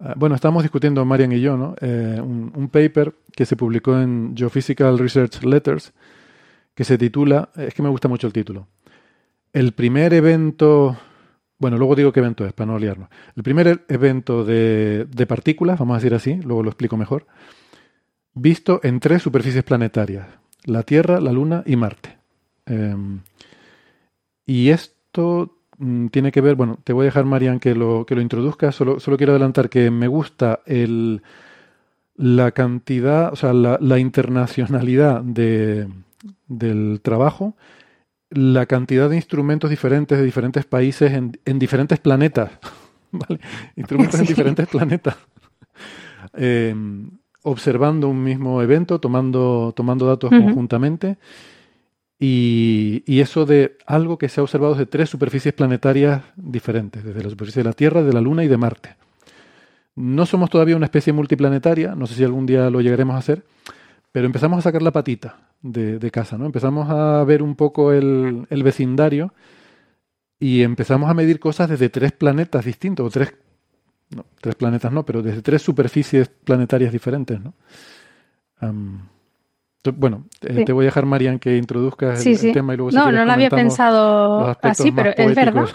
ah, 0.00 0.14
Bueno, 0.16 0.34
estábamos 0.36 0.62
discutiendo 0.62 1.04
Marian 1.04 1.32
y 1.32 1.40
yo, 1.40 1.56
¿no? 1.56 1.74
Eh, 1.80 2.20
un, 2.22 2.52
un 2.54 2.68
paper 2.68 3.14
que 3.32 3.44
se 3.44 3.56
publicó 3.56 3.98
en 3.98 4.34
Geophysical 4.36 4.98
Research 4.98 5.42
Letters 5.44 5.92
que 6.74 6.84
se 6.84 6.96
titula, 6.96 7.50
es 7.56 7.74
que 7.74 7.82
me 7.82 7.88
gusta 7.88 8.06
mucho 8.06 8.28
el 8.28 8.32
título, 8.32 8.68
el 9.52 9.72
primer 9.72 10.14
evento, 10.14 10.96
bueno, 11.58 11.76
luego 11.76 11.96
digo 11.96 12.12
qué 12.12 12.20
evento 12.20 12.46
es 12.46 12.52
para 12.52 12.72
no 12.72 12.78
liarnos, 12.78 13.08
el 13.34 13.42
primer 13.42 13.66
e- 13.68 13.80
evento 13.88 14.44
de, 14.44 15.06
partículas, 15.28 15.78
vamos 15.78 15.94
a 15.94 15.98
decir 15.98 16.14
así, 16.14 16.36
luego 16.36 16.62
lo 16.62 16.70
explico 16.70 16.96
mejor, 16.96 17.26
visto 18.34 18.80
en 18.82 19.00
tres 19.00 19.22
superficies 19.22 19.64
planetarias, 19.64 20.26
la 20.64 20.82
Tierra, 20.82 21.20
la 21.20 21.32
Luna 21.32 21.62
y 21.66 21.76
Marte. 21.76 22.18
Em, 22.66 23.20
y 24.46 24.70
esto 24.70 25.58
mm, 25.78 26.06
tiene 26.08 26.32
que 26.32 26.40
ver, 26.40 26.54
bueno, 26.54 26.78
te 26.84 26.92
voy 26.92 27.04
a 27.04 27.06
dejar, 27.06 27.24
Marian, 27.24 27.60
que 27.60 27.74
lo, 27.74 28.06
que 28.06 28.14
lo 28.14 28.20
introduzca. 28.20 28.72
Solo, 28.72 29.00
solo 29.00 29.16
quiero 29.16 29.32
adelantar 29.32 29.68
que 29.68 29.90
me 29.90 30.08
gusta 30.08 30.60
el, 30.66 31.22
la 32.16 32.52
cantidad, 32.52 33.32
o 33.32 33.36
sea, 33.36 33.52
la, 33.52 33.78
la 33.80 33.98
internacionalidad 33.98 35.22
de, 35.22 35.88
del 36.46 37.00
trabajo, 37.02 37.56
la 38.30 38.66
cantidad 38.66 39.08
de 39.08 39.16
instrumentos 39.16 39.70
diferentes 39.70 40.18
de 40.18 40.24
diferentes 40.24 40.64
países 40.64 41.12
en, 41.12 41.38
en 41.44 41.58
diferentes 41.58 41.98
planetas, 41.98 42.50
¿vale? 43.12 43.40
Instrumentos 43.76 44.20
en 44.20 44.26
diferentes 44.26 44.68
planetas. 44.68 45.16
Eh, 46.34 46.74
observando 47.42 48.08
un 48.08 48.22
mismo 48.22 48.60
evento, 48.62 49.00
tomando, 49.00 49.72
tomando 49.74 50.06
datos 50.06 50.30
conjuntamente. 50.30 51.16
Y, 52.20 53.04
y 53.06 53.20
eso 53.20 53.46
de 53.46 53.78
algo 53.86 54.18
que 54.18 54.28
se 54.28 54.40
ha 54.40 54.42
observado 54.42 54.74
desde 54.74 54.86
tres 54.86 55.08
superficies 55.08 55.54
planetarias 55.54 56.22
diferentes, 56.36 57.04
desde 57.04 57.22
la 57.22 57.30
superficie 57.30 57.62
de 57.62 57.68
la 57.68 57.74
Tierra, 57.74 58.02
de 58.02 58.12
la 58.12 58.20
Luna 58.20 58.42
y 58.42 58.48
de 58.48 58.56
Marte. 58.56 58.96
No 59.94 60.26
somos 60.26 60.50
todavía 60.50 60.76
una 60.76 60.86
especie 60.86 61.12
multiplanetaria, 61.12 61.94
no 61.94 62.06
sé 62.06 62.14
si 62.14 62.24
algún 62.24 62.44
día 62.44 62.70
lo 62.70 62.80
llegaremos 62.80 63.14
a 63.14 63.18
hacer, 63.18 63.44
pero 64.10 64.26
empezamos 64.26 64.58
a 64.58 64.62
sacar 64.62 64.82
la 64.82 64.90
patita 64.90 65.47
de, 65.62 65.98
de 65.98 66.10
casa, 66.10 66.38
¿no? 66.38 66.46
Empezamos 66.46 66.88
a 66.90 67.24
ver 67.24 67.42
un 67.42 67.54
poco 67.56 67.92
el, 67.92 68.46
el 68.50 68.62
vecindario 68.62 69.32
y 70.40 70.62
empezamos 70.62 71.10
a 71.10 71.14
medir 71.14 71.40
cosas 71.40 71.68
desde 71.68 71.88
tres 71.88 72.12
planetas 72.12 72.64
distintos, 72.64 73.06
o 73.06 73.10
tres, 73.10 73.34
no, 74.16 74.24
tres 74.40 74.54
planetas 74.56 74.92
no, 74.92 75.04
pero 75.04 75.22
desde 75.22 75.42
tres 75.42 75.62
superficies 75.62 76.28
planetarias 76.28 76.92
diferentes, 76.92 77.40
¿no? 77.40 77.54
Bueno, 79.96 80.24
eh, 80.42 80.54
Sí. 80.56 80.64
te 80.64 80.72
voy 80.72 80.84
a 80.84 80.86
dejar, 80.86 81.06
Marian, 81.06 81.38
que 81.38 81.56
introduzcas 81.56 82.18
el, 82.18 82.22
Sí, 82.24 82.30
el 82.30 82.38
sí. 82.38 82.52
tema 82.52 82.74
y 82.74 82.76
luego 82.76 82.90
si 82.90 82.96
No, 82.96 83.04
quieres 83.04 83.20
no 83.20 83.24
lo 83.26 83.32
había 83.32 83.50
pensado 83.50 84.56
así, 84.62 84.92
pero 84.92 85.10
es 85.16 85.34
verdad. 85.34 85.66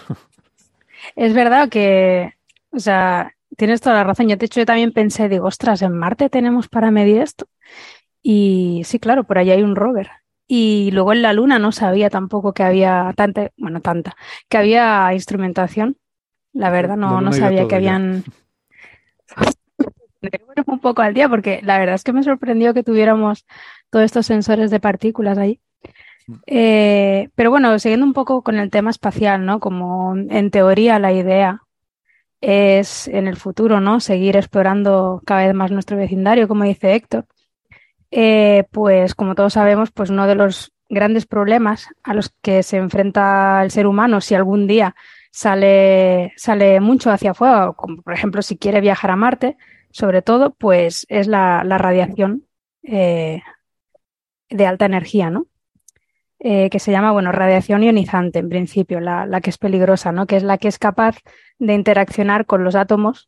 Es 1.15 1.33
verdad 1.33 1.69
que, 1.69 2.33
o 2.71 2.79
sea, 2.79 3.33
tienes 3.57 3.81
toda 3.81 3.95
la 3.97 4.03
razón. 4.03 4.27
Yo, 4.29 4.37
de 4.37 4.45
hecho, 4.45 4.61
yo 4.61 4.65
también 4.65 4.91
pensé, 4.93 5.29
digo, 5.29 5.47
ostras, 5.47 5.81
¿en 5.81 5.93
Marte 5.97 6.29
tenemos 6.29 6.67
para 6.69 6.91
medir 6.91 7.21
esto? 7.21 7.47
Y 8.23 8.81
sí, 8.85 8.97
claro, 8.99 9.25
por 9.25 9.37
ahí 9.37 9.51
hay 9.51 9.61
un 9.61 9.75
rover. 9.75 10.09
Y 10.47 10.89
luego 10.91 11.13
en 11.13 11.21
la 11.21 11.33
Luna 11.33 11.59
no 11.59 11.71
sabía 11.71 12.09
tampoco 12.09 12.53
que 12.53 12.63
había 12.63 13.13
tanta, 13.15 13.51
bueno, 13.57 13.81
tanta, 13.81 14.15
que 14.49 14.57
había 14.57 15.13
instrumentación. 15.13 15.97
La 16.53 16.69
verdad, 16.69 16.97
no, 16.97 17.21
no 17.21 17.33
sabía 17.33 17.67
que 17.67 17.75
habían. 17.75 18.23
Un 20.67 20.79
poco 20.79 21.01
al 21.01 21.13
día 21.13 21.29
porque 21.29 21.59
la 21.63 21.77
verdad 21.77 21.95
es 21.95 22.03
que 22.03 22.13
me 22.13 22.23
sorprendió 22.23 22.73
que 22.73 22.83
tuviéramos 22.83 23.45
todos 23.89 24.05
estos 24.05 24.25
sensores 24.25 24.71
de 24.71 24.79
partículas 24.79 25.37
ahí. 25.37 25.59
Eh, 26.45 27.29
pero 27.35 27.49
bueno, 27.49 27.77
siguiendo 27.79 28.05
un 28.05 28.13
poco 28.13 28.43
con 28.43 28.55
el 28.55 28.69
tema 28.69 28.89
espacial, 28.89 29.45
¿no? 29.45 29.59
Como 29.59 30.15
en 30.15 30.51
teoría 30.51 30.99
la 30.99 31.11
idea 31.11 31.63
es 32.39 33.07
en 33.07 33.27
el 33.27 33.35
futuro, 33.35 33.81
¿no? 33.81 33.99
Seguir 33.99 34.37
explorando 34.37 35.21
cada 35.25 35.45
vez 35.45 35.53
más 35.53 35.71
nuestro 35.71 35.97
vecindario, 35.97 36.47
como 36.47 36.63
dice 36.63 36.95
Héctor. 36.95 37.25
Eh, 38.15 38.65
pues 38.69 39.15
como 39.15 39.33
todos 39.33 39.53
sabemos, 39.53 39.89
pues 39.91 40.11
uno 40.11 40.27
de 40.27 40.35
los 40.35 40.71
grandes 40.87 41.25
problemas 41.25 41.87
a 42.03 42.13
los 42.13 42.29
que 42.43 42.61
se 42.61 42.77
enfrenta 42.77 43.63
el 43.63 43.71
ser 43.71 43.87
humano 43.87 44.21
si 44.21 44.35
algún 44.35 44.67
día 44.67 44.95
sale, 45.31 46.31
sale 46.37 46.79
mucho 46.79 47.09
hacia 47.09 47.31
afuera, 47.31 47.73
como 47.75 48.03
por 48.03 48.13
ejemplo 48.13 48.43
si 48.43 48.55
quiere 48.55 48.81
viajar 48.81 49.09
a 49.09 49.15
Marte, 49.15 49.57
sobre 49.89 50.21
todo, 50.21 50.53
pues 50.53 51.07
es 51.09 51.25
la, 51.25 51.63
la 51.63 51.79
radiación 51.79 52.45
eh, 52.83 53.41
de 54.47 54.67
alta 54.67 54.85
energía, 54.85 55.31
¿no? 55.31 55.47
Eh, 56.37 56.69
que 56.69 56.77
se 56.77 56.91
llama, 56.91 57.13
bueno, 57.13 57.31
radiación 57.31 57.81
ionizante 57.81 58.37
en 58.37 58.49
principio, 58.49 58.99
la, 58.99 59.25
la 59.25 59.41
que 59.41 59.49
es 59.49 59.57
peligrosa, 59.57 60.11
¿no? 60.11 60.27
Que 60.27 60.35
es 60.35 60.43
la 60.43 60.59
que 60.59 60.67
es 60.67 60.77
capaz 60.77 61.17
de 61.57 61.73
interaccionar 61.73 62.45
con 62.45 62.63
los 62.63 62.75
átomos 62.75 63.27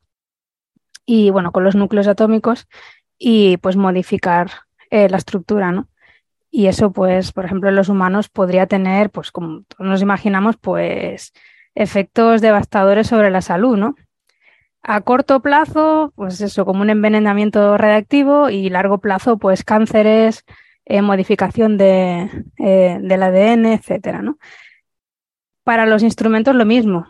y, 1.07 1.31
bueno, 1.31 1.51
con 1.51 1.63
los 1.63 1.73
núcleos 1.73 2.07
atómicos 2.07 2.67
y 3.17 3.57
pues 3.57 3.77
modificar 3.77 4.64
eh, 4.95 5.09
la 5.09 5.17
estructura, 5.17 5.73
¿no? 5.73 5.89
Y 6.49 6.67
eso, 6.67 6.91
pues, 6.93 7.33
por 7.33 7.43
ejemplo, 7.43 7.69
en 7.69 7.75
los 7.75 7.89
humanos 7.89 8.29
podría 8.29 8.65
tener, 8.65 9.09
pues, 9.09 9.29
como 9.29 9.63
todos 9.63 9.89
nos 9.89 10.01
imaginamos, 10.01 10.55
pues, 10.57 11.33
efectos 11.75 12.39
devastadores 12.39 13.07
sobre 13.07 13.29
la 13.29 13.41
salud, 13.41 13.77
¿no? 13.77 13.95
A 14.83 15.01
corto 15.01 15.41
plazo, 15.41 16.13
pues 16.15 16.39
eso, 16.39 16.63
como 16.65 16.81
un 16.81 16.89
envenenamiento 16.89 17.77
radiactivo 17.77 18.49
y 18.49 18.69
largo 18.69 18.99
plazo, 18.99 19.37
pues 19.37 19.65
cánceres, 19.65 20.45
eh, 20.85 21.01
modificación 21.01 21.77
de, 21.77 22.29
eh, 22.59 22.97
del 23.01 23.23
ADN, 23.23 23.73
etcétera, 23.73 24.21
¿no? 24.21 24.37
Para 25.65 25.85
los 25.85 26.03
instrumentos 26.03 26.55
lo 26.55 26.65
mismo. 26.65 27.07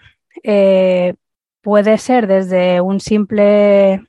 Puede 1.61 1.97
ser 1.97 2.27
desde 2.27 2.81
un 2.81 2.99
simple 2.99 4.07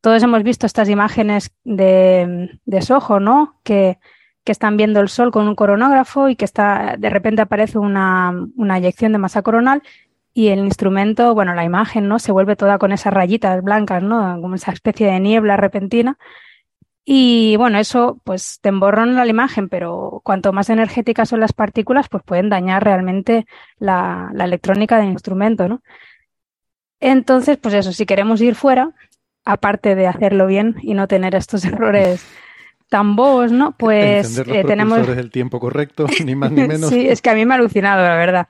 todos 0.00 0.22
hemos 0.22 0.42
visto 0.42 0.66
estas 0.66 0.88
imágenes 0.88 1.50
de, 1.64 2.58
de 2.64 2.82
Soho, 2.82 3.20
¿no? 3.20 3.58
Que, 3.62 3.98
que, 4.44 4.52
están 4.52 4.76
viendo 4.76 5.00
el 5.00 5.08
sol 5.08 5.32
con 5.32 5.48
un 5.48 5.54
coronógrafo 5.54 6.28
y 6.28 6.36
que 6.36 6.44
está, 6.44 6.96
de 6.98 7.10
repente 7.10 7.42
aparece 7.42 7.78
una, 7.78 8.32
una 8.56 8.78
eyección 8.78 9.12
de 9.12 9.18
masa 9.18 9.42
coronal 9.42 9.82
y 10.36 10.48
el 10.48 10.60
instrumento, 10.60 11.34
bueno, 11.34 11.54
la 11.54 11.64
imagen, 11.64 12.08
¿no? 12.08 12.18
Se 12.18 12.30
vuelve 12.30 12.56
toda 12.56 12.78
con 12.78 12.92
esas 12.92 13.12
rayitas 13.12 13.62
blancas, 13.62 14.02
¿no? 14.02 14.40
Como 14.40 14.54
esa 14.54 14.70
especie 14.70 15.06
de 15.10 15.18
niebla 15.18 15.56
repentina. 15.56 16.18
Y 17.08 17.56
bueno, 17.56 17.78
eso 17.78 18.20
pues 18.24 18.58
te 18.60 18.68
emborrona 18.68 19.24
la 19.24 19.30
imagen, 19.30 19.68
pero 19.68 20.20
cuanto 20.24 20.52
más 20.52 20.68
energéticas 20.70 21.28
son 21.28 21.40
las 21.40 21.52
partículas, 21.52 22.08
pues 22.08 22.22
pueden 22.24 22.50
dañar 22.50 22.84
realmente 22.84 23.46
la, 23.78 24.30
la 24.34 24.44
electrónica 24.44 24.98
del 24.98 25.10
instrumento, 25.10 25.68
¿no? 25.68 25.82
Entonces, 27.00 27.58
pues 27.58 27.74
eso, 27.74 27.92
si 27.92 28.06
queremos 28.06 28.40
ir 28.40 28.54
fuera, 28.56 28.92
aparte 29.46 29.94
de 29.94 30.06
hacerlo 30.06 30.46
bien 30.46 30.76
y 30.82 30.92
no 30.92 31.08
tener 31.08 31.34
estos 31.34 31.64
errores 31.64 32.26
tan 32.90 33.16
bobos, 33.16 33.50
¿no? 33.50 33.74
Pues 33.76 34.26
Encender 34.26 34.48
los 34.48 34.56
eh, 34.56 34.64
tenemos 34.64 35.06
del 35.06 35.30
tiempo 35.30 35.58
correcto, 35.58 36.06
ni 36.24 36.34
más 36.34 36.52
ni 36.52 36.68
menos. 36.68 36.90
sí, 36.90 37.08
es 37.08 37.22
que 37.22 37.30
a 37.30 37.34
mí 37.34 37.46
me 37.46 37.54
ha 37.54 37.56
alucinado, 37.56 38.02
la 38.02 38.16
verdad. 38.16 38.48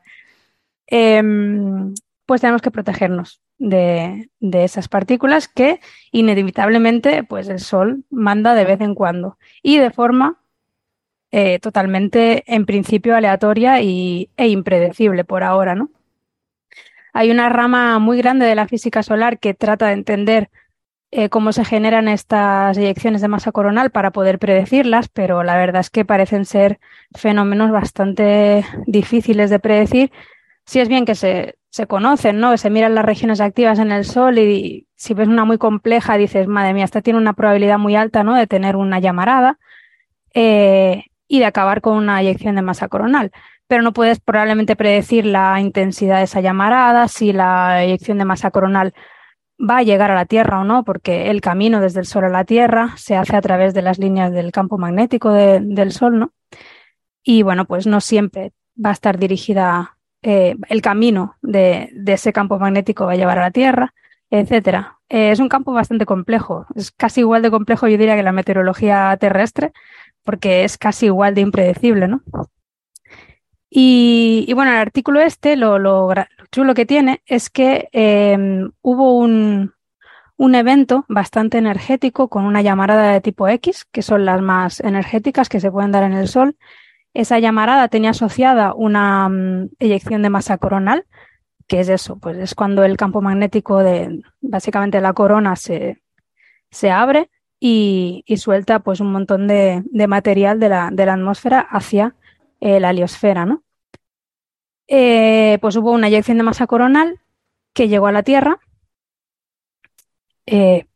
Em, 0.89 1.95
pues 2.27 2.41
tenemos 2.41 2.61
que 2.63 2.73
protegernos 2.73 3.41
de, 3.59 4.31
de 4.41 4.65
esas 4.65 4.89
partículas 4.89 5.47
que 5.47 5.81
inevitablemente, 6.11 7.23
pues 7.23 7.49
el 7.49 7.61
Sol 7.61 8.05
manda 8.11 8.55
de 8.55 8.65
vez 8.65 8.81
en 8.81 8.95
cuando 8.95 9.39
y 9.63 9.79
de 9.79 9.91
forma 9.91 10.41
eh, 11.33 11.59
totalmente, 11.59 12.45
en 12.47 12.67
principio, 12.67 13.17
aleatoria 13.17 13.83
y, 13.83 14.31
e 14.37 14.49
impredecible 14.49 15.25
por 15.25 15.43
ahora, 15.43 15.75
¿no? 15.75 15.91
Hay 17.13 17.31
una 17.31 17.49
rama 17.49 17.99
muy 17.99 18.19
grande 18.19 18.47
de 18.47 18.55
la 18.55 18.69
física 18.69 19.03
solar 19.03 19.39
que 19.39 19.55
trata 19.55 19.89
de 19.89 19.95
entender 19.95 20.51
eh, 21.19 21.31
cómo 21.31 21.53
se 21.53 21.65
generan 21.65 22.09
estas 22.09 22.77
eyecciones 22.77 23.23
de 23.23 23.29
masa 23.29 23.51
coronal 23.51 23.91
para 23.91 24.11
poder 24.11 24.39
predecirlas, 24.39 25.09
pero 25.09 25.43
la 25.43 25.57
verdad 25.57 25.81
es 25.81 25.89
que 25.89 26.05
parecen 26.05 26.45
ser 26.45 26.79
fenómenos 27.15 27.71
bastante 27.71 28.67
difíciles 28.87 29.49
de 29.49 29.59
predecir. 29.59 30.13
Si 30.67 30.79
es 30.79 30.91
bien 30.91 31.07
que 31.07 31.15
se, 31.15 31.57
se 31.71 31.87
conocen, 31.87 32.39
¿no? 32.39 32.55
Se 32.59 32.69
miran 32.69 32.95
las 32.95 33.07
regiones 33.07 33.41
activas 33.41 33.79
en 33.79 33.93
el 33.93 34.05
Sol 34.05 34.39
y 34.39 34.89
si 34.95 35.15
ves 35.15 35.27
una 35.27 35.47
muy 35.47 35.57
compleja 35.57 36.19
dices, 36.19 36.49
madre 36.49 36.75
mía, 36.75 36.85
esta 36.85 37.01
tiene 37.01 37.19
una 37.19 37.33
probabilidad 37.33 37.79
muy 37.79 37.97
alta, 37.97 38.23
¿no? 38.23 38.35
De 38.35 38.47
tener 38.47 38.77
una 38.77 38.99
llamarada 38.99 39.59
eh, 40.35 41.05
y 41.29 41.39
de 41.39 41.47
acabar 41.47 41.81
con 41.81 41.97
una 41.97 42.21
eyección 42.21 42.57
de 42.57 42.63
masa 42.63 42.89
coronal 42.89 43.33
pero 43.69 43.83
no 43.83 43.93
puedes 43.93 44.21
probablemente 44.21 44.77
predecir 44.77 45.27
la 45.27 45.59
intensidad 45.61 46.19
de 46.19 46.25
esa 46.25 46.41
llamarada, 46.41 47.09
si 47.09 47.33
la 47.33 47.83
eyección 47.83 48.19
de 48.19 48.25
masa 48.25 48.53
coronal 48.53 48.95
va 49.59 49.79
a 49.79 49.83
llegar 49.83 50.11
a 50.11 50.14
la 50.14 50.27
Tierra 50.27 50.61
o 50.61 50.64
no, 50.64 50.85
porque 50.85 51.31
el 51.31 51.40
camino 51.40 51.81
desde 51.81 52.01
el 52.01 52.07
Sol 52.07 52.25
a 52.25 52.29
la 52.29 52.45
Tierra 52.45 52.95
se 52.97 53.16
hace 53.16 53.37
a 53.37 53.40
través 53.40 53.75
de 53.75 53.83
las 53.83 53.99
líneas 53.99 54.33
del 54.33 54.53
campo 54.53 54.79
magnético 54.79 55.33
de, 55.33 55.61
del 55.61 55.92
Sol, 55.92 56.19
¿no? 56.19 56.33
Y 57.23 57.42
bueno, 57.42 57.64
pues 57.64 57.87
no 57.87 58.01
siempre 58.01 58.53
va 58.83 58.90
a 58.90 58.92
estar 58.92 59.19
dirigida, 59.19 59.97
eh, 60.23 60.57
el 60.69 60.83
camino 60.83 61.37
de, 61.42 61.90
de, 61.95 62.12
ese 62.12 62.33
campo 62.33 62.59
magnético 62.59 63.07
va 63.07 63.12
a 63.12 63.16
llevar 63.16 63.38
a 63.38 63.42
la 63.42 63.51
Tierra, 63.51 63.95
etcétera. 64.31 64.99
Eh, 65.09 65.31
es 65.31 65.40
un 65.40 65.49
campo 65.49 65.73
bastante 65.73 66.07
complejo, 66.07 66.66
es 66.75 66.90
casi 66.90 67.21
igual 67.21 67.42
de 67.42 67.51
complejo, 67.51 67.87
yo 67.88 67.97
diría, 67.97 68.16
que 68.16 68.23
la 68.23 68.33
meteorología 68.33 69.16
terrestre, 69.19 69.73
porque 70.25 70.64
es 70.64 70.79
casi 70.79 71.07
igual 71.07 71.35
de 71.35 71.42
impredecible, 71.42 72.09
¿no? 72.09 72.23
Y, 73.79 74.51
bueno, 74.55 74.71
el 74.71 74.79
artículo 74.79 75.21
este, 75.21 75.55
lo, 75.55 75.79
lo, 75.79 76.15
lo, 76.15 76.25
chulo 76.51 76.73
que 76.73 76.87
tiene 76.87 77.21
es 77.27 77.51
que 77.51 77.91
eh, 77.93 78.65
hubo 78.81 79.19
un, 79.19 79.75
un, 80.39 80.55
evento 80.55 81.05
bastante 81.11 81.59
energético 81.59 82.29
con 82.29 82.47
una 82.47 82.62
llamarada 82.62 83.12
de 83.12 83.20
tipo 83.20 83.47
X, 83.49 83.85
que 83.93 84.01
son 84.01 84.24
las 84.24 84.41
más 84.41 84.81
energéticas 84.81 85.51
que 85.51 85.61
se 85.61 85.70
pueden 85.70 85.93
dar 85.93 86.05
en 86.05 86.14
el 86.14 86.27
Sol. 86.27 86.57
Esa 87.12 87.39
llamarada 87.39 87.89
tenía 87.89 88.11
asociada 88.12 88.72
una 88.72 89.27
um, 89.27 89.68
eyección 89.79 90.22
de 90.22 90.31
masa 90.31 90.57
coronal, 90.57 91.05
que 91.66 91.81
es 91.81 91.91
eso, 91.91 92.16
pues 92.16 92.39
es 92.39 92.55
cuando 92.55 92.83
el 92.83 92.97
campo 92.97 93.20
magnético 93.20 93.81
de 93.81 94.22
básicamente 94.41 95.03
la 95.03 95.12
corona 95.12 95.55
se, 95.55 96.03
se 96.70 96.91
abre 96.91 97.29
y, 97.61 98.24
y, 98.27 98.39
suelta 98.39 98.79
pues 98.79 99.01
un 99.01 99.12
montón 99.12 99.47
de, 99.47 99.83
de 99.85 100.07
material 100.07 100.61
de 100.61 100.70
la, 100.70 100.89
de 100.91 101.05
la 101.05 101.12
atmósfera 101.12 101.61
hacia 101.61 102.14
eh, 102.61 102.81
la 102.81 102.89
heliosfera, 102.89 103.45
¿no? 103.45 103.66
Eh, 104.89 105.59
pues 105.61 105.76
hubo 105.76 105.93
una 105.93 106.09
eyección 106.09 106.39
de 106.39 106.45
masa 106.45 106.66
coronal 106.66 107.20
que 107.72 107.89
llegó 107.89 108.07
a 108.07 108.12
la 108.12 108.22
Tierra. 108.22 108.61
Eh, 110.47 110.87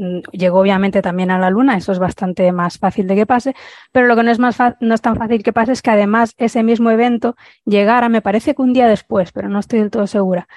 Mm, 0.00 0.20
llegó 0.32 0.60
obviamente 0.60 1.02
también 1.02 1.30
a 1.30 1.38
la 1.38 1.50
Luna, 1.50 1.76
eso 1.76 1.92
es 1.92 1.98
bastante 1.98 2.50
más 2.52 2.78
fácil 2.78 3.06
de 3.06 3.16
que 3.16 3.26
pase, 3.26 3.54
pero 3.92 4.06
lo 4.06 4.16
que 4.16 4.22
no 4.22 4.30
es, 4.30 5.02
tan 5.02 5.16
fácil 5.16 5.42
que 5.42 5.52
pase 5.52 5.72
es 5.72 5.82
que 5.82 5.90
además 5.90 6.34
ese 6.38 6.62
mismo 6.62 6.90
evento 6.90 7.36
llegara, 7.66 8.08
me 8.08 8.22
parece 8.22 8.54
que 8.54 8.62
un 8.62 8.72
día 8.72 8.88
después, 8.88 9.30
pero 9.32 9.50
no 9.50 9.58
estoy 9.58 9.80
del 9.80 9.90
todo 9.90 10.06
segura, 10.06 10.48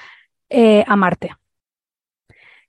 eh, 0.50 0.86
a 0.88 0.96
Marte. 0.96 1.36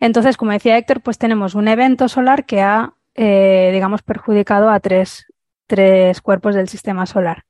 Entonces, 0.00 0.36
como 0.36 0.50
decía 0.50 0.76
Héctor, 0.76 1.00
pues 1.00 1.18
tenemos 1.18 1.54
un 1.54 1.68
evento 1.68 2.08
solar 2.08 2.44
que 2.44 2.60
ha, 2.60 2.94
digamos, 3.16 4.02
perjudicado 4.02 4.68
a 4.70 4.80
tres, 4.80 5.26
tres 5.66 6.20
cuerpos 6.20 6.54
del 6.56 6.68
sistema 6.68 7.06
solar. 7.06 7.44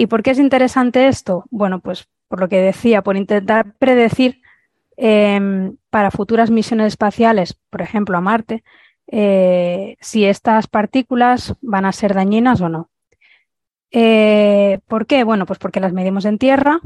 ¿Y 0.00 0.06
por 0.06 0.22
qué 0.22 0.30
es 0.30 0.38
interesante 0.38 1.08
esto? 1.08 1.44
Bueno, 1.50 1.80
pues 1.80 2.08
por 2.28 2.40
lo 2.40 2.48
que 2.48 2.60
decía, 2.60 3.02
por 3.02 3.16
intentar 3.16 3.74
predecir 3.78 4.40
Em, 5.02 5.78
para 5.88 6.10
futuras 6.10 6.50
misiones 6.50 6.88
espaciales, 6.88 7.58
por 7.70 7.80
ejemplo 7.80 8.18
a 8.18 8.20
Marte, 8.20 8.62
eh, 9.06 9.96
si 9.98 10.26
estas 10.26 10.66
partículas 10.66 11.54
van 11.62 11.86
a 11.86 11.92
ser 11.92 12.12
dañinas 12.12 12.60
o 12.60 12.68
no. 12.68 12.90
Eh, 13.92 14.80
¿Por 14.86 15.06
qué? 15.06 15.24
Bueno, 15.24 15.46
pues 15.46 15.58
porque 15.58 15.80
las 15.80 15.94
medimos 15.94 16.26
en 16.26 16.36
tierra 16.36 16.80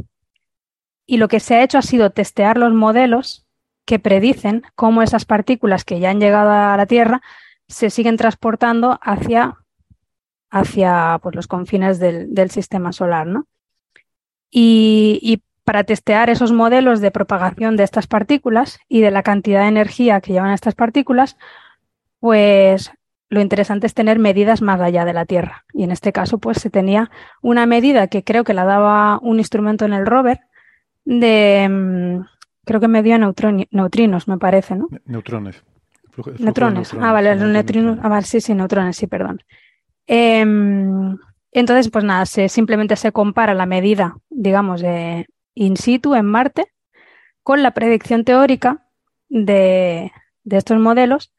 y 1.06 1.16
lo 1.16 1.26
que 1.26 1.40
se 1.40 1.56
ha 1.56 1.64
hecho 1.64 1.76
ha 1.76 1.82
sido 1.82 2.10
testear 2.10 2.56
los 2.56 2.72
modelos 2.72 3.48
que 3.84 3.98
predicen 3.98 4.62
cómo 4.76 5.02
esas 5.02 5.24
partículas 5.24 5.84
que 5.84 5.98
ya 5.98 6.10
han 6.10 6.20
llegado 6.20 6.52
a 6.52 6.76
la 6.76 6.86
Tierra 6.86 7.20
se 7.66 7.90
siguen 7.90 8.16
transportando 8.16 9.00
hacia, 9.02 9.56
hacia 10.54 11.18
pues, 11.22 11.34
los 11.34 11.48
confines 11.48 11.98
del, 11.98 12.50
sistema 12.50 12.92
solar. 12.92 13.26
¿no? 13.26 13.46
Y, 14.50 15.18
y, 15.22 15.42
para 15.64 15.84
testear 15.84 16.28
esos 16.28 16.52
modelos 16.52 17.00
de 17.00 17.10
propagación 17.10 17.74
de 17.76 17.84
estas 17.84 18.06
partículas 18.06 18.78
y 18.86 19.00
de 19.00 19.10
la 19.10 19.22
cantidad 19.22 19.62
de 19.62 19.68
energía 19.68 20.20
que 20.20 20.34
llevan 20.34 20.52
estas 20.52 20.74
partículas, 20.74 21.38
pues 22.20 22.92
lo 23.30 23.40
interesante 23.40 23.86
es 23.86 23.94
tener 23.94 24.18
medidas 24.18 24.60
más 24.60 24.78
allá 24.80 25.06
de 25.06 25.14
la 25.14 25.24
Tierra. 25.24 25.64
Y 25.72 25.84
en 25.84 25.90
este 25.90 26.12
caso, 26.12 26.36
pues 26.36 26.58
se 26.58 26.68
tenía 26.68 27.10
una 27.40 27.64
medida 27.64 28.08
que 28.08 28.24
creo 28.24 28.44
que 28.44 28.52
la 28.52 28.66
daba 28.66 29.18
un 29.22 29.38
instrumento 29.38 29.86
en 29.86 29.94
el 29.94 30.04
rover 30.04 30.40
de, 31.06 31.66
mm, 31.66 32.26
creo 32.64 32.80
que 32.80 32.88
medía 32.88 33.18
neutrinos, 33.18 34.28
me 34.28 34.38
parece, 34.38 34.76
¿no? 34.76 34.88
Neutrones. 35.06 35.62
neutrones. 36.38 36.94
Ah, 37.00 37.12
vale, 37.12 37.34
los 37.34 37.48
neutrinos. 37.48 37.98
Ah, 38.02 38.08
vale, 38.08 38.26
sí, 38.26 38.40
sí, 38.40 38.54
neutrones, 38.54 38.96
sí, 38.96 39.06
perdón. 39.06 39.42
Em, 40.06 41.16
entonces, 41.52 41.90
pues 41.90 42.04
nada, 42.04 42.26
se, 42.26 42.48
simplemente 42.48 42.96
se 42.96 43.12
compara 43.12 43.54
la 43.54 43.66
medida, 43.66 44.16
digamos, 44.30 44.80
de, 44.80 45.26
in 45.54 45.76
situ 45.76 46.14
en 46.14 46.26
Marte 46.26 46.66
con 47.42 47.62
la 47.62 47.72
predicción 47.72 48.24
teórica 48.24 48.86
de, 49.28 50.12
estos 50.44 50.78
modelos 50.78 51.32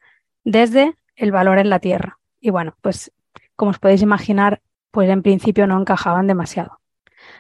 desde 0.43 0.95
el 1.15 1.31
valor 1.31 1.59
en 1.59 1.69
la 1.69 1.79
Tierra. 1.79 2.19
Y 2.39 2.49
bueno, 2.49 2.75
pues 2.81 3.11
como 3.55 3.71
os 3.71 3.79
podéis 3.79 4.01
imaginar, 4.01 4.61
pues 4.91 5.09
en 5.09 5.21
principio 5.21 5.67
no 5.67 5.79
encajaban 5.79 6.27
demasiado. 6.27 6.79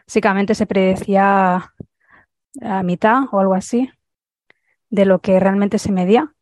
Básicamente 0.07 0.55
se 0.55 0.65
predecía 0.65 1.73
a 2.61 2.83
mitad 2.83 3.23
o 3.31 3.39
algo 3.39 3.53
así 3.53 3.91
de 4.89 5.05
lo 5.05 5.19
que 5.19 5.39
realmente 5.39 5.77
se 5.77 5.91
medía. 5.91 6.33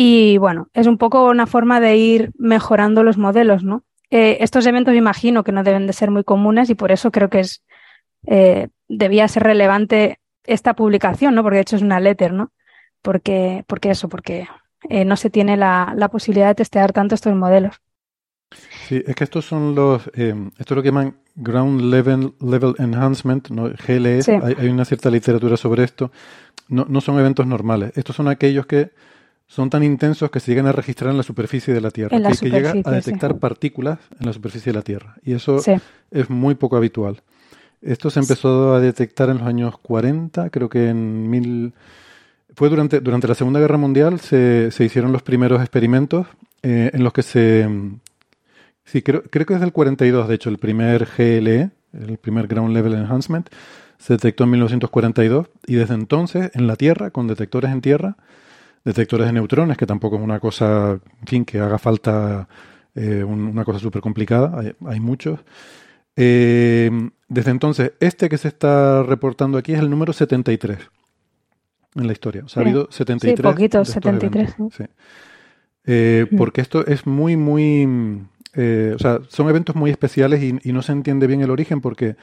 Y 0.00 0.38
bueno, 0.38 0.68
es 0.74 0.86
un 0.86 0.96
poco 0.96 1.28
una 1.28 1.48
forma 1.48 1.80
de 1.80 1.96
ir 1.96 2.30
mejorando 2.38 3.02
los 3.02 3.18
modelos, 3.18 3.64
¿no? 3.64 3.82
Eh, 4.10 4.36
estos 4.42 4.64
eventos 4.64 4.94
imagino 4.94 5.42
que 5.42 5.50
no 5.50 5.64
deben 5.64 5.88
de 5.88 5.92
ser 5.92 6.12
muy 6.12 6.22
comunes 6.22 6.70
y 6.70 6.76
por 6.76 6.92
eso 6.92 7.10
creo 7.10 7.28
que 7.28 7.40
es 7.40 7.64
eh, 8.24 8.68
debía 8.86 9.26
ser 9.26 9.42
relevante 9.42 10.20
esta 10.44 10.74
publicación, 10.74 11.34
¿no? 11.34 11.42
Porque 11.42 11.56
de 11.56 11.62
hecho 11.62 11.74
es 11.74 11.82
una 11.82 11.98
letter, 11.98 12.32
¿no? 12.32 12.52
Porque, 13.02 13.64
porque 13.66 13.90
eso, 13.90 14.08
porque 14.08 14.46
eh, 14.88 15.04
no 15.04 15.16
se 15.16 15.30
tiene 15.30 15.56
la, 15.56 16.08
posibilidad 16.12 16.46
de 16.46 16.54
testear 16.54 16.92
tanto 16.92 17.16
estos 17.16 17.34
modelos. 17.34 17.82
Sí, 18.86 19.02
es 19.04 19.16
que 19.16 19.24
estos 19.24 19.46
son 19.46 19.74
los, 19.74 20.08
eh, 20.14 20.32
esto 20.58 20.74
es 20.74 20.76
lo 20.76 20.82
que 20.84 20.90
llaman 20.90 21.16
Ground 21.34 21.80
Level, 21.80 22.34
Level 22.40 22.76
Enhancement, 22.78 23.50
¿no? 23.50 23.64
GLE, 23.64 24.20
hay, 24.58 24.68
una 24.68 24.84
cierta 24.84 25.10
literatura 25.10 25.56
sobre 25.56 25.82
esto. 25.82 26.12
No, 26.68 26.86
no 26.88 27.00
son 27.00 27.18
eventos 27.18 27.48
normales, 27.48 27.90
estos 27.96 28.14
son 28.14 28.28
aquellos 28.28 28.64
que 28.64 28.92
son 29.48 29.70
tan 29.70 29.82
intensos 29.82 30.30
que 30.30 30.40
se 30.40 30.50
llegan 30.50 30.66
a 30.66 30.72
registrar 30.72 31.10
en 31.10 31.16
la 31.16 31.22
superficie 31.22 31.72
de 31.72 31.80
la 31.80 31.90
Tierra, 31.90 32.18
que, 32.18 32.36
que, 32.36 32.50
llega 32.50 32.74
a 32.84 32.90
detectar 32.90 33.38
partículas 33.38 33.98
en 34.20 34.26
la 34.26 34.32
superficie 34.34 34.70
de 34.72 34.78
la 34.78 34.82
Tierra. 34.82 35.16
Y 35.24 35.32
eso 35.32 35.58
es 36.10 36.30
muy 36.30 36.54
poco 36.54 36.76
habitual. 36.76 37.22
Esto 37.80 38.10
se 38.10 38.20
empezó 38.20 38.74
a 38.74 38.80
detectar 38.80 39.30
en 39.30 39.38
los 39.38 39.46
años 39.46 39.78
40, 39.78 40.50
creo 40.50 40.68
que 40.68 40.90
en 40.90 41.30
mil... 41.30 41.72
Fue 42.54 42.68
durante, 42.68 43.00
durante 43.00 43.28
la 43.28 43.34
Segunda 43.34 43.60
Guerra 43.60 43.78
Mundial 43.78 44.20
se, 44.20 44.70
se 44.70 44.84
hicieron 44.84 45.12
los 45.12 45.22
primeros 45.22 45.60
experimentos 45.60 46.26
eh, 46.62 46.90
en 46.92 47.02
los 47.02 47.12
que 47.12 47.22
se... 47.22 47.68
Sí, 48.84 49.02
creo, 49.02 49.22
creo 49.22 49.46
que 49.46 49.54
es 49.54 49.60
del 49.60 49.72
42, 49.72 50.28
de 50.28 50.34
hecho, 50.34 50.50
el 50.50 50.58
primer 50.58 51.06
GLE, 51.16 51.70
el 51.92 52.18
primer 52.18 52.48
Ground 52.48 52.74
Level 52.74 52.94
Enhancement, 52.94 53.48
se 53.98 54.14
detectó 54.14 54.44
en 54.44 54.50
1942 54.50 55.46
y 55.66 55.74
desde 55.74 55.94
entonces 55.94 56.50
en 56.54 56.66
la 56.66 56.76
Tierra, 56.76 57.10
con 57.10 57.28
detectores 57.28 57.70
en 57.70 57.80
tierra, 57.80 58.16
detectores 58.84 59.26
de 59.26 59.32
neutrones, 59.32 59.76
que 59.76 59.86
tampoco 59.86 60.16
es 60.16 60.22
una 60.22 60.40
cosa, 60.40 60.98
en 61.20 61.26
fin, 61.26 61.44
que 61.44 61.58
haga 61.58 61.78
falta 61.78 62.48
eh, 62.94 63.24
una 63.24 63.64
cosa 63.64 63.78
súper 63.78 64.00
complicada, 64.02 64.58
hay, 64.58 64.72
hay 64.86 65.00
muchos. 65.00 65.40
Eh, 66.16 66.90
desde 67.28 67.50
entonces, 67.50 67.92
este 68.00 68.28
que 68.28 68.38
se 68.38 68.48
está 68.48 69.04
reportando 69.04 69.56
aquí 69.56 69.72
es 69.72 69.78
el 69.78 69.88
número 69.88 70.12
73 70.12 70.78
en 71.94 72.06
la 72.06 72.12
historia. 72.12 72.42
O 72.44 72.48
sea, 72.48 72.62
ha 72.62 72.64
habido 72.64 72.88
73. 72.90 73.36
Sí, 73.36 73.42
poquito, 73.42 73.84
73. 73.84 74.54
Eh, 75.84 76.26
mm. 76.30 76.36
Porque 76.36 76.60
esto 76.60 76.86
es 76.86 77.06
muy, 77.06 77.36
muy. 77.36 78.26
Eh, 78.54 78.92
o 78.94 78.98
sea, 78.98 79.20
son 79.28 79.48
eventos 79.48 79.76
muy 79.76 79.90
especiales 79.90 80.42
y, 80.42 80.72
no 80.72 80.82
se 80.82 80.92
entiende 80.92 81.26
bien 81.26 81.40
el 81.40 81.50
origen 81.50 81.80
porque 81.80 82.16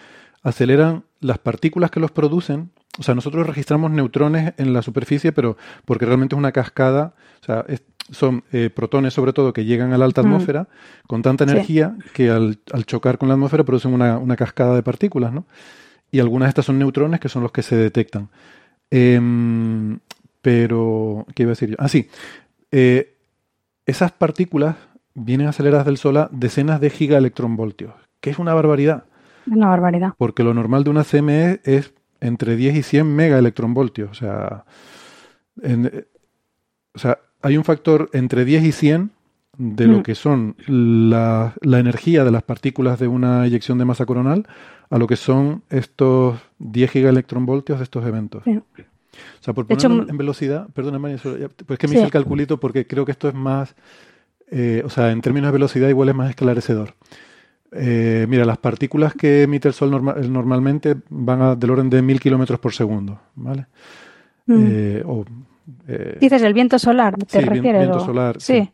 aceleran 0.43 1.03
las 1.19 1.37
partículas 1.37 1.91
que 1.91 1.99
los 1.99 2.11
producen. 2.11 2.71
O 2.97 3.03
sea, 3.03 3.15
nosotros 3.15 3.45
registramos 3.45 3.91
neutrones 3.91 4.53
en 4.57 4.73
la 4.73 4.81
superficie, 4.81 5.31
pero 5.31 5.57
porque 5.85 6.05
realmente 6.05 6.35
es 6.35 6.39
una 6.39 6.51
cascada. 6.51 7.13
O 7.41 7.45
sea, 7.45 7.65
es, 7.67 7.83
son 8.11 8.43
eh, 8.51 8.69
protones 8.69 9.13
sobre 9.13 9.33
todo 9.33 9.53
que 9.53 9.65
llegan 9.65 9.91
a 9.93 9.97
la 9.97 10.05
alta 10.05 10.21
atmósfera 10.21 10.67
con 11.07 11.21
tanta 11.21 11.43
energía 11.43 11.95
que 12.13 12.29
al, 12.29 12.59
chocar 12.85 13.17
con 13.17 13.27
la 13.27 13.33
atmósfera 13.33 13.63
producen 13.63 13.93
una, 13.93 14.35
cascada 14.35 14.75
de 14.75 14.83
partículas, 14.83 15.33
¿no? 15.33 15.45
Y 16.11 16.19
algunas 16.19 16.47
de 16.47 16.49
estas 16.49 16.65
son 16.65 16.77
neutrones 16.79 17.19
que 17.19 17.29
son 17.29 17.43
los 17.43 17.51
que 17.51 17.63
se 17.63 17.75
detectan. 17.75 18.29
Em, 18.91 19.99
pero, 20.41 21.25
¿qué 21.33 21.43
iba 21.43 21.49
a 21.49 21.53
decir 21.53 21.71
yo? 21.71 21.75
Ah, 21.79 21.87
sí. 21.87 22.09
Eh, 22.71 23.17
esas 23.85 24.11
partículas 24.11 24.75
vienen 25.15 25.47
aceleradas 25.47 25.85
del 25.85 25.97
Sol 25.97 26.17
a 26.17 26.29
decenas 26.31 26.79
de 26.79 26.91
gigaelectronvoltios, 26.91 27.93
que 28.21 28.29
es 28.29 28.37
una 28.39 28.53
barbaridad. 28.53 29.05
Una 29.47 29.67
barbaridad. 29.67 30.13
Porque 30.17 30.43
lo 30.43 30.53
normal 30.53 30.83
de 30.83 30.89
una 30.91 31.03
CME 31.03 31.61
es 31.63 31.93
entre 32.25 32.55
10 32.55 32.75
y 32.75 32.83
100 32.83 33.15
megaelectronvoltios. 33.15 34.11
O 34.11 34.13
sea, 34.13 34.65
o 36.93 36.99
sea, 36.99 37.19
hay 37.41 37.57
un 37.57 37.63
factor 37.63 38.09
entre 38.13 38.45
10 38.45 38.63
y 38.63 38.71
100 38.71 39.11
de 39.57 39.87
lo 39.87 39.99
mm. 39.99 40.03
que 40.03 40.15
son 40.15 40.55
la, 40.67 41.53
energía 41.61 42.23
de 42.23 42.31
las 42.31 42.43
partículas 42.43 42.99
de 42.99 43.07
una 43.07 43.45
eyección 43.45 43.77
de 43.77 43.85
masa 43.85 44.05
coronal 44.05 44.47
a 44.89 44.97
lo 44.97 45.07
que 45.07 45.15
son 45.15 45.63
estos 45.69 46.39
10 46.59 46.91
gigaelectronvoltios 46.91 47.79
de 47.79 47.83
estos 47.83 48.05
eventos. 48.05 48.43
O 48.45 49.43
sea, 49.43 49.53
por 49.53 49.65
ponerlo 49.65 50.09
en 50.09 50.17
velocidad, 50.17 50.67
perdona 50.73 50.99
María, 50.99 51.17
pues 51.65 51.79
que 51.79 51.87
me 51.87 51.95
hice 51.95 52.03
el 52.03 52.11
calculito 52.11 52.59
porque 52.59 52.85
creo 52.85 53.05
que 53.05 53.11
esto 53.11 53.29
es 53.29 53.33
más, 53.33 53.75
eh, 54.51 54.81
o 54.83 54.89
sea, 54.89 55.11
en 55.11 55.21
términos 55.21 55.49
de 55.49 55.53
velocidad 55.53 55.87
igual 55.87 56.09
es 56.09 56.15
más 56.15 56.29
esclarecedor. 56.29 56.95
Eh, 57.77 58.25
mira, 58.29 58.45
las 58.45 58.57
partículas 58.57 59.13
que 59.13 59.43
emite 59.43 59.67
el 59.67 59.73
Sol 59.73 59.91
normalmente 59.91 60.95
van 61.09 61.41
a, 61.41 61.55
del 61.55 61.71
orden 61.71 61.89
de 61.89 62.01
1000 62.01 62.19
kilómetros 62.21 62.57
por 62.57 62.73
segundo, 62.73 63.19
¿vale? 63.35 63.67
Mm. 64.45 64.67
Eh, 64.69 65.03
o 65.05 65.25
eh, 65.87 66.17
Dices 66.21 66.41
el 66.41 66.53
viento 66.53 66.79
solar, 66.79 67.17
¿te 67.17 67.39
sí, 67.39 67.45
refieres? 67.45 67.81
Viento 67.81 67.99
solar, 67.99 68.39
sí. 68.39 68.71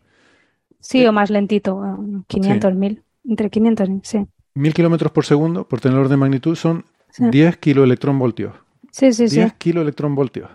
Sí, 0.79 1.05
o 1.05 1.11
más 1.11 1.29
lentito, 1.29 1.81
500, 2.27 2.75
1000, 2.75 3.03
entre 3.27 3.49
500, 3.49 3.89
sí. 4.03 4.25
1000 4.53 4.73
kilómetros 4.73 5.11
por 5.11 5.25
segundo, 5.25 5.67
por 5.67 5.79
tener 5.79 5.97
orden 5.97 6.11
de 6.11 6.17
magnitud, 6.17 6.55
son 6.55 6.85
10 7.17 7.57
kiloelectronvoltios. 7.57 8.53
Sí, 8.91 9.13
sí, 9.13 9.25
10 9.27 9.53
kiloelectronvoltios. 9.53 10.49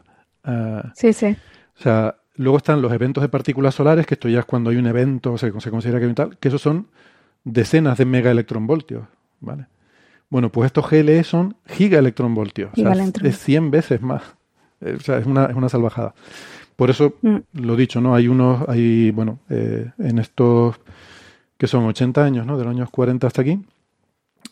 Uh, 0.44 0.88
sí, 0.94 1.12
sí. 1.12 1.36
O 1.78 1.82
sea, 1.82 2.16
luego 2.34 2.58
están 2.58 2.82
los 2.82 2.92
eventos 2.92 3.22
de 3.22 3.28
partículas 3.28 3.74
solares, 3.74 4.06
que 4.06 4.14
esto 4.14 4.28
ya 4.28 4.40
es 4.40 4.44
cuando 4.44 4.70
hay 4.70 4.76
un 4.76 4.86
evento, 4.86 5.32
o 5.32 5.38
sea, 5.38 5.50
se 5.60 5.70
considera 5.70 5.98
que 5.98 6.06
hay 6.06 6.14
tal, 6.14 6.38
que 6.38 6.48
esos 6.48 6.60
son 6.60 6.88
decenas 7.46 7.96
de 7.96 8.04
megaelectronvoltios, 8.04 9.04
¿vale? 9.40 9.66
Bueno, 10.28 10.50
pues 10.50 10.66
estos 10.66 10.90
GLE 10.90 11.22
son 11.22 11.56
gigaelectronvoltios, 11.66 12.72
o 12.72 12.76
sea, 12.76 12.92
es 13.22 13.38
100 13.38 13.70
veces 13.70 14.02
más. 14.02 14.22
Eh, 14.80 14.96
o 14.98 15.00
sea, 15.00 15.18
es 15.18 15.26
una, 15.26 15.46
es 15.46 15.54
una 15.54 15.68
salvajada. 15.68 16.14
Por 16.74 16.90
eso, 16.90 17.14
mm. 17.22 17.36
lo 17.54 17.76
dicho, 17.76 18.00
¿no? 18.00 18.14
Hay 18.14 18.26
unos, 18.28 18.68
hay, 18.68 19.12
bueno, 19.12 19.38
eh, 19.48 19.90
en 19.98 20.18
estos 20.18 20.76
que 21.56 21.68
son 21.68 21.84
80 21.86 22.22
años, 22.22 22.44
¿no? 22.44 22.58
De 22.58 22.64
los 22.64 22.74
años 22.74 22.90
40 22.90 23.26
hasta 23.26 23.42
aquí, 23.42 23.60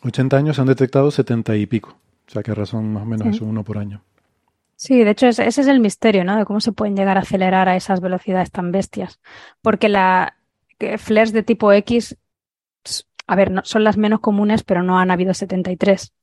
80 0.03 0.37
años 0.37 0.55
se 0.55 0.61
han 0.61 0.67
detectado 0.67 1.11
70 1.11 1.55
y 1.57 1.65
pico. 1.65 1.97
O 2.27 2.31
sea, 2.31 2.41
que 2.41 2.55
razón 2.55 2.93
más 2.93 3.03
o 3.03 3.05
menos 3.05 3.27
es 3.27 3.41
uno 3.41 3.63
por 3.63 3.77
año. 3.77 4.01
Sí, 4.77 5.03
de 5.03 5.11
hecho 5.11 5.27
ese 5.27 5.45
es 5.45 5.67
el 5.67 5.79
misterio, 5.79 6.23
¿no? 6.23 6.37
De 6.37 6.45
cómo 6.45 6.59
se 6.59 6.71
pueden 6.71 6.95
llegar 6.95 7.17
a 7.17 7.21
acelerar 7.21 7.69
a 7.69 7.75
esas 7.75 8.01
velocidades 8.01 8.51
tan 8.51 8.71
bestias. 8.71 9.19
Porque 9.61 9.89
la 9.89 10.35
flares 10.97 11.33
de 11.33 11.43
tipo 11.43 11.71
X, 11.71 12.17
a 13.27 13.35
ver, 13.35 13.51
no, 13.51 13.61
son 13.63 13.83
las 13.83 13.97
menos 13.97 14.19
comunes, 14.19 14.63
pero 14.63 14.83
no 14.83 14.99
han 14.99 15.11
habido 15.11 15.33
73. 15.33 16.13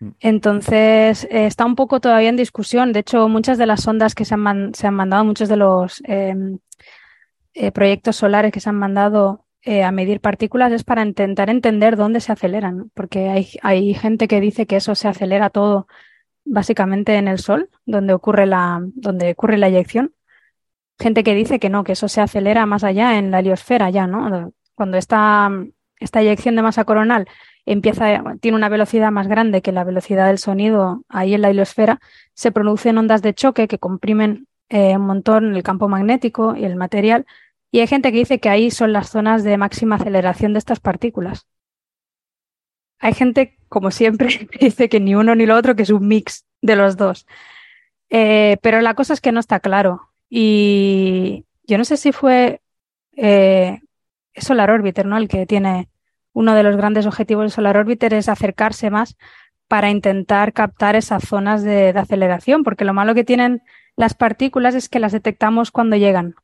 Mm. 0.00 0.08
Entonces, 0.20 1.24
eh, 1.24 1.46
está 1.46 1.64
un 1.64 1.76
poco 1.76 2.00
todavía 2.00 2.28
en 2.28 2.36
discusión. 2.36 2.92
De 2.92 3.00
hecho, 3.00 3.28
muchas 3.28 3.58
de 3.58 3.66
las 3.66 3.86
ondas 3.86 4.14
que 4.14 4.24
se 4.24 4.34
han, 4.34 4.74
se 4.74 4.86
han 4.86 4.94
mandado, 4.94 5.24
muchos 5.24 5.48
de 5.48 5.56
los 5.56 6.02
em, 6.04 6.58
eh, 7.54 7.72
proyectos 7.72 8.16
solares 8.16 8.52
que 8.52 8.60
se 8.60 8.70
han 8.70 8.76
mandado 8.76 9.46
eh, 9.62 9.84
a 9.84 9.92
medir 9.92 10.20
partículas 10.20 10.72
es 10.72 10.84
para 10.84 11.04
intentar 11.04 11.50
entender 11.50 11.96
dónde 11.96 12.20
se 12.20 12.32
aceleran, 12.32 12.90
porque 12.94 13.28
hay, 13.28 13.48
hay 13.62 13.94
gente 13.94 14.26
que 14.26 14.40
dice 14.40 14.66
que 14.66 14.76
eso 14.76 14.94
se 14.94 15.08
acelera 15.08 15.50
todo 15.50 15.86
básicamente 16.44 17.16
en 17.16 17.28
el 17.28 17.38
Sol, 17.38 17.70
donde 17.86 18.12
ocurre 18.14 18.46
la, 18.46 18.80
donde 18.94 19.32
ocurre 19.32 19.58
la 19.58 19.68
eyección. 19.68 20.14
Gente 20.98 21.22
que 21.22 21.34
dice 21.34 21.60
que 21.60 21.70
no, 21.70 21.84
que 21.84 21.92
eso 21.92 22.08
se 22.08 22.20
acelera 22.20 22.66
más 22.66 22.84
allá 22.84 23.18
en 23.18 23.30
la 23.30 23.40
heliosfera 23.40 23.90
ya, 23.90 24.06
¿no? 24.06 24.52
Cuando 24.74 24.96
esta, 24.96 25.50
esta 26.02 26.20
eyección 26.20 26.56
de 26.56 26.62
masa 26.62 26.84
coronal 26.84 27.28
empieza, 27.66 28.22
tiene 28.40 28.56
una 28.56 28.68
velocidad 28.68 29.10
más 29.10 29.28
grande 29.28 29.62
que 29.62 29.72
la 29.72 29.84
velocidad 29.84 30.26
del 30.26 30.38
sonido 30.38 31.04
ahí 31.08 31.34
en 31.34 31.42
la 31.42 31.50
heliosfera, 31.50 32.00
se 32.34 32.52
producen 32.52 32.98
ondas 32.98 33.22
de 33.22 33.34
choque 33.34 33.68
que 33.68 33.78
comprimen 33.78 34.46
eh, 34.68 34.96
un 34.96 35.06
montón 35.06 35.54
el 35.54 35.62
campo 35.62 35.88
magnético 35.88 36.56
y 36.56 36.64
el 36.64 36.76
material. 36.76 37.26
Y 37.70 37.80
hay 37.80 37.86
gente 37.86 38.10
que 38.10 38.18
dice 38.18 38.40
que 38.40 38.48
ahí 38.48 38.70
son 38.70 38.92
las 38.92 39.10
zonas 39.10 39.44
de 39.44 39.56
máxima 39.56 39.96
aceleración 39.96 40.52
de 40.52 40.58
estas 40.58 40.80
partículas. 40.80 41.46
Hay 42.98 43.14
gente, 43.14 43.58
como 43.68 43.90
siempre, 43.90 44.28
que 44.50 44.66
dice 44.66 44.88
que 44.88 45.00
ni 45.00 45.14
uno 45.14 45.34
ni 45.34 45.46
lo 45.46 45.56
otro, 45.56 45.76
que 45.76 45.82
es 45.82 45.90
un 45.90 46.06
mix 46.08 46.46
de 46.62 46.76
los 46.76 46.96
dos. 46.96 47.26
Eh, 48.10 48.58
pero 48.62 48.80
la 48.80 48.94
cosa 48.94 49.14
es 49.14 49.20
que 49.20 49.32
no 49.32 49.40
está 49.40 49.60
claro. 49.60 50.08
Y 50.28 51.44
yo 51.64 51.78
no 51.78 51.84
sé 51.84 51.96
si 51.96 52.12
fue 52.12 52.62
eh, 53.16 53.80
Solar 54.36 54.70
Orbiter, 54.70 55.06
¿no? 55.06 55.16
El 55.16 55.28
que 55.28 55.46
tiene 55.46 55.88
uno 56.32 56.54
de 56.54 56.62
los 56.62 56.76
grandes 56.76 57.06
objetivos 57.06 57.42
del 57.42 57.50
Solar 57.50 57.76
Orbiter 57.76 58.14
es 58.14 58.28
acercarse 58.28 58.90
más 58.90 59.16
para 59.68 59.90
intentar 59.90 60.52
captar 60.52 60.96
esas 60.96 61.26
zonas 61.26 61.62
de, 61.62 61.90
aceleración, 61.90 62.62
porque 62.62 62.84
lo 62.84 62.94
malo 62.94 63.14
que 63.14 63.24
tienen 63.24 63.62
las 63.96 64.14
partículas 64.14 64.74
es 64.74 64.88
que 64.88 65.00
las 65.00 65.12
detectamos 65.12 65.70
cuando 65.70 65.96
llegan, 65.96 66.34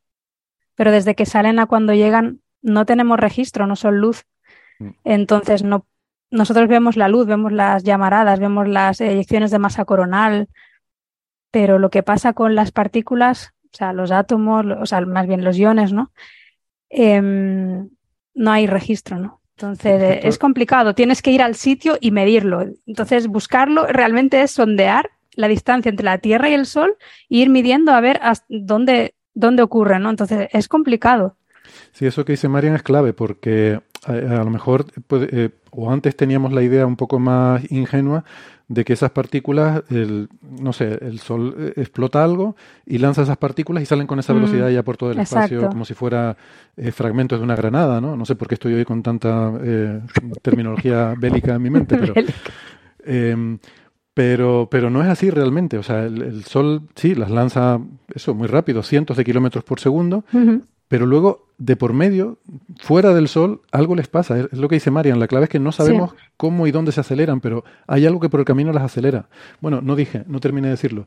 pero 0.74 0.92
desde 0.92 1.14
que 1.14 1.26
salen 1.26 1.58
a 1.58 1.66
cuando 1.66 1.94
llegan 1.94 2.40
no 2.62 2.86
tenemos 2.86 3.18
registro, 3.18 3.66
no 3.66 3.76
son 3.76 3.98
luz. 3.98 4.24
Mm. 4.78 4.90
Entonces 5.04 5.62
no, 5.62 5.86
nosotros 6.30 6.68
vemos 6.68 6.96
la 6.96 7.08
luz, 7.08 7.26
vemos 7.26 7.52
las 7.52 7.84
llamaradas, 7.84 8.40
vemos 8.40 8.68
las 8.68 9.00
eyecciones 9.00 9.50
de 9.50 9.58
masa 9.58 9.84
coronal, 9.84 10.48
pero 11.50 11.78
lo 11.78 11.90
que 11.90 12.02
pasa 12.02 12.32
con 12.32 12.54
las 12.54 12.72
partículas, 12.72 13.54
o 13.72 13.76
sea, 13.76 13.92
los 13.92 14.10
átomos, 14.10 14.66
o 14.80 14.86
sea, 14.86 15.00
más 15.02 15.26
bien 15.26 15.44
los 15.44 15.56
iones, 15.56 15.92
¿no? 15.92 16.12
Em, 16.90 17.88
no 18.34 18.50
hay 18.50 18.66
registro, 18.66 19.18
¿no? 19.18 19.40
Entonces 19.60 20.20
es 20.22 20.38
complicado, 20.38 20.94
tienes 20.94 21.20
que 21.20 21.32
ir 21.32 21.42
al 21.42 21.56
sitio 21.56 21.98
y 22.00 22.12
medirlo. 22.12 22.64
Entonces 22.86 23.26
buscarlo 23.26 23.88
realmente 23.88 24.40
es 24.42 24.52
sondear 24.52 25.10
la 25.34 25.48
distancia 25.48 25.90
entre 25.90 26.04
la 26.04 26.18
Tierra 26.18 26.48
y 26.48 26.54
el 26.54 26.64
Sol 26.64 26.96
e 27.28 27.38
ir 27.38 27.50
midiendo 27.50 27.90
a 27.90 28.00
ver 28.00 28.20
dónde, 28.48 29.16
dónde 29.34 29.64
ocurre, 29.64 29.98
¿no? 29.98 30.10
Entonces 30.10 30.48
es 30.52 30.68
complicado. 30.68 31.36
Sí, 31.90 32.06
eso 32.06 32.24
que 32.24 32.34
dice 32.34 32.48
Marian 32.48 32.76
es 32.76 32.84
clave 32.84 33.12
porque 33.12 33.80
a, 34.06 34.12
lo 34.12 34.50
mejor, 34.50 34.86
eh, 35.10 35.50
o 35.70 35.90
antes 35.90 36.16
teníamos 36.16 36.52
la 36.52 36.62
idea 36.62 36.86
un 36.86 36.96
poco 36.96 37.18
más 37.18 37.70
ingenua 37.70 38.24
de 38.68 38.84
que 38.84 38.92
esas 38.92 39.10
partículas, 39.10 39.82
el, 39.90 40.28
no 40.42 40.72
sé, 40.72 40.98
el 41.00 41.18
Sol 41.20 41.54
eh, 41.58 41.72
explota 41.76 42.22
algo 42.22 42.54
y 42.84 42.98
lanza 42.98 43.22
esas 43.22 43.38
partículas 43.38 43.82
y 43.82 43.86
salen 43.86 44.06
con 44.06 44.18
esa 44.18 44.34
velocidad 44.34 44.68
ya 44.68 44.82
por 44.82 44.96
todo 44.96 45.10
el 45.10 45.18
espacio, 45.18 45.68
como 45.68 45.84
si 45.84 45.94
fuera 45.94 46.36
eh, 46.76 46.92
fragmentos 46.92 47.38
de 47.38 47.44
una 47.44 47.56
granada, 47.56 48.00
¿no? 48.00 48.16
No 48.16 48.24
sé 48.24 48.36
por 48.36 48.46
qué 48.46 48.54
estoy 48.54 48.74
hoy 48.74 48.84
con 48.84 49.02
tanta 49.02 49.52
terminología 50.42 51.14
bélica 51.18 51.54
en 51.54 51.62
mi 51.62 51.70
mente, 51.70 51.96
pero, 51.96 52.14
em, 53.04 53.58
pero, 54.12 54.68
pero 54.70 54.90
no 54.90 55.02
es 55.02 55.08
así 55.08 55.30
realmente. 55.30 55.78
O 55.78 55.82
sea, 55.82 56.04
el, 56.04 56.44
Sol 56.44 56.82
sí 56.94 57.14
las 57.14 57.30
lanza, 57.30 57.80
eso, 58.14 58.34
muy 58.34 58.48
rápido, 58.48 58.82
cientos 58.82 59.16
de 59.16 59.24
kilómetros 59.24 59.64
por 59.64 59.80
segundo, 59.80 60.24
pero 60.88 61.06
luego 61.06 61.46
de 61.58 61.76
por 61.76 61.92
medio, 61.92 62.38
fuera 62.80 63.14
del 63.14 63.28
Sol, 63.28 63.60
algo 63.72 63.94
les 63.94 64.08
pasa. 64.08 64.38
Es 64.38 64.52
lo 64.52 64.68
que 64.68 64.76
dice 64.76 64.90
Marian. 64.90 65.20
La 65.20 65.28
clave 65.28 65.44
es 65.44 65.50
que 65.50 65.58
no 65.58 65.72
sabemos 65.72 66.14
cómo 66.36 66.66
y 66.66 66.70
dónde 66.70 66.92
se 66.92 67.00
aceleran, 67.00 67.40
pero 67.40 67.64
hay 67.86 68.06
algo 68.06 68.20
que 68.20 68.28
por 68.28 68.40
el 68.40 68.46
camino 68.46 68.72
las 68.72 68.84
acelera. 68.84 69.28
Bueno, 69.60 69.80
no 69.82 69.96
dije, 69.96 70.24
no 70.26 70.40
terminé 70.40 70.68
de 70.68 70.72
decirlo. 70.72 71.06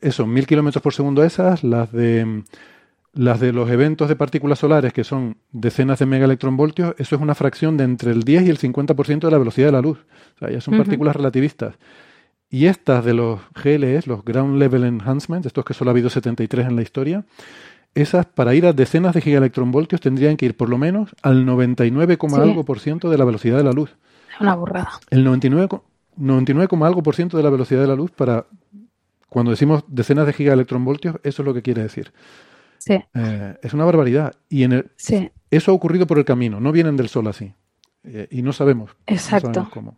Eso, 0.00 0.26
mil 0.26 0.46
kilómetros 0.46 0.82
por 0.82 0.92
segundo 0.92 1.24
esas, 1.24 1.64
las 1.64 1.90
de 1.92 2.44
las 3.16 3.40
de 3.40 3.52
los 3.52 3.70
eventos 3.70 4.08
de 4.08 4.16
partículas 4.16 4.58
solares, 4.58 4.92
que 4.92 5.02
son 5.02 5.38
decenas 5.50 5.98
de 5.98 6.06
megaelectronvoltios, 6.06 6.94
eso 6.98 7.16
es 7.16 7.22
una 7.22 7.34
fracción 7.34 7.78
de 7.78 7.84
entre 7.84 8.10
el 8.12 8.24
10 8.24 8.46
y 8.46 8.50
el 8.50 8.58
50% 8.58 9.20
de 9.20 9.30
la 9.30 9.38
velocidad 9.38 9.68
de 9.68 9.72
la 9.72 9.80
luz. 9.80 10.04
O 10.36 10.38
sea, 10.40 10.50
ya 10.50 10.60
son 10.60 10.76
partículas 10.76 11.16
relativistas. 11.16 11.76
Y 12.50 12.66
estas 12.66 13.04
de 13.04 13.14
los 13.14 13.40
GLEs, 13.54 14.06
los 14.06 14.22
Ground 14.22 14.58
Level 14.58 14.84
Enhancements, 14.84 15.46
estos 15.46 15.64
que 15.64 15.72
solo 15.72 15.90
ha 15.90 15.92
habido 15.92 16.10
73 16.10 16.66
en 16.66 16.76
la 16.76 16.82
historia, 16.82 17.24
esas 17.96 18.26
para 18.26 18.54
ir 18.54 18.66
a 18.66 18.74
decenas 18.74 19.14
de 19.14 19.22
gigaelectronvoltios 19.22 20.00
tendrían 20.00 20.36
que 20.36 20.44
ir 20.44 20.56
por 20.56 20.68
lo 20.68 20.76
menos 20.76 21.10
al 21.22 21.46
99, 21.46 22.18
algo 22.36 22.64
por 22.64 22.78
ciento 22.78 23.08
de 23.08 23.16
la 23.16 23.24
velocidad 23.24 23.56
de 23.56 23.64
la 23.64 23.72
luz. 23.72 23.96
Una 24.38 24.54
burrada. 24.54 24.90
El 25.08 25.24
99, 25.24 25.80
99, 26.16 26.68
algo 26.82 27.02
por 27.02 27.16
ciento 27.16 27.38
de 27.38 27.42
la 27.42 27.48
velocidad 27.48 27.80
de 27.80 27.86
la 27.86 27.94
luz 27.94 28.10
para 28.10 28.44
cuando 29.30 29.50
decimos 29.50 29.82
decenas 29.88 30.26
de 30.26 30.34
gigaelectronvoltios, 30.34 31.16
eso 31.22 31.42
es 31.42 31.46
lo 31.46 31.54
que 31.54 31.62
quiere 31.62 31.82
decir. 31.82 32.12
Sí. 32.78 33.02
Eh, 33.14 33.54
es 33.62 33.72
una 33.72 33.86
barbaridad. 33.86 34.34
Y 34.50 34.64
en 34.64 34.72
el, 34.72 34.90
sí. 34.96 35.30
eso 35.50 35.72
ha 35.72 35.74
ocurrido 35.74 36.06
por 36.06 36.18
el 36.18 36.26
camino, 36.26 36.60
no 36.60 36.72
vienen 36.72 36.98
del 36.98 37.08
sol 37.08 37.26
así. 37.28 37.54
Eh, 38.04 38.28
y 38.30 38.42
no 38.42 38.52
sabemos. 38.52 38.90
Exacto. 39.06 39.68
cómo. 39.72 39.96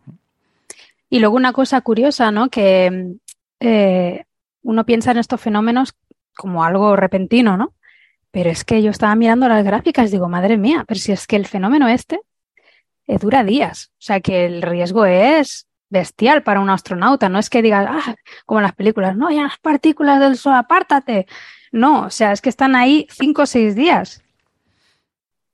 Y 1.09 1.19
luego 1.19 1.35
una 1.35 1.51
cosa 1.51 1.81
curiosa, 1.81 2.31
¿no? 2.31 2.49
Que 2.49 3.17
eh, 3.59 4.25
uno 4.63 4.85
piensa 4.85 5.11
en 5.11 5.17
estos 5.17 5.41
fenómenos 5.41 5.95
como 6.35 6.63
algo 6.63 6.95
repentino, 6.95 7.57
¿no? 7.57 7.73
Pero 8.31 8.49
es 8.49 8.63
que 8.63 8.81
yo 8.81 8.91
estaba 8.91 9.15
mirando 9.15 9.47
las 9.47 9.63
gráficas 9.63 10.11
digo, 10.11 10.29
madre 10.29 10.57
mía, 10.57 10.85
pero 10.87 10.99
si 10.99 11.11
es 11.11 11.25
que 11.27 11.35
el 11.35 11.47
fenómeno 11.47 11.87
este 11.87 12.19
eh, 13.07 13.17
dura 13.17 13.43
días. 13.43 13.91
O 13.93 14.01
sea 14.01 14.21
que 14.21 14.45
el 14.45 14.61
riesgo 14.61 15.05
es 15.05 15.67
bestial 15.89 16.43
para 16.43 16.59
un 16.59 16.69
astronauta. 16.69 17.27
No 17.29 17.39
es 17.39 17.49
que 17.49 17.61
digas, 17.61 17.87
ah, 17.89 18.15
como 18.45 18.59
en 18.59 18.63
las 18.63 18.75
películas, 18.75 19.15
no, 19.15 19.31
ya 19.31 19.43
las 19.43 19.57
partículas 19.57 20.19
del 20.19 20.37
Sol, 20.37 20.53
apártate. 20.53 21.25
No, 21.71 22.03
o 22.03 22.09
sea, 22.09 22.31
es 22.31 22.41
que 22.41 22.49
están 22.49 22.75
ahí 22.75 23.07
cinco 23.09 23.43
o 23.43 23.45
seis 23.45 23.75
días. 23.75 24.23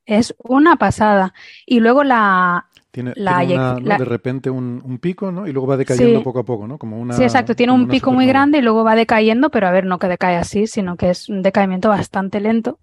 Es 0.06 0.36
una 0.38 0.76
pasada. 0.76 1.34
Y 1.66 1.80
luego 1.80 2.04
la, 2.04 2.68
tiene, 2.96 3.14
de 3.14 4.06
repente 4.06 4.50
un, 4.50 5.00
pico, 5.02 5.30
¿no? 5.30 5.48
Y 5.48 5.52
luego 5.52 5.68
va 5.68 5.76
decayendo 5.76 6.24
poco 6.24 6.40
a 6.40 6.46
poco, 6.46 6.66
¿no? 6.66 6.78
Como 6.78 6.98
una, 6.98 7.14
sí, 7.14 7.24
exacto. 7.24 7.54
Tiene 7.54 7.74
un 7.74 7.90
pico 7.90 8.14
muy 8.14 8.26
grande 8.26 8.60
y 8.60 8.62
luego 8.62 8.86
va 8.86 8.96
decayendo, 8.96 9.50
pero 9.50 9.68
a 9.68 9.72
ver, 9.72 9.86
no 9.86 10.00
que 10.00 10.08
decae 10.08 10.38
así, 10.38 10.66
sino 10.66 10.96
que 10.96 11.10
es 11.10 11.28
un 11.28 11.42
decaimiento 11.42 11.90
bastante 11.90 12.40
lento 12.40 12.80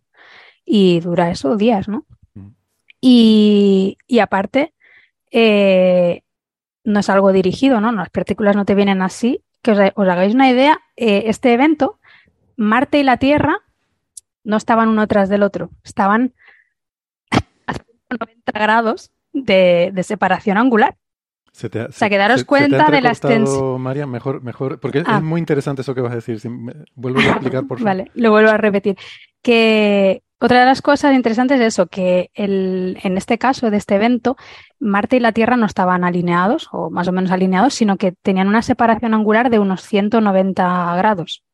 y 0.66 1.00
dura 1.00 1.30
eso 1.30 1.56
días, 1.56 1.88
¿no? 1.88 2.04
Mm. 2.34 2.48
Y, 3.00 3.96
aparte, 4.20 4.74
eh, 5.30 6.24
no 6.84 7.00
es 7.00 7.08
algo 7.08 7.32
dirigido, 7.32 7.80
¿no? 7.80 7.90
Las 7.90 8.10
partículas 8.10 8.54
no 8.54 8.66
te 8.66 8.74
vienen 8.74 9.00
así. 9.00 9.42
Que 9.62 9.70
os, 9.70 9.78
hagáis 9.78 10.34
una 10.34 10.50
idea, 10.50 10.78
eh, 10.96 11.24
este 11.26 11.54
evento, 11.54 11.98
Marte 12.56 12.98
y 12.98 13.02
la 13.02 13.16
Tierra 13.16 13.60
no 14.44 14.58
estaban 14.58 14.90
uno 14.90 15.06
tras 15.06 15.30
del 15.30 15.42
otro, 15.42 15.70
estaban 15.84 16.34
a 17.30 17.72
90 18.10 18.52
grados 18.52 19.10
de, 19.32 19.92
separación 20.02 20.58
angular. 20.58 20.96
o 21.52 21.92
sea, 21.92 22.08
que 22.08 22.18
daros 22.18 22.44
cuenta 22.44 22.90
de 22.90 23.00
la 23.00 23.10
extensión. 23.10 23.80
María, 23.80 24.06
mejor, 24.06 24.42
mejor, 24.42 24.80
porque 24.80 24.98
es 24.98 25.04
ah. 25.06 25.20
muy 25.20 25.38
interesante 25.38 25.82
eso 25.82 25.94
que 25.94 26.00
vas 26.00 26.12
a 26.12 26.16
decir. 26.16 26.38
vuelvo 26.94 27.20
a 27.20 27.24
explicar, 27.24 27.66
por 27.66 27.78
favor. 27.78 27.84
Vale, 27.84 28.10
lo 28.14 28.30
vuelvo 28.30 28.50
a 28.50 28.56
repetir. 28.56 28.96
Que 29.42 30.22
otra 30.42 30.58
de 30.58 30.66
las 30.66 30.82
cosas 30.82 31.14
interesantes 31.14 31.60
es 31.60 31.68
eso, 31.68 31.86
que 31.86 32.30
el, 32.34 32.98
en 33.04 33.16
este 33.16 33.38
caso 33.38 33.70
de 33.70 33.76
este 33.76 33.94
evento, 33.94 34.36
Marte 34.80 35.16
y 35.16 35.20
la 35.20 35.30
Tierra 35.30 35.56
no 35.56 35.66
estaban 35.66 36.02
alineados, 36.02 36.68
o 36.72 36.90
más 36.90 37.06
o 37.06 37.12
menos 37.12 37.30
alineados, 37.30 37.74
sino 37.74 37.96
que 37.96 38.10
tenían 38.10 38.48
una 38.48 38.62
separación 38.62 39.14
angular 39.14 39.50
de 39.50 39.60
unos 39.60 39.82
190 39.82 40.96
grados. 40.96 41.44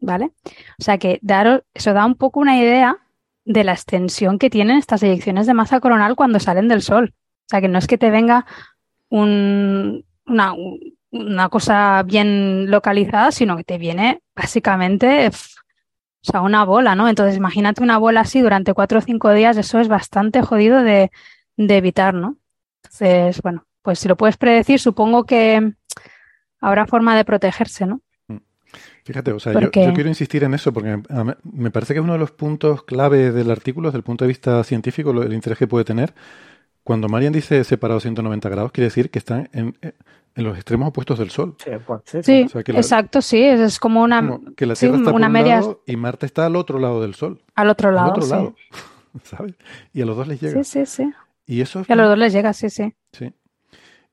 ¿Vale? 0.00 0.32
O 0.80 0.82
sea 0.82 0.98
que 0.98 1.20
daros, 1.22 1.62
eso 1.72 1.92
da 1.92 2.04
un 2.04 2.16
poco 2.16 2.40
una 2.40 2.58
idea 2.58 2.98
de 3.44 3.64
la 3.64 3.72
extensión 3.72 4.38
que 4.38 4.50
tienen 4.50 4.78
estas 4.78 5.02
eyecciones 5.02 5.46
de 5.46 5.54
masa 5.54 5.80
coronal 5.80 6.16
cuando 6.16 6.40
salen 6.40 6.68
del 6.68 6.82
Sol. 6.82 7.14
O 7.14 7.48
sea, 7.48 7.60
que 7.60 7.68
no 7.68 7.78
es 7.78 7.86
que 7.86 7.98
te 7.98 8.10
venga 8.10 8.46
una, 9.08 10.54
una, 11.10 11.48
cosa 11.48 12.02
bien 12.04 12.70
localizada, 12.70 13.32
sino 13.32 13.56
que 13.56 13.64
te 13.64 13.78
viene 13.78 14.22
básicamente 14.34 15.28
o 15.28 16.30
sea, 16.30 16.40
una 16.40 16.64
bola, 16.64 16.94
¿no? 16.94 17.08
Entonces, 17.08 17.36
imagínate 17.36 17.82
una 17.82 17.98
bola 17.98 18.20
así 18.20 18.40
durante 18.40 18.74
cuatro 18.74 18.98
o 18.98 19.02
cinco 19.02 19.32
días, 19.32 19.56
eso 19.56 19.80
es 19.80 19.88
bastante 19.88 20.40
jodido 20.40 20.82
de, 20.82 21.10
de 21.56 21.76
evitar, 21.76 22.14
¿no? 22.14 22.36
Entonces, 22.84 23.42
bueno, 23.42 23.66
pues 23.82 23.98
si 23.98 24.08
lo 24.08 24.16
puedes 24.16 24.36
predecir, 24.36 24.78
supongo 24.78 25.24
que 25.24 25.72
habrá 26.60 26.86
forma 26.86 27.16
de 27.16 27.24
protegerse, 27.24 27.86
¿no? 27.86 28.00
Fíjate, 29.04 29.32
o 29.32 29.40
sea, 29.40 29.52
yo, 29.54 29.60
yo 29.72 29.92
quiero 29.94 30.08
insistir 30.08 30.44
en 30.44 30.54
eso 30.54 30.72
porque 30.72 31.02
me 31.42 31.70
parece 31.72 31.92
que 31.92 31.98
es 31.98 32.04
uno 32.04 32.12
de 32.12 32.20
los 32.20 32.30
puntos 32.30 32.84
clave 32.84 33.32
del 33.32 33.50
artículo 33.50 33.88
desde 33.88 33.98
el 33.98 34.04
punto 34.04 34.24
de 34.24 34.28
vista 34.28 34.62
científico, 34.62 35.12
lo- 35.12 35.22
el 35.24 35.32
interés 35.32 35.58
que 35.58 35.66
puede 35.66 35.84
tener. 35.84 36.14
Cuando 36.84 37.08
Marian 37.08 37.32
dice 37.32 37.62
separado 37.64 37.98
190 38.00 38.48
grados, 38.48 38.70
quiere 38.72 38.86
decir 38.86 39.10
que 39.10 39.18
están 39.18 39.48
en, 39.52 39.76
en 39.82 40.44
los 40.44 40.54
extremos 40.56 40.88
opuestos 40.88 41.18
del 41.18 41.30
Sol. 41.30 41.56
Sí, 41.62 41.70
pues, 41.86 42.00
sí, 42.04 42.18
Sí, 42.22 42.42
O 42.44 42.48
sea, 42.48 42.62
que 42.62 42.72
la- 42.72 42.78
exacto, 42.80 43.20
sí, 43.22 43.42
es, 43.42 43.78
como 43.80 44.02
una, 44.02 44.20
Como 44.20 44.54
que 44.54 44.66
la 44.66 44.74
sí, 44.76 44.86
Tierra 44.86 44.98
está 44.98 45.10
por 45.10 45.18
una 45.18 45.26
un 45.26 45.32
media 45.32 45.56
lado 45.56 45.82
y 45.86 45.96
Marte 45.96 46.26
está 46.26 46.46
al 46.46 46.54
otro 46.56 46.78
lado 46.78 47.00
del 47.02 47.14
Sol. 47.14 47.42
al 47.56 47.70
otro 47.70 47.88
Al 47.90 47.94
lado. 47.96 48.10
otro 48.10 48.22
sí. 48.22 48.30
lado. 48.30 48.54
¿Sabes? 49.24 49.54
Y 49.92 50.00
a 50.02 50.06
los 50.06 50.16
dos 50.16 50.26
les 50.28 50.40
llega. 50.40 50.62
Sí, 50.64 50.84
sí, 50.84 50.86
sí. 50.86 51.12
Y 51.46 51.60
eso 51.60 51.80
es 51.80 51.88
Y 51.88 51.92
a 51.92 51.96
los 51.96 52.08
dos 52.08 52.18
les 52.18 52.32
llega, 52.32 52.52
sí, 52.52 52.70
sí. 52.70 52.94
Sí. 53.12 53.32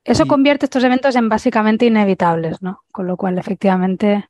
Eso 0.04 0.24
Y- 0.24 0.28
convierte 0.28 0.66
estos 0.66 0.82
eventos 0.84 1.14
en 1.16 1.28
básicamente 1.28 1.86
inevitables, 1.86 2.60
¿no? 2.62 2.82
Con 2.92 3.06
lo 3.06 3.16
cual, 3.16 3.38
efectivamente, 3.38 4.28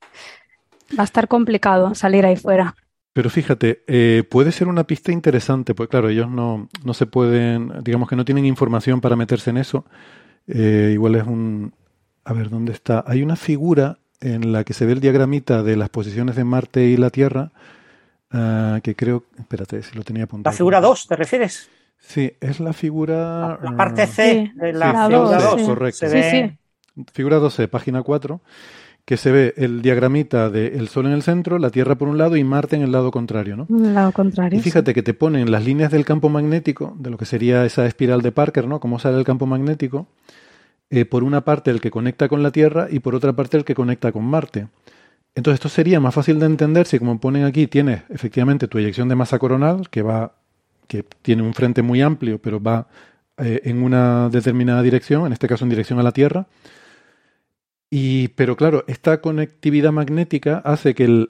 va 0.99 1.03
a 1.03 1.05
estar 1.05 1.29
complicado 1.29 1.95
salir 1.95 2.25
ahí 2.27 2.37
fuera. 2.37 2.75
Pero 3.13 3.29
fíjate, 3.29 3.83
eh, 3.89 4.23
puede 4.29 4.53
ser 4.53 4.69
una 4.69 4.85
pista 4.85 5.11
interesante, 5.11 5.75
pues 5.75 5.89
claro, 5.89 6.09
ellos 6.09 6.31
no, 6.31 6.69
no 6.85 6.95
se 6.95 7.07
pueden, 7.07 7.73
digamos 7.83 8.09
que 8.09 8.15
no 8.17 8.25
tienen 8.25 8.47
información 8.47 9.01
para 9.01 9.17
meterse 9.17 9.51
en 9.51 9.57
eso. 9.57 9.85
Eh, 10.47 10.91
igual 10.93 11.17
es 11.17 11.25
un... 11.27 11.75
A 12.25 12.33
ver, 12.33 12.51
¿dónde 12.51 12.73
está? 12.73 13.03
Hay 13.07 13.23
una 13.23 13.37
figura 13.37 13.99
en 14.21 14.53
la 14.53 14.63
que 14.65 14.75
se 14.75 14.87
ve 14.87 14.93
el 14.93 15.01
diagramita 15.01 15.63
de 15.63 15.77
las 15.77 15.89
posiciones 15.89 16.37
de 16.37 16.45
Marte 16.45 16.85
y 16.87 16.97
la 16.97 17.11
Tierra, 17.11 17.51
ah, 18.31 18.81
que 18.83 18.95
creo... 18.95 19.25
Espérate, 19.39 19.83
si 19.83 19.97
lo 19.97 20.05
tenía 20.05 20.25
apuntado. 20.25 20.53
La 20.53 20.57
figura 20.57 20.81
2, 20.81 21.07
¿te 21.09 21.17
refieres? 21.17 21.69
Sí, 21.99 22.33
es 22.41 22.61
la 22.61 22.73
figura... 22.73 23.59
La 23.63 23.77
parte 23.77 24.07
C 24.07 24.51
Sí, 24.53 24.59
de 24.59 24.73
la, 24.73 24.93
la 24.93 25.07
figura 25.09 25.39
dos, 25.41 25.51
2. 25.53 25.61
sí. 25.61 25.67
correcto. 25.67 25.99
Se 25.99 26.09
Sí, 26.09 26.15
ve- 26.15 26.59
sí. 26.97 27.05
Figura 27.13 27.37
12, 27.39 27.69
página 27.69 28.03
4, 28.03 28.41
que 29.05 29.17
se 29.17 29.33
ve 29.33 29.55
el 29.57 29.83
diagramita 29.83 30.51
del 30.51 30.89
Sol 30.89 31.07
en 31.07 31.13
el 31.13 31.23
centro, 31.23 31.59
la 31.59 31.71
Tierra 31.71 31.97
por 31.97 32.09
un 32.09 32.19
lado 32.19 32.37
y 32.37 32.45
Marte 32.45 32.77
en 32.77 32.83
el 32.83 32.93
lado 32.93 33.11
contrario, 33.11 33.57
¿no? 33.57 33.67
Al 33.71 33.95
lado 33.95 34.13
contrario. 34.13 34.59
Y 34.59 34.63
fíjate 34.63 34.95
que 34.95 35.03
te 35.03 35.15
ponen 35.15 35.51
las 35.51 35.65
líneas 35.65 35.91
del 35.91 36.05
campo 36.05 36.29
magnético, 36.29 36.97
de 36.99 37.11
lo 37.11 37.19
que 37.19 37.25
sería 37.25 37.65
esa 37.65 37.87
espiral 37.87 38.23
de 38.23 38.33
Parker, 38.33 38.67
¿no? 38.67 38.81
Cómo 38.81 38.99
sale 38.99 39.19
el 39.19 39.25
campo 39.25 39.47
magnético, 39.47 40.07
eh, 40.91 41.05
por 41.05 41.25
una 41.25 41.43
parte 41.43 41.71
el 41.71 41.81
que 41.81 41.91
conecta 41.91 42.29
con 42.29 42.43
la 42.43 42.51
Tierra 42.51 42.89
y 42.91 43.01
por 43.01 43.15
otra 43.15 43.33
parte 43.33 43.57
el 43.57 43.65
que 43.65 43.75
conecta 43.75 44.13
con 44.13 44.25
Marte. 44.25 44.69
Entonces 45.35 45.59
esto 45.59 45.69
sería 45.69 46.01
más 46.01 46.15
fácil 46.15 46.41
de 46.41 46.47
entender 46.47 46.87
si 46.87 46.99
como 46.99 47.21
ponen 47.21 47.45
aquí 47.45 47.67
tienes 47.67 48.03
efectivamente 48.11 48.67
tu 48.69 48.79
eyección 48.79 49.09
de 49.09 49.15
masa 49.15 49.39
coronal, 49.39 49.89
que 49.89 50.03
va, 50.03 50.35
que 50.89 51.05
tiene 51.23 51.43
un 51.43 51.55
frente 51.55 51.83
muy 51.83 52.03
amplio, 52.03 52.41
pero 52.41 52.61
va 52.61 52.89
eh, 53.39 53.61
en 53.65 53.83
una 53.83 54.29
determinada 54.29 54.83
dirección, 54.83 55.27
en 55.27 55.33
este 55.33 55.47
caso 55.47 55.65
en 55.65 55.71
dirección 55.71 55.99
a 55.99 56.03
la 56.03 56.13
Tierra. 56.13 56.47
Y, 57.91 58.29
pero 58.29 58.57
claro, 58.57 58.85
esta 58.87 59.21
conectividad 59.21 59.93
magnética 59.93 60.59
hace 60.65 60.95
que 60.95 61.05
el- 61.05 61.29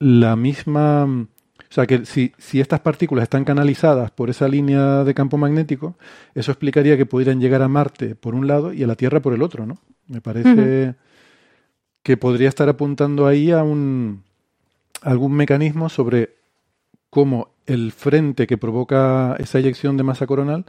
la 0.00 0.36
misma, 0.36 1.04
o 1.06 1.28
sea, 1.70 1.86
que 1.86 2.06
si, 2.06 2.32
si 2.38 2.60
estas 2.60 2.80
partículas 2.80 3.24
están 3.24 3.44
canalizadas 3.44 4.10
por 4.12 4.30
esa 4.30 4.48
línea 4.48 5.04
de 5.04 5.14
campo 5.14 5.38
magnético, 5.38 5.96
eso 6.34 6.52
explicaría 6.52 6.96
que 6.98 7.06
pudieran 7.06 7.40
llegar 7.40 7.62
a 7.62 7.68
Marte 7.68 8.14
por 8.16 8.34
un 8.34 8.46
lado 8.48 8.72
y 8.74 8.82
a 8.84 8.86
la 8.88 8.96
Tierra 8.96 9.20
por 9.20 9.34
el 9.34 9.42
otro, 9.42 9.66
¿no? 9.66 9.78
Me 10.08 10.20
parece 10.20 10.96
que 12.02 12.16
podría 12.16 12.48
estar 12.48 12.68
apuntando 12.68 13.26
ahí 13.26 13.50
a 13.50 13.62
un 13.62 14.22
algún 15.02 15.34
mecanismo 15.34 15.88
sobre 15.88 16.36
cómo 17.10 17.50
el 17.66 17.92
frente 17.92 18.46
que 18.46 18.58
provoca 18.58 19.36
esa 19.38 19.58
eyección 19.58 19.96
de 19.96 20.04
masa 20.04 20.26
coronal 20.26 20.66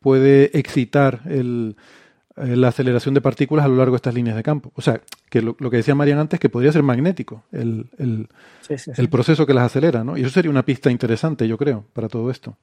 puede 0.00 0.56
excitar 0.58 1.22
el, 1.26 1.76
la 2.36 2.68
aceleración 2.68 3.14
de 3.14 3.20
partículas 3.20 3.64
a 3.64 3.68
lo 3.68 3.76
largo 3.76 3.92
de 3.92 3.96
estas 3.96 4.14
líneas 4.14 4.36
de 4.36 4.42
campo. 4.42 4.72
O 4.74 4.82
sea, 4.82 5.00
que 5.30 5.40
lo, 5.42 5.56
lo 5.58 5.70
que 5.70 5.78
decía 5.78 5.94
Marian 5.94 6.18
antes, 6.18 6.40
que 6.40 6.48
podría 6.48 6.72
ser 6.72 6.82
magnético 6.82 7.44
el, 7.52 7.86
el- 7.98 8.28
Sí, 8.60 8.78
sí, 8.78 8.92
sí. 8.94 9.00
el 9.00 9.08
proceso 9.08 9.46
que 9.46 9.54
las 9.54 9.64
acelera, 9.66 10.02
¿no? 10.04 10.16
Y 10.16 10.22
eso 10.22 10.30
sería 10.30 10.50
una 10.50 10.64
pista 10.64 10.90
interesante, 10.90 11.46
yo 11.46 11.56
creo, 11.58 11.84
para 11.92 12.08
todo 12.08 12.30
esto. 12.30 12.56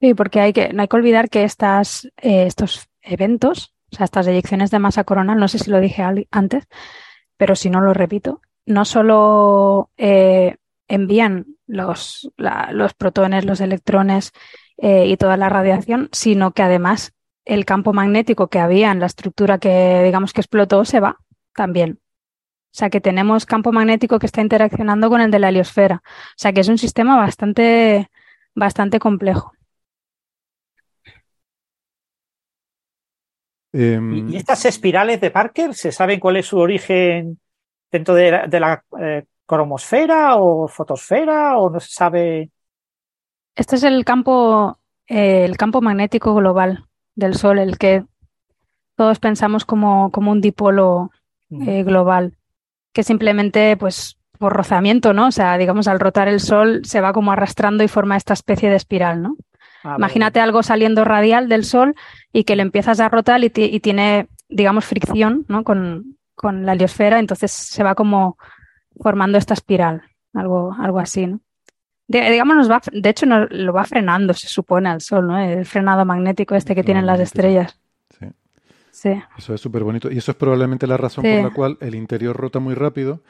Sí, 0.00 0.14
porque 0.14 0.40
hay 0.40 0.52
que, 0.52 0.72
no 0.72 0.82
hay 0.82 0.88
que 0.88 0.96
olvidar 0.96 1.28
que 1.30 1.44
estas, 1.44 2.04
eh, 2.18 2.46
estos 2.46 2.88
eventos, 3.02 3.74
o 3.92 3.96
sea, 3.96 4.04
estas 4.04 4.26
eyecciones 4.26 4.70
de 4.70 4.78
masa 4.78 5.04
coronal, 5.04 5.38
no 5.38 5.48
sé 5.48 5.58
si 5.58 5.70
lo 5.70 5.80
dije 5.80 6.02
antes, 6.30 6.64
pero 7.36 7.56
si 7.56 7.70
no 7.70 7.80
lo 7.80 7.92
repito, 7.94 8.40
no 8.66 8.84
solo 8.84 9.90
eh, 9.96 10.56
envían 10.88 11.46
los, 11.66 12.30
la- 12.36 12.70
los 12.72 12.94
protones, 12.94 13.44
los 13.44 13.60
electrones 13.60 14.32
eh, 14.78 15.06
y 15.06 15.16
toda 15.16 15.36
la 15.36 15.48
radiación, 15.48 16.08
sino 16.12 16.52
que 16.52 16.62
además 16.62 17.12
el 17.46 17.64
campo 17.64 17.94
magnético 17.94 18.48
que 18.48 18.58
había 18.58 18.90
en 18.90 19.00
la 19.00 19.06
estructura 19.06 19.58
que 19.58 20.02
digamos 20.04 20.32
que 20.32 20.42
explotó 20.42 20.84
se 20.84 21.00
va 21.00 21.16
también. 21.54 22.00
O 22.02 22.78
sea 22.78 22.90
que 22.90 23.00
tenemos 23.00 23.46
campo 23.46 23.72
magnético 23.72 24.18
que 24.18 24.26
está 24.26 24.42
interaccionando 24.42 25.08
con 25.08 25.22
el 25.22 25.30
de 25.30 25.38
la 25.38 25.48
heliosfera. 25.48 26.02
O 26.04 26.36
sea 26.36 26.52
que 26.52 26.60
es 26.60 26.68
un 26.68 26.76
sistema 26.76 27.16
bastante, 27.16 28.10
bastante 28.54 28.98
complejo. 28.98 29.52
Em, 33.72 34.28
¿Y, 34.28 34.34
y 34.34 34.36
estas 34.36 34.64
espirales 34.66 35.20
de 35.20 35.30
Parker, 35.30 35.74
se 35.74 35.92
saben 35.92 36.20
cuál 36.20 36.36
es 36.36 36.46
su 36.46 36.58
origen 36.58 37.38
dentro 37.90 38.14
de 38.14 38.30
la, 38.30 38.46
de 38.46 38.60
la, 38.60 38.84
eh, 39.00 39.24
cromosfera 39.46 40.36
o 40.36 40.66
fotosfera 40.66 41.56
o 41.58 41.70
no 41.70 41.80
se 41.80 41.92
sabe? 41.92 42.50
Este 43.54 43.76
es 43.76 43.84
el 43.84 44.04
campo, 44.04 44.80
eh, 45.06 45.44
el 45.44 45.56
campo 45.56 45.80
magnético 45.80 46.34
global 46.34 46.85
del 47.16 47.34
Sol, 47.34 47.58
el 47.58 47.78
que 47.78 48.04
todos 48.94 49.18
pensamos 49.18 49.64
como, 49.64 50.10
como 50.12 50.30
un 50.30 50.40
dipolo 50.40 51.10
eh, 51.50 51.82
global, 51.82 52.34
que 52.92 53.02
simplemente, 53.02 53.76
pues, 53.76 54.16
por 54.38 54.52
rozamiento, 54.52 55.12
¿no? 55.12 55.28
O 55.28 55.32
sea, 55.32 55.58
digamos, 55.58 55.88
al 55.88 56.00
rotar 56.00 56.28
el 56.28 56.40
Sol 56.40 56.82
se 56.84 57.00
va 57.00 57.12
como 57.12 57.32
arrastrando 57.32 57.82
y 57.82 57.88
forma 57.88 58.16
esta 58.16 58.34
especie 58.34 58.70
de 58.70 58.76
espiral, 58.76 59.22
¿no? 59.22 59.36
Ah. 59.82 59.96
Imagínate 59.98 60.40
algo 60.40 60.62
saliendo 60.62 61.04
radial 61.04 61.48
del 61.48 61.64
Sol 61.64 61.94
y 62.32 62.44
que 62.44 62.56
lo 62.56 62.62
empiezas 62.62 63.00
a 63.00 63.08
rotar 63.08 63.42
y 63.42 63.50
tiene, 63.50 64.28
digamos, 64.48 64.84
fricción, 64.84 65.44
¿no? 65.48 65.64
Con, 65.64 66.16
con 66.34 66.66
la 66.66 66.74
heliosfera, 66.74 67.18
entonces 67.18 67.50
se 67.50 67.82
va 67.82 67.94
como 67.94 68.36
formando 69.00 69.38
esta 69.38 69.54
espiral, 69.54 70.02
algo, 70.32 70.74
algo 70.78 70.98
así, 70.98 71.26
¿no? 71.26 71.40
De- 72.08 72.30
digamos, 72.30 72.56
nos 72.56 72.70
va, 72.70 72.80
de 72.92 73.08
hecho, 73.08 73.26
nos, 73.26 73.50
lo 73.50 73.72
va 73.72 73.84
frenando, 73.84 74.32
se 74.34 74.46
supone, 74.48 74.88
al 74.88 75.00
Sol, 75.00 75.26
¿no? 75.26 75.38
El 75.38 75.66
frenado 75.66 76.04
magnético 76.04 76.54
este 76.54 76.74
que 76.74 76.84
tienen 76.84 77.06
las 77.06 77.20
estrellas. 77.20 77.78
sí. 78.18 78.26
Sí, 78.90 79.10
Eso 79.36 79.52
es 79.52 79.60
súper 79.60 79.84
bonito. 79.84 80.10
Y 80.10 80.16
eso 80.16 80.30
es 80.30 80.36
probablemente 80.38 80.86
la 80.86 80.96
razón 80.96 81.22
Sí. 81.22 81.30
por 81.34 81.42
la 81.42 81.50
cual 81.54 81.76
el 81.80 81.94
interior 81.94 82.34
rota 82.34 82.60
muy 82.60 82.72
rápido 82.74 83.20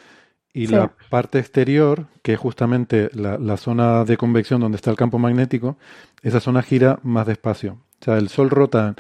y 0.52 0.68
Sí. 0.68 0.72
la 0.74 0.92
parte 1.10 1.40
exterior, 1.40 2.06
que 2.22 2.34
es 2.34 2.38
justamente 2.38 3.10
la, 3.14 3.36
la 3.36 3.56
zona 3.56 4.04
de 4.04 4.16
convección 4.16 4.60
donde 4.60 4.76
está 4.76 4.90
el 4.92 4.96
campo 4.96 5.18
magnético, 5.18 5.76
esa 6.22 6.38
zona 6.38 6.62
gira 6.62 7.00
más 7.02 7.26
despacio. 7.26 7.78
O 8.00 8.04
sea, 8.04 8.16
el 8.16 8.28
Sol 8.28 8.48
rota, 8.50 8.94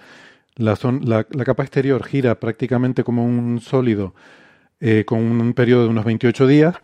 la, 0.56 0.74
zon- 0.74 1.04
la, 1.04 1.24
la 1.30 1.44
capa 1.44 1.62
exterior 1.62 2.02
gira 2.04 2.34
prácticamente 2.40 3.04
como 3.04 3.24
un 3.24 3.60
sólido 3.60 4.14
eh, 4.80 5.04
con 5.06 5.20
un 5.20 5.52
periodo 5.54 5.84
de 5.84 5.88
unos 5.90 6.04
28 6.04 6.46
días, 6.48 6.74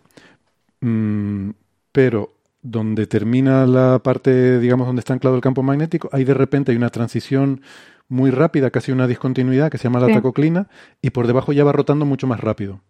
mm, 0.80 1.50
pero 1.90 2.34
donde 2.62 3.06
termina 3.06 3.66
la 3.66 3.98
parte, 3.98 4.58
digamos, 4.60 4.86
donde 4.86 5.00
está 5.00 5.12
anclado 5.14 5.36
el 5.36 5.42
campo 5.42 5.62
magnético, 5.62 6.08
ahí 6.12 6.24
de 6.24 6.34
repente 6.34 6.70
hay 6.72 6.76
una 6.78 6.90
transición 6.90 7.62
muy 8.08 8.30
rápida, 8.30 8.70
casi 8.70 8.92
una 8.92 9.06
discontinuidad 9.06 9.70
que 9.70 9.78
se 9.78 9.84
llama 9.84 10.00
la 10.00 10.06
Sí. 10.08 10.14
tacoclina, 10.14 10.68
y 11.00 11.10
por 11.10 11.26
debajo 11.26 11.52
ya 11.52 11.64
va 11.64 11.72
rotando 11.72 12.04
mucho 12.04 12.26
más 12.26 12.40
rápido. 12.40 12.80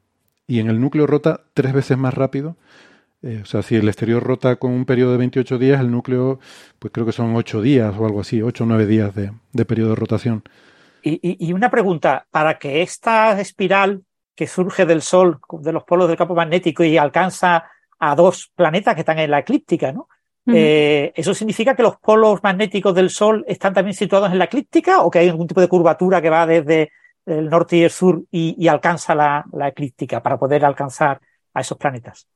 Y 0.46 0.58
en 0.60 0.68
el 0.68 0.80
núcleo 0.80 1.06
rota 1.06 1.42
tres 1.54 1.72
veces 1.72 1.96
más 1.96 2.14
rápido. 2.14 2.56
Eh, 3.22 3.40
o 3.42 3.46
sea, 3.46 3.62
si 3.62 3.76
el 3.76 3.86
exterior 3.88 4.22
rota 4.22 4.56
con 4.56 4.72
un 4.72 4.84
periodo 4.84 5.12
de 5.12 5.18
28 5.18 5.56
días, 5.58 5.80
el 5.80 5.90
núcleo, 5.92 6.40
pues 6.80 6.92
creo 6.92 7.06
que 7.06 7.12
son 7.12 7.36
8 7.36 7.62
días 7.62 7.94
o 7.96 8.04
algo 8.04 8.20
así, 8.20 8.42
8 8.42 8.64
o 8.64 8.66
9 8.66 8.84
días 8.86 9.14
de, 9.14 9.32
de 9.52 9.64
periodo 9.64 9.90
de 9.90 9.96
rotación. 9.96 10.42
Y, 11.02 11.12
y- 11.22 11.48
y 11.48 11.52
una 11.52 11.70
pregunta, 11.70 12.26
para 12.30 12.58
que 12.58 12.82
esta 12.82 13.40
espiral 13.40 14.02
que 14.34 14.46
surge 14.48 14.86
del 14.86 15.02
Sol, 15.02 15.38
de 15.60 15.72
los 15.72 15.84
polos 15.84 16.08
del 16.08 16.16
campo 16.16 16.34
magnético 16.34 16.82
y 16.84 16.96
alcanza 16.96 17.64
a 18.04 18.14
dos 18.16 18.50
planetas 18.56 18.94
que 18.94 19.00
están 19.02 19.18
en 19.20 19.30
la 19.30 19.38
eclíptica, 19.38 19.92
¿no? 19.92 20.08
Eh, 20.44 21.12
¿Eso 21.14 21.34
significa 21.34 21.76
que 21.76 21.84
los 21.84 21.98
polos 21.98 22.42
magnéticos 22.42 22.92
del 22.96 23.10
Sol 23.10 23.44
están 23.46 23.72
también 23.72 23.94
situados 23.94 24.32
en 24.32 24.38
la 24.38 24.46
eclíptica 24.46 25.02
o 25.02 25.08
que 25.10 25.20
hay 25.20 25.28
algún 25.28 25.46
tipo 25.46 25.60
de 25.60 25.68
curvatura 25.68 26.20
que 26.20 26.30
va 26.30 26.44
desde 26.46 26.90
el 27.24 27.48
norte 27.48 27.76
y 27.76 27.82
el 27.84 27.90
sur 27.90 28.22
y, 28.32 28.56
y 28.58 28.66
alcanza 28.66 29.14
la, 29.14 29.44
la 29.52 29.68
eclíptica 29.68 30.20
para 30.20 30.36
poder 30.36 30.64
alcanzar 30.64 31.20
a 31.54 31.60
esos 31.60 31.78
planetas? 31.78 32.26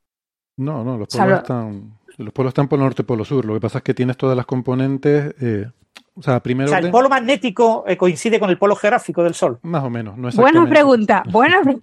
No, 0.56 0.84
no, 0.84 0.96
los 0.96 1.08
O 1.08 1.10
sea, 1.10 1.24
polos 1.24 1.34
lo- 1.34 1.42
están, 1.42 1.92
los 2.18 2.32
polos 2.32 2.50
están 2.50 2.68
por 2.68 2.78
norte 2.78 3.02
y 3.02 3.04
polo 3.04 3.24
sur. 3.24 3.44
Lo 3.44 3.54
que 3.54 3.60
pasa 3.60 3.78
es 3.78 3.84
que 3.84 3.92
tienes 3.94 4.16
todas 4.16 4.36
las 4.36 4.46
componentes, 4.46 5.34
eh, 5.40 5.66
o 6.14 6.22
sea, 6.22 6.38
primero 6.38 6.68
O 6.68 6.70
sea, 6.70 6.78
el 6.78 6.92
polo 6.92 7.08
magnético 7.08 7.82
eh, 7.88 7.96
coincide 7.96 8.38
con 8.38 8.50
el 8.50 8.56
polo 8.58 8.76
geográfico 8.76 9.24
del 9.24 9.34
Sol. 9.34 9.58
más 9.62 9.82
o 9.82 9.90
menos, 9.90 10.16
no 10.16 10.30
Buena 10.30 10.60
exactamente. 10.62 10.70
pregunta, 10.70 11.22
buena 11.28 11.60
pre- 11.64 11.78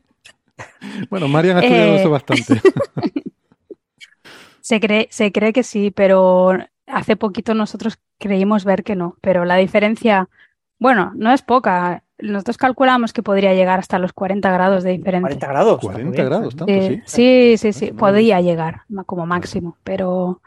Bueno, 1.09 1.27
Marian 1.27 1.57
ha 1.57 1.59
estudiado 1.59 1.91
Eh, 1.95 1.99
eso 1.99 2.09
bastante. 2.09 2.61
Se 4.64 4.80
cree, 4.80 5.07
se 5.11 5.34
cree 5.34 5.51
que 5.51 5.64
sí, 5.64 5.91
pero 5.91 6.57
hace 6.88 7.18
poquito 7.18 7.53
nosotros 7.53 7.99
creímos 8.18 8.64
ver 8.64 8.86
que 8.86 8.95
no. 8.95 9.18
Pero 9.20 9.43
la 9.43 9.57
diferencia, 9.57 10.30
bueno, 10.80 11.11
no 11.16 11.34
es 11.34 11.41
poca. 11.41 12.03
nosotros 12.20 12.55
calculamos 12.57 13.11
que 13.11 13.22
podría 13.24 13.53
llegar 13.53 13.80
hasta 13.80 13.99
los 13.99 14.14
40 14.14 14.49
grados 14.53 14.84
de 14.84 14.91
diferencia. 14.91 15.22
40 15.28 15.47
grados. 15.47 15.82
40 15.82 16.24
grados, 16.24 16.55
tanto, 16.55 16.72
Eh, 16.72 17.01
sí. 17.05 17.57
sí, 17.57 17.74
sí, 17.74 17.88
sí, 17.88 17.91
podría 17.91 18.39
llegar 18.39 18.84
como 19.05 19.26
máximo, 19.26 19.76
pero, 19.84 20.41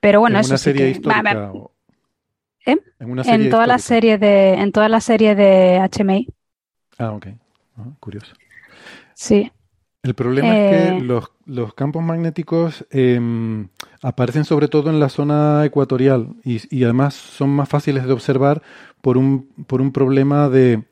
pero 0.00 0.20
bueno, 0.20 0.36
en 0.36 0.40
eso 0.40 0.50
una 0.50 0.58
sí 0.58 0.64
serie 0.64 0.82
que- 0.84 0.90
histórica. 0.90 1.22
va, 1.22 1.40
va, 1.40 1.52
o- 1.52 1.72
¿Eh? 2.66 2.76
En 3.00 3.10
una 3.10 3.24
serie 3.24 3.46
en 3.46 3.50
toda 3.50 3.66
la 3.66 3.78
serie 3.78 4.18
de, 4.18 4.52
en 4.54 4.70
toda 4.72 4.88
la 4.90 5.00
serie 5.00 5.34
de 5.34 5.78
HMI, 5.80 6.28
Ah, 6.98 7.12
ok. 7.12 7.28
Ah, 7.78 7.84
curioso. 7.98 8.34
sí. 9.14 9.50
El 10.02 10.14
problema 10.14 10.48
es 10.58 10.72
Eh. 10.74 10.96
que 10.98 11.04
los, 11.04 11.31
los 11.46 11.74
campos 11.74 12.02
magnéticos 12.02 12.86
em, 12.90 13.68
aparecen 14.02 14.44
sobre 14.44 14.68
todo 14.68 14.90
en 14.90 15.00
la 15.00 15.08
zona 15.08 15.64
ecuatorial 15.64 16.34
y, 16.44 16.60
y 16.74 16.84
además 16.84 17.14
son 17.14 17.50
más 17.50 17.68
fáciles 17.68 18.04
de 18.04 18.12
observar 18.12 18.62
por 19.00 19.18
un, 19.18 19.48
por 19.66 19.80
un 19.80 19.92
problema 19.92 20.48
de, 20.48 20.84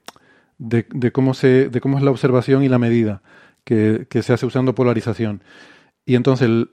de, 0.58 0.86
de 0.92 1.12
cómo 1.12 1.34
se, 1.34 1.68
de 1.68 1.80
cómo 1.80 1.98
es 1.98 2.04
la 2.04 2.10
observación 2.10 2.62
y 2.62 2.68
la 2.68 2.78
medida 2.78 3.22
que, 3.64 4.22
se 4.22 4.32
hace 4.32 4.46
usando 4.46 4.74
polarización. 4.74 5.42
Y 6.04 6.14
entonces 6.14 6.46
el, 6.46 6.70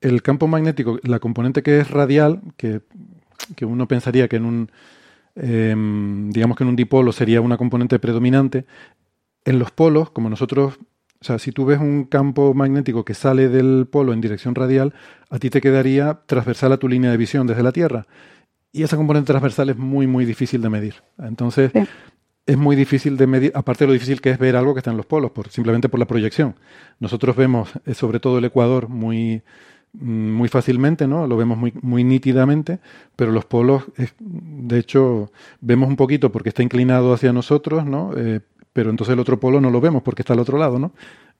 el 0.00 0.22
campo 0.22 0.46
magnético, 0.46 0.98
la 1.02 1.18
componente 1.18 1.62
que 1.62 1.80
es 1.80 1.90
radial, 1.90 2.40
que, 2.56 2.80
que 3.56 3.64
uno 3.64 3.88
pensaría 3.88 4.28
que 4.28 4.36
en 4.36 4.44
un, 4.44 4.70
em, 5.34 6.30
digamos 6.30 6.56
que 6.56 6.64
en 6.64 6.68
un 6.68 6.76
dipolo 6.76 7.12
sería 7.12 7.40
una 7.40 7.56
componente 7.56 7.98
predominante, 7.98 8.66
en 9.44 9.58
los 9.58 9.70
polos, 9.70 10.10
como 10.10 10.28
nosotros, 10.30 10.78
o 11.20 11.24
sea, 11.24 11.38
si 11.38 11.52
tú 11.52 11.64
ves 11.64 11.78
un 11.80 12.04
campo 12.04 12.52
magnético 12.54 13.04
que 13.04 13.14
sale 13.14 13.48
del 13.48 13.86
polo 13.90 14.12
en 14.12 14.20
dirección 14.20 14.54
radial, 14.54 14.92
a 15.30 15.38
ti 15.38 15.50
te 15.50 15.60
quedaría 15.60 16.20
transversal 16.26 16.72
a 16.72 16.76
tu 16.76 16.88
línea 16.88 17.10
de 17.10 17.16
visión 17.16 17.46
desde 17.46 17.62
la 17.62 17.72
Tierra. 17.72 18.06
Y 18.72 18.82
esa 18.82 18.96
componente 18.96 19.28
transversal 19.28 19.70
es 19.70 19.76
muy, 19.78 20.06
muy 20.06 20.24
difícil 20.26 20.60
de 20.60 20.68
medir. 20.68 20.94
Entonces, 21.18 21.70
Sí. 21.72 21.80
es 22.46 22.56
muy 22.58 22.76
difícil 22.76 23.16
de 23.16 23.26
medir, 23.26 23.52
aparte 23.54 23.84
de 23.84 23.88
lo 23.88 23.92
difícil 23.94 24.20
que 24.20 24.30
es 24.30 24.38
ver 24.38 24.54
algo 24.56 24.74
que 24.74 24.80
está 24.80 24.90
en 24.90 24.96
los 24.98 25.06
polos, 25.06 25.30
por, 25.30 25.48
simplemente 25.48 25.88
por 25.88 25.98
la 25.98 26.06
proyección. 26.06 26.54
Nosotros 27.00 27.34
vemos, 27.34 27.70
eh, 27.86 27.94
sobre 27.94 28.20
todo 28.20 28.38
el 28.38 28.44
Ecuador, 28.44 28.88
muy, 28.88 29.42
mm, 29.94 30.30
muy 30.32 30.48
fácilmente, 30.48 31.08
¿no? 31.08 31.26
Lo 31.26 31.36
vemos 31.36 31.56
muy, 31.58 31.72
muy 31.80 32.04
nítidamente, 32.04 32.78
pero 33.16 33.32
los 33.32 33.46
polos, 33.46 33.84
de 34.18 34.78
hecho, 34.78 35.32
vemos 35.60 35.88
un 35.88 35.96
poquito 35.96 36.30
porque 36.30 36.50
está 36.50 36.62
inclinado 36.62 37.14
hacia 37.14 37.32
nosotros, 37.32 37.86
¿no? 37.86 38.12
Eh, 38.16 38.40
pero 38.76 38.90
entonces 38.90 39.14
el 39.14 39.18
otro 39.20 39.40
polo 39.40 39.58
no 39.58 39.70
lo 39.70 39.80
vemos 39.80 40.02
porque 40.02 40.20
está 40.20 40.34
al 40.34 40.38
otro 40.40 40.58
lado, 40.58 40.78
¿no? 40.78 40.92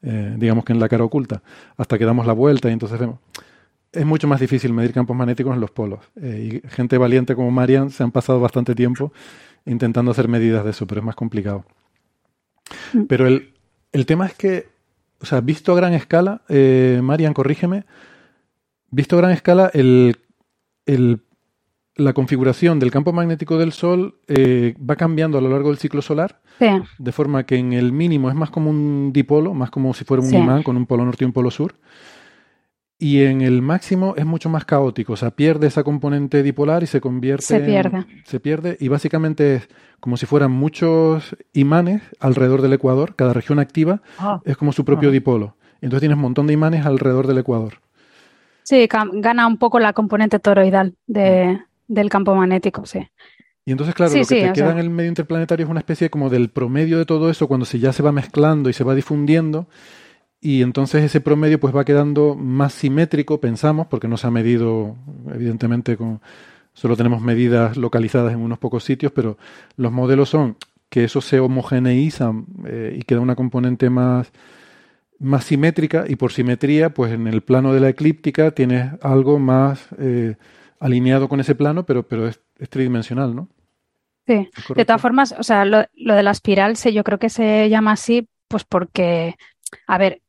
Eh, 0.02 0.34
digamos 0.38 0.64
que 0.64 0.72
en 0.72 0.80
la 0.80 0.88
cara 0.88 1.04
oculta, 1.04 1.42
hasta 1.76 1.98
que 1.98 2.06
damos 2.06 2.26
la 2.26 2.32
vuelta 2.32 2.70
y 2.70 2.72
entonces 2.72 2.98
vemos. 2.98 3.18
Es 3.92 4.06
mucho 4.06 4.26
más 4.26 4.40
difícil 4.40 4.72
medir 4.72 4.94
campos 4.94 5.14
magnéticos 5.14 5.54
en 5.54 5.60
los 5.60 5.70
polos. 5.70 6.00
Eh, 6.20 6.62
y 6.64 6.68
gente 6.68 6.96
valiente 6.96 7.34
como 7.34 7.50
Marian 7.50 7.90
se 7.90 8.02
han 8.02 8.10
pasado 8.10 8.40
bastante 8.40 8.74
tiempo 8.74 9.12
intentando 9.66 10.10
hacer 10.12 10.28
medidas 10.28 10.64
de 10.64 10.70
eso, 10.70 10.86
pero 10.86 11.00
es 11.02 11.04
más 11.04 11.14
complicado. 11.14 11.66
Mm. 12.94 13.02
Pero 13.02 13.26
el, 13.26 13.52
el 13.92 14.06
tema 14.06 14.24
es 14.26 14.34
que, 14.34 14.68
o 15.20 15.26
sea, 15.26 15.42
visto 15.42 15.72
a 15.72 15.76
gran 15.76 15.92
escala, 15.92 16.40
eh, 16.48 17.00
Marian, 17.02 17.34
corrígeme, 17.34 17.84
visto 18.90 19.16
a 19.16 19.20
gran 19.20 19.32
escala, 19.32 19.70
el, 19.74 20.16
el- 20.86 21.20
la 21.96 22.12
configuración 22.12 22.78
del 22.78 22.90
campo 22.90 23.12
magnético 23.12 23.56
del 23.58 23.72
Sol 23.72 24.16
eh, 24.28 24.74
va 24.78 24.96
cambiando 24.96 25.38
a 25.38 25.40
lo 25.40 25.48
largo 25.48 25.68
del 25.70 25.78
ciclo 25.78 26.02
solar, 26.02 26.40
Sí, 26.58 26.66
de 26.98 27.12
forma 27.12 27.44
que 27.44 27.56
en 27.56 27.72
el 27.74 27.92
mínimo 27.92 28.28
es 28.30 28.34
más 28.34 28.50
como 28.50 28.70
un 28.70 29.12
dipolo, 29.12 29.52
más 29.54 29.70
como 29.70 29.92
si 29.94 30.04
fuera 30.04 30.22
un 30.22 30.28
Sí. 30.30 30.36
imán 30.36 30.62
con 30.62 30.76
un 30.76 30.86
polo 30.86 31.04
norte 31.04 31.24
y 31.24 31.26
un 31.26 31.32
polo 31.32 31.50
sur. 31.50 31.74
Y 32.98 33.24
en 33.24 33.42
el 33.42 33.60
máximo 33.60 34.14
es 34.16 34.24
mucho 34.24 34.48
más 34.48 34.64
caótico, 34.64 35.12
o 35.12 35.16
sea, 35.16 35.30
pierde 35.30 35.66
esa 35.66 35.84
componente 35.84 36.42
dipolar 36.42 36.82
y 36.82 36.86
se 36.86 37.00
convierte 37.02 37.44
Se 37.44 37.56
en- 37.56 37.66
pierde. 37.66 38.06
se 38.24 38.40
pierde 38.40 38.76
y 38.80 38.88
básicamente 38.88 39.56
es 39.56 39.68
como 40.00 40.16
si 40.16 40.24
fueran 40.24 40.50
muchos 40.52 41.36
imanes 41.52 42.00
alrededor 42.20 42.62
del 42.62 42.72
ecuador, 42.72 43.14
cada 43.14 43.34
región 43.34 43.58
activa 43.58 44.00
Ah, 44.18 44.40
es 44.46 44.56
como 44.56 44.72
su 44.72 44.84
propio 44.86 45.10
Ah. 45.10 45.12
dipolo. 45.12 45.56
Entonces 45.82 46.00
tienes 46.00 46.16
un 46.16 46.22
montón 46.22 46.46
de 46.46 46.54
imanes 46.54 46.86
alrededor 46.86 47.26
del 47.26 47.38
ecuador. 47.38 47.74
sí, 48.62 48.88
gana 49.12 49.46
un 49.46 49.58
poco 49.58 49.78
la 49.78 49.92
componente 49.92 50.38
toroidal 50.40 50.94
de, 51.06 51.60
del 51.88 52.08
campo 52.08 52.34
magnético, 52.34 52.86
sí. 52.86 53.06
Y 53.64 53.72
entonces, 53.72 53.94
claro, 53.96 54.12
Sí, 54.12 54.18
lo 54.20 54.26
que 54.26 54.36
sí, 54.36 54.40
te 54.42 54.52
queda 54.52 54.54
sea- 54.54 54.72
en 54.72 54.78
el 54.78 54.90
medio 54.90 55.08
interplanetario 55.08 55.64
es 55.66 55.70
una 55.70 55.80
especie 55.80 56.08
como 56.08 56.30
del 56.30 56.50
promedio 56.50 56.98
de 56.98 57.04
todo 57.04 57.30
eso 57.30 57.48
cuando 57.48 57.66
se 57.66 57.78
ya 57.80 57.92
se 57.92 58.02
va 58.02 58.12
mezclando 58.12 58.70
y 58.70 58.72
se 58.72 58.84
va 58.84 58.94
difundiendo. 58.94 59.68
Y 60.40 60.62
entonces 60.62 61.04
ese 61.04 61.20
promedio 61.20 61.60
pues 61.60 61.74
va 61.74 61.84
quedando 61.84 62.34
más 62.36 62.72
simétrico, 62.74 63.40
pensamos, 63.40 63.86
porque 63.88 64.08
no 64.08 64.16
se 64.16 64.26
ha 64.28 64.30
medido, 64.30 64.96
evidentemente, 65.34 65.96
con, 65.96 66.20
solo 66.74 66.96
tenemos 66.96 67.22
medidas 67.22 67.76
localizadas 67.76 68.32
en 68.34 68.40
unos 68.40 68.58
pocos 68.58 68.84
sitios, 68.84 69.12
pero 69.12 69.38
los 69.76 69.92
modelos 69.92 70.28
son 70.30 70.56
que 70.90 71.04
eso 71.04 71.20
se 71.20 71.40
homogeneiza 71.40 72.32
eh, 72.66 72.96
y 72.98 73.02
queda 73.02 73.20
una 73.20 73.36
componente 73.36 73.90
más, 73.90 74.30
más 75.18 75.44
simétrica 75.44 76.04
y 76.08 76.16
por 76.16 76.32
simetría, 76.32 76.92
pues 76.94 77.12
en 77.12 77.26
el 77.26 77.42
plano 77.42 77.72
de 77.72 77.80
la 77.80 77.88
eclíptica 77.88 78.50
tienes 78.52 78.92
algo 79.02 79.38
más 79.38 79.88
eh, 79.98 80.36
alineado 80.80 81.28
con 81.28 81.40
ese 81.40 81.54
plano, 81.54 81.84
pero, 81.84 82.06
pero 82.06 82.28
es, 82.28 82.40
es 82.58 82.68
tridimensional, 82.68 83.34
¿no? 83.34 83.48
Sí. 84.26 84.48
¿Es 84.56 84.76
De 84.76 84.84
todas 84.84 85.00
formas, 85.00 85.34
o 85.38 85.42
sea, 85.42 85.64
lo, 85.64 85.84
lo 85.94 86.14
de 86.14 86.22
la 86.22 86.32
espiral, 86.32 86.76
sí, 86.76 86.92
yo 86.92 87.04
creo 87.04 87.18
que 87.18 87.30
se 87.30 87.68
llama 87.68 87.92
así, 87.92 88.28
pues 88.48 88.64
porque, 88.64 89.36
a 89.86 89.98
ver, 89.98 90.22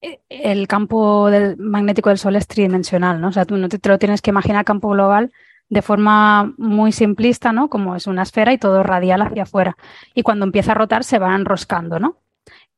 e- 0.00 0.20
el 0.28 0.68
campo 0.68 1.30
del, 1.30 1.56
magnético 1.56 2.10
del 2.10 2.18
Sol 2.18 2.36
es 2.36 2.46
tridimensional, 2.46 3.20
¿no? 3.20 3.28
O 3.28 3.32
sea, 3.32 3.44
tú 3.46 3.56
no 3.56 3.68
te, 3.68 3.78
te 3.78 3.88
lo 3.88 3.98
tienes 3.98 4.22
que 4.22 4.30
imaginar 4.30 4.64
campo 4.64 4.90
global 4.90 5.32
de 5.70 5.82
forma 5.82 6.54
muy 6.56 6.92
simplista, 6.92 7.52
¿no? 7.52 7.68
Como 7.68 7.96
es 7.96 8.06
una 8.06 8.22
esfera 8.22 8.52
y 8.52 8.58
todo 8.58 8.82
radial 8.82 9.22
hacia 9.22 9.42
afuera. 9.42 9.76
Y 10.14 10.22
cuando 10.22 10.44
empieza 10.46 10.72
a 10.72 10.74
rotar 10.74 11.04
se 11.04 11.18
va 11.18 11.34
enroscando, 11.34 11.98
¿no? 11.98 12.16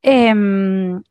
Em, 0.01 1.03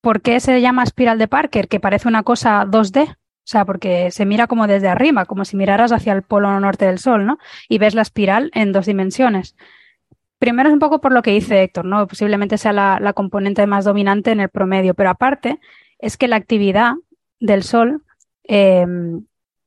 ¿por 0.00 0.20
qué 0.22 0.40
se 0.40 0.60
llama 0.60 0.82
espiral 0.82 1.18
de 1.18 1.28
Parker? 1.28 1.68
Que 1.68 1.80
parece 1.80 2.08
una 2.08 2.22
cosa 2.22 2.64
2D. 2.64 3.17
O 3.48 3.50
sea, 3.50 3.64
porque 3.64 4.10
se 4.10 4.26
mira 4.26 4.46
como 4.46 4.66
desde 4.66 4.88
arriba, 4.88 5.24
como 5.24 5.46
si 5.46 5.56
miraras 5.56 5.90
hacia 5.90 6.12
el 6.12 6.20
polo 6.20 6.60
norte 6.60 6.84
del 6.84 6.98
Sol, 6.98 7.24
¿no? 7.24 7.38
y 7.66 7.78
ves 7.78 7.94
la 7.94 8.02
espiral 8.02 8.50
en 8.52 8.72
dos 8.72 8.84
dimensiones. 8.84 9.56
Primero 10.38 10.68
es 10.68 10.74
un 10.74 10.78
poco 10.78 11.00
por 11.00 11.12
lo 11.12 11.22
que 11.22 11.30
dice 11.30 11.62
Héctor, 11.62 11.86
¿no? 11.86 12.06
Posiblemente 12.06 12.58
sea 12.58 12.74
la, 12.74 13.12
componente 13.14 13.66
más 13.66 13.86
dominante 13.86 14.32
en 14.32 14.40
el 14.40 14.50
promedio, 14.50 14.92
pero 14.92 15.08
aparte 15.08 15.60
es 15.98 16.18
que 16.18 16.28
la 16.28 16.36
actividad 16.36 16.92
del 17.40 17.62
Sol, 17.62 18.02
eh, 18.46 18.84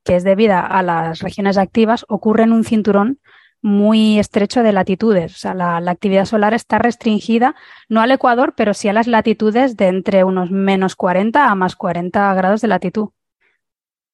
que 0.03 0.15
es 0.15 0.23
debida 0.23 0.59
a 0.59 0.83
las 0.83 1.21
regiones 1.21 1.57
activas, 1.57 2.05
ocurre 2.07 2.43
en 2.43 2.51
un 2.51 2.63
cinturón 2.63 3.17
muy 3.63 4.19
estrecho 4.19 4.61
de 4.61 4.73
latitudes. 4.73 5.33
O 5.33 5.37
sea, 5.39 5.55
la, 5.55 5.81
la 5.81 5.89
actividad 5.89 6.25
solar 6.25 6.53
está 6.53 6.77
restringida 6.77 7.55
no 7.89 7.99
al 7.99 8.11
ecuador, 8.11 8.53
pero 8.55 8.75
sí 8.75 8.89
a 8.89 8.93
las 8.93 9.07
latitudes 9.07 9.75
de 9.75 9.87
entre 9.87 10.23
unos 10.23 10.51
menos 10.51 10.95
40 10.95 11.49
a 11.49 11.55
más 11.55 11.75
40 11.75 12.31
grados 12.35 12.61
de 12.61 12.67
latitud. 12.67 13.09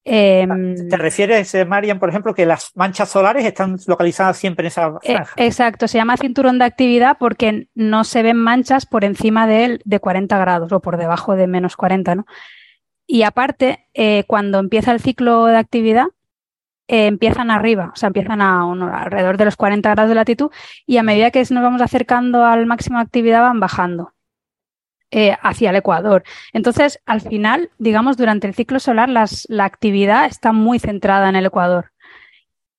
Em, 0.10 0.88
¿Te 0.90 0.96
refieres, 0.96 1.54
eh, 1.54 1.66
Marian, 1.66 2.00
por 2.00 2.08
ejemplo, 2.10 2.34
que 2.34 2.46
las 2.46 2.72
manchas 2.76 3.10
solares 3.10 3.44
están 3.44 3.76
localizadas 3.88 4.38
siempre 4.38 4.64
en 4.64 4.68
esa 4.68 4.94
Eh, 5.04 5.14
franja? 5.16 5.34
exacto, 5.36 5.88
se 5.90 5.98
llama 5.98 6.16
cinturón 6.16 6.60
de 6.60 6.66
actividad 6.66 7.18
porque 7.20 7.68
no 7.76 8.06
se 8.06 8.24
ven 8.24 8.38
manchas 8.38 8.86
por 8.86 9.04
encima 9.04 9.48
de 9.48 9.66
él 9.66 9.82
de 9.84 10.00
40 10.00 10.38
grados 10.38 10.72
o 10.72 10.80
por 10.80 10.96
debajo 10.98 11.36
de 11.36 11.48
menos 11.48 11.76
40, 11.76 12.16
¿no? 12.16 12.26
Y 13.06 13.24
aparte, 13.24 13.86
eh, 13.94 14.24
cuando 14.28 14.60
empieza 14.60 14.92
el 14.94 15.02
ciclo 15.02 15.46
de 15.46 15.58
actividad, 15.58 16.06
empiezan 16.90 17.52
arriba, 17.52 17.92
o 17.94 17.98
sea, 17.98 18.08
empiezan 18.08 18.40
a 18.42 18.64
uno- 18.66 18.90
alrededor 18.96 19.36
de 19.36 19.44
los 19.44 19.58
40 19.58 19.90
grados 19.90 20.08
de 20.08 20.16
latitud 20.16 20.50
y 20.86 20.96
a 20.98 21.04
medida 21.04 21.32
que 21.32 21.40
nos 21.50 21.62
vamos 21.64 21.82
acercando 21.82 22.46
al 22.46 22.66
máximo 22.66 22.98
de 22.98 23.04
actividad 23.04 23.42
van 23.42 23.60
bajando 23.60 24.14
eh, 25.12 25.36
hacia 25.42 25.70
el 25.70 25.76
ecuador. 25.76 26.24
Entonces, 26.54 27.00
al 27.06 27.22
final, 27.22 27.70
digamos, 27.78 28.18
durante 28.18 28.48
el 28.48 28.56
ciclo 28.56 28.80
solar, 28.80 29.10
la 29.10 29.66
actividad 29.66 30.26
está 30.26 30.52
muy 30.52 30.80
centrada 30.80 31.30
en 31.30 31.36
el 31.36 31.46
ecuador. 31.46 31.92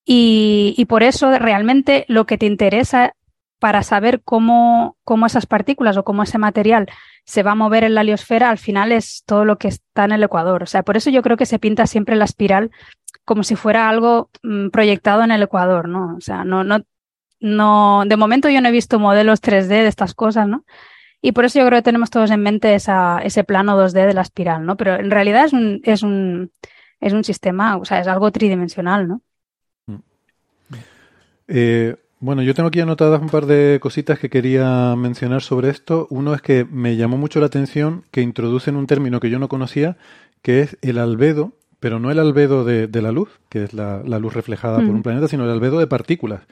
Y, 0.05 0.75
y 0.77 0.87
por 0.87 1.03
eso 1.03 1.39
realmente 1.39 2.05
lo 2.09 2.27
que 2.27 2.39
te 2.39 2.47
interesa 2.47 3.15
para 3.59 3.83
saber 3.83 4.23
cómo, 4.25 4.97
cómo 5.05 5.27
esas 5.27 5.47
partículas 5.47 5.97
o 5.97 6.05
cómo 6.05 6.23
ese 6.23 6.39
material 6.39 6.89
se 7.25 7.43
va 7.43 7.53
a 7.53 7.57
mover 7.57 7.85
en 7.85 7.95
la 7.95 8.03
heliosfera, 8.03 8.51
al 8.51 8.59
final 8.59 8.93
es 8.93 9.23
todo 9.27 9.45
lo 9.45 9.59
que 9.59 9.69
está 9.69 10.05
en 10.05 10.13
el 10.13 10.23
ecuador. 10.23 10.63
O 10.63 10.67
sea, 10.67 10.83
por 10.83 10.97
eso 10.97 11.11
yo 11.11 11.23
creo 11.23 11.37
que 11.37 11.47
se 11.47 11.59
pinta 11.59 11.87
siempre 11.87 12.17
la 12.17 12.25
espiral 12.25 12.71
como 13.25 13.43
si 13.43 13.57
fuera 13.57 13.89
algo 13.89 14.31
mm, 14.43 14.69
proyectado 14.71 15.23
en 15.23 15.31
el 15.31 15.43
ecuador, 15.43 15.89
¿no? 15.89 16.17
O 16.17 16.21
sea, 16.21 16.45
no, 16.45 16.65
no, 16.65 16.81
no, 17.41 18.05
de 18.07 18.17
momento 18.17 18.49
yo 18.49 18.61
no 18.61 18.69
he 18.69 18.73
visto 18.73 18.99
modelos 18.99 19.43
3D 19.43 19.69
de 19.69 19.87
estas 19.87 20.15
cosas, 20.15 20.49
¿no? 20.49 20.65
Y 21.21 21.33
por 21.33 21.45
eso 21.45 21.59
yo 21.59 21.67
creo 21.67 21.79
que 21.79 21.83
tenemos 21.85 22.11
todos 22.11 22.31
en 22.31 22.41
mente 22.43 22.75
esa, 22.75 23.19
ese 23.23 23.45
plano 23.45 23.77
2D 23.77 24.07
de 24.07 24.15
la 24.15 24.23
espiral, 24.23 24.65
¿no? 24.65 24.77
Pero 24.77 24.95
en 24.97 25.11
realidad 25.11 25.45
es 25.47 25.53
un, 25.53 25.81
es 25.85 26.03
un, 26.03 26.51
es 27.01 27.13
un 27.13 27.25
sistema, 27.25 27.77
o 27.77 27.85
sea, 27.85 28.01
es 28.01 28.07
algo 28.09 28.31
tridimensional, 28.31 29.09
¿no? 29.09 29.23
Eh, 31.49 31.97
bueno, 32.21 32.43
yo 32.43 32.55
tengo 32.55 32.69
aquí 32.69 32.81
anotadas 32.81 33.21
un 33.21 33.29
par 33.29 33.47
de 33.47 33.79
cositas 33.81 34.19
que 34.19 34.29
quería 34.31 34.95
mencionar 34.97 35.43
sobre 35.43 35.71
esto. 35.71 36.07
Uno 36.11 36.35
es 36.35 36.43
que 36.43 36.65
me 36.65 36.97
llamó 36.97 37.17
mucho 37.17 37.41
la 37.41 37.47
atención 37.47 38.05
que 38.11 38.23
introducen 38.23 38.77
un 38.77 38.87
término 38.87 39.21
que 39.21 39.31
yo 39.31 39.39
no 39.39 39.49
conocía, 39.49 39.97
que 40.43 40.61
es 40.61 40.77
el 40.83 40.99
albedo, 40.99 41.53
pero 41.81 42.01
no 42.01 42.11
el 42.11 42.19
albedo 42.19 42.65
de, 42.65 42.89
de 42.89 43.03
la 43.03 43.13
luz, 43.13 43.39
que 43.49 43.63
es 43.65 43.73
la, 43.73 44.03
la 44.05 44.19
luz 44.19 44.35
reflejada 44.35 44.83
por 44.83 44.95
Mm. 44.95 44.97
un 44.97 45.03
planeta, 45.03 45.29
sino 45.29 45.45
el 45.45 45.51
albedo 45.51 45.79
de 45.79 45.87
partículas. 45.87 46.43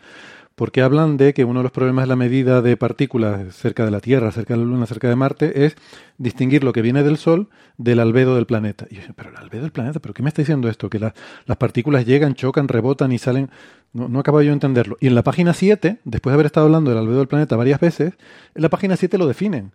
Porque 0.57 0.81
hablan 0.81 1.19
de 1.19 1.35
que 1.35 1.45
uno 1.45 1.61
de 1.61 1.65
los 1.65 1.73
problemas 1.73 2.05
de 2.05 2.09
la 2.09 2.17
medida 2.17 2.63
de 2.63 2.79
partículas 2.79 3.55
cerca 3.55 3.85
de 3.85 3.91
la 3.91 4.01
Tierra, 4.01 4.33
cerca 4.33 4.55
de 4.55 4.61
la 4.61 4.67
Luna, 4.67 4.87
cerca 4.87 5.07
de 5.07 5.15
Marte, 5.15 5.67
es 5.67 5.77
distinguir 6.17 6.65
lo 6.65 6.73
que 6.73 6.81
viene 6.81 7.03
del 7.03 7.19
Sol 7.19 7.51
del 7.77 8.01
albedo 8.01 8.35
del 8.37 8.47
planeta. 8.47 8.87
Y 8.91 8.97
yo, 8.97 9.03
pero 9.15 9.29
el 9.29 9.37
albedo 9.37 9.63
del 9.63 9.73
planeta, 9.73 10.01
¿pero 10.01 10.15
qué 10.15 10.23
me 10.23 10.31
está 10.31 10.41
diciendo 10.41 10.71
esto? 10.71 10.89
Que 10.89 10.99
las 10.99 11.57
partículas 11.59 12.07
llegan, 12.07 12.35
chocan, 12.35 12.69
rebotan 12.69 13.13
y 13.13 13.19
salen... 13.19 13.51
No, 13.93 14.09
no 14.09 14.19
acabo 14.19 14.41
yo 14.41 14.49
de 14.49 14.55
entenderlo. 14.55 14.97
Y 14.99 15.09
en 15.09 15.15
la 15.15 15.23
página 15.23 15.53
7, 15.53 15.99
después 16.05 16.33
de 16.33 16.35
haber 16.35 16.47
estado 16.47 16.67
hablando 16.67 16.91
del 16.91 16.99
albedo 16.99 17.19
del 17.19 17.29
planeta 17.29 17.55
varias 17.57 17.79
veces, 17.79 18.15
en 18.55 18.63
la 18.63 18.71
página 18.71 18.97
7 18.97 19.19
lo 19.19 19.27
definen. 19.27 19.73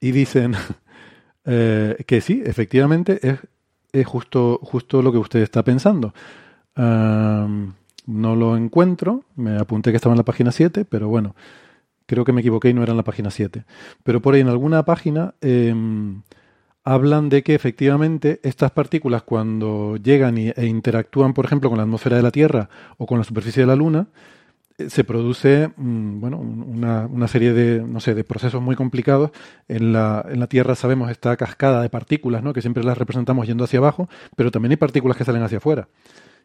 Y 0.00 0.10
dicen 0.10 0.56
eh, 1.44 1.96
que 2.06 2.20
sí, 2.20 2.42
efectivamente 2.44 3.20
es, 3.22 3.38
es, 3.92 4.06
justo, 4.06 4.58
justo 4.62 5.00
lo 5.00 5.12
que 5.12 5.18
usted 5.18 5.40
está 5.40 5.62
pensando. 5.62 6.12
No 8.06 8.36
lo 8.36 8.56
encuentro, 8.56 9.24
me 9.36 9.56
apunté 9.58 9.90
que 9.90 9.96
estaba 9.96 10.14
en 10.14 10.18
la 10.18 10.24
página 10.24 10.52
7, 10.52 10.84
pero 10.84 11.08
bueno, 11.08 11.34
creo 12.06 12.24
que 12.24 12.32
me 12.32 12.40
equivoqué 12.40 12.70
y 12.70 12.74
no 12.74 12.82
era 12.82 12.92
en 12.92 12.96
la 12.96 13.04
página 13.04 13.30
7. 13.30 13.64
Pero 14.02 14.20
por 14.20 14.34
ahí 14.34 14.40
en 14.40 14.48
alguna 14.48 14.84
página 14.84 15.34
em, 15.40 16.22
hablan 16.84 17.28
de 17.28 17.42
que 17.42 17.54
efectivamente 17.54 18.40
estas 18.42 18.70
partículas 18.72 19.22
cuando 19.22 19.96
llegan 19.96 20.36
e 20.38 20.66
interactúan, 20.66 21.32
por 21.34 21.46
ejemplo, 21.46 21.70
con 21.70 21.78
la 21.78 21.84
atmósfera 21.84 22.16
de 22.16 22.22
la 22.22 22.30
Tierra 22.30 22.68
o 22.98 23.06
con 23.06 23.18
la 23.18 23.24
superficie 23.24 23.62
de 23.62 23.66
la 23.66 23.76
Luna, 23.76 24.08
se 24.88 25.04
produce 25.04 25.70
mm, 25.76 26.20
bueno, 26.20 26.38
una, 26.38 27.06
una, 27.06 27.28
serie 27.28 27.52
de, 27.52 27.80
no 27.80 28.00
sé, 28.00 28.14
de 28.14 28.24
procesos 28.24 28.60
muy 28.60 28.76
complicados. 28.76 29.30
En 29.68 29.92
la, 29.92 30.26
en 30.28 30.40
la 30.40 30.46
Tierra 30.48 30.74
sabemos 30.74 31.10
esta 31.10 31.36
cascada 31.36 31.80
de 31.80 31.88
partículas, 31.90 32.42
¿no? 32.42 32.52
que 32.52 32.60
siempre 32.60 32.82
las 32.84 32.98
representamos 32.98 33.46
yendo 33.46 33.64
hacia 33.64 33.78
abajo, 33.78 34.08
pero 34.36 34.50
también 34.50 34.72
hay 34.72 34.76
partículas 34.76 35.16
que 35.16 35.24
salen 35.24 35.42
hacia 35.42 35.58
afuera. 35.58 35.88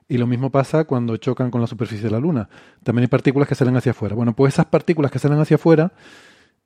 Y 0.10 0.18
lo 0.18 0.28
mismo 0.28 0.50
pasa 0.50 0.84
cuando 0.84 1.16
chocan 1.18 1.52
con 1.52 1.62
la 1.62 1.68
superficie 1.68 2.06
de 2.06 2.12
la 2.12 2.20
Luna. 2.20 2.50
También 2.84 3.04
hay 3.04 3.08
partículas 3.08 3.48
que 3.48 3.56
salen 3.56 3.78
hacia 3.78 3.92
afuera. 3.92 4.16
Bueno, 4.16 4.36
pues 4.36 4.56
esas 4.56 4.66
partículas 4.66 5.12
que 5.12 5.20
salen 5.20 5.40
hacia 5.40 5.56
afuera 5.56 5.94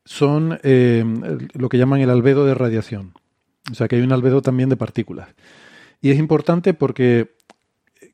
son 0.05 0.59
eh, 0.63 1.05
lo 1.53 1.69
que 1.69 1.77
llaman 1.77 1.99
el 1.99 2.09
albedo 2.09 2.45
de 2.45 2.55
radiación. 2.55 3.13
O 3.71 3.75
sea 3.75 3.87
que 3.87 3.97
hay 3.97 4.01
un 4.01 4.11
albedo 4.11 4.41
también 4.41 4.69
de 4.69 4.77
partículas. 4.77 5.27
Y 6.01 6.09
es 6.09 6.17
importante 6.17 6.73
porque 6.73 7.35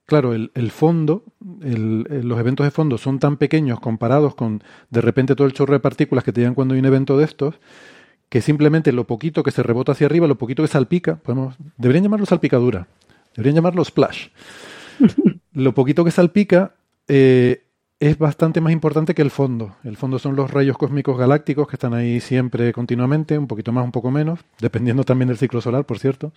claro, 0.10 0.34
el, 0.34 0.72
fondo, 0.72 1.24
los 1.40 2.40
eventos 2.40 2.66
de 2.66 2.72
fondo 2.72 2.98
son 2.98 3.20
tan 3.20 3.38
pequeños 3.38 3.80
comparados 3.80 4.34
con 4.34 4.64
de 4.90 5.02
repente 5.02 5.36
todo 5.36 5.46
el 5.46 5.54
chorro 5.54 5.74
de 5.74 5.80
partículas 5.80 6.24
que 6.24 6.34
te 6.34 6.42
llegan 6.42 6.56
cuando 6.56 6.74
hay 6.74 6.80
un 6.80 6.88
evento 6.88 7.16
de 7.16 7.26
estos, 7.26 7.60
que 8.28 8.42
simplemente 8.42 8.92
lo 8.92 9.06
poquito 9.06 9.44
que 9.44 9.52
se 9.52 9.62
rebota 9.62 9.92
hacia 9.92 10.08
arriba, 10.08 10.26
lo 10.26 10.40
poquito 10.40 10.64
que 10.64 10.68
salpica, 10.68 11.18
podemos, 11.18 11.56
deberían 11.78 12.04
llamarlo 12.04 12.26
salpicadura, 12.26 12.88
deberían 13.36 13.58
llamarlo 13.58 13.86
splash. 13.86 14.30
lo 15.54 15.74
poquito 15.74 16.04
que 16.06 16.12
salpica 16.12 16.76
eh, 17.08 17.64
es 18.00 18.18
bastante 18.18 18.62
más 18.62 18.74
importante 18.74 19.14
que 19.14 19.22
el 19.22 19.32
fondo. 19.32 19.76
El 19.84 19.98
fondo 19.98 20.20
son 20.20 20.36
los 20.36 20.52
rayos 20.52 20.78
cósmicos 20.78 21.18
galácticos 21.18 21.68
que 21.68 21.76
están 21.76 21.94
ahí 21.94 22.20
siempre 22.20 22.72
continuamente, 22.74 23.38
un 23.38 23.48
poquito 23.48 23.72
más, 23.72 23.84
un 23.84 23.92
poco 23.92 24.12
menos, 24.12 24.40
dependiendo 24.60 25.04
también 25.04 25.28
del 25.28 25.38
ciclo 25.38 25.62
solar, 25.62 25.86
por 25.86 26.00
cierto 26.00 26.32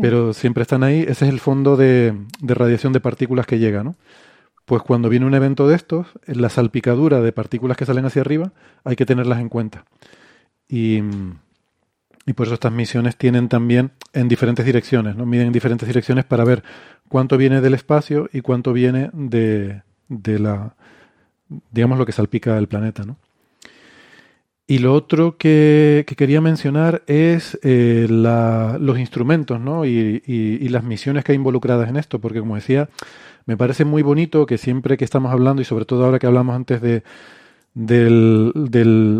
pero 0.00 0.32
siempre 0.32 0.62
están 0.62 0.82
ahí. 0.82 1.00
Ese 1.02 1.26
es 1.26 1.32
el 1.32 1.40
fondo 1.40 1.76
de, 1.76 2.14
radiación 2.40 2.92
de 2.92 3.00
partículas 3.00 3.46
que 3.46 3.58
llega, 3.58 3.84
¿no? 3.84 3.96
Pues 4.64 4.82
cuando 4.82 5.08
viene 5.08 5.26
un 5.26 5.34
evento 5.34 5.66
de 5.68 5.74
estos, 5.74 6.06
la 6.26 6.48
salpicadura 6.48 7.20
de 7.20 7.32
partículas 7.32 7.76
que 7.76 7.86
salen 7.86 8.04
hacia 8.04 8.22
arriba 8.22 8.52
hay 8.84 8.96
que 8.96 9.06
tenerlas 9.06 9.40
en 9.40 9.48
cuenta. 9.48 9.84
Y, 10.68 11.02
y 12.26 12.32
por 12.32 12.46
eso 12.46 12.54
estas 12.54 12.72
misiones 12.72 13.16
tienen 13.16 13.48
también 13.48 13.92
en 14.12 14.28
diferentes 14.28 14.64
direcciones, 14.64 15.16
¿no? 15.16 15.26
Miden 15.26 15.48
en 15.48 15.52
diferentes 15.52 15.86
direcciones 15.86 16.24
para 16.24 16.44
ver 16.44 16.62
cuánto 17.08 17.36
viene 17.36 17.60
del 17.60 17.74
espacio 17.74 18.28
y 18.32 18.40
cuánto 18.40 18.72
viene 18.72 19.10
de, 19.12 19.82
de 20.08 20.38
la, 20.38 20.74
digamos, 21.70 21.98
lo 21.98 22.06
que 22.06 22.12
salpica 22.12 22.56
el 22.58 22.68
planeta, 22.68 23.04
¿no? 23.04 23.16
Y 24.70 24.78
lo 24.78 24.94
otro 24.94 25.36
que, 25.36 26.06
quería 26.16 26.40
mencionar 26.40 27.02
es 27.08 27.58
eh, 27.64 28.06
los 28.08 28.98
instrumentos 29.00 29.60
¿no? 29.60 29.84
Y, 29.84 30.68
las 30.68 30.84
misiones 30.84 31.24
que 31.24 31.32
hay 31.32 31.36
involucradas 31.36 31.88
en 31.88 31.96
esto, 31.96 32.20
porque 32.20 32.38
como 32.38 32.54
decía, 32.54 32.88
me 33.46 33.56
parece 33.56 33.84
muy 33.84 34.02
bonito 34.02 34.46
que 34.46 34.58
siempre 34.58 34.96
que 34.96 35.04
estamos 35.04 35.32
hablando, 35.32 35.60
y 35.60 35.64
sobre 35.64 35.86
todo 35.86 36.04
ahora 36.04 36.20
que 36.20 36.28
hablamos 36.28 36.54
antes 36.54 36.80
de, 36.80 37.02
del, 37.74 38.52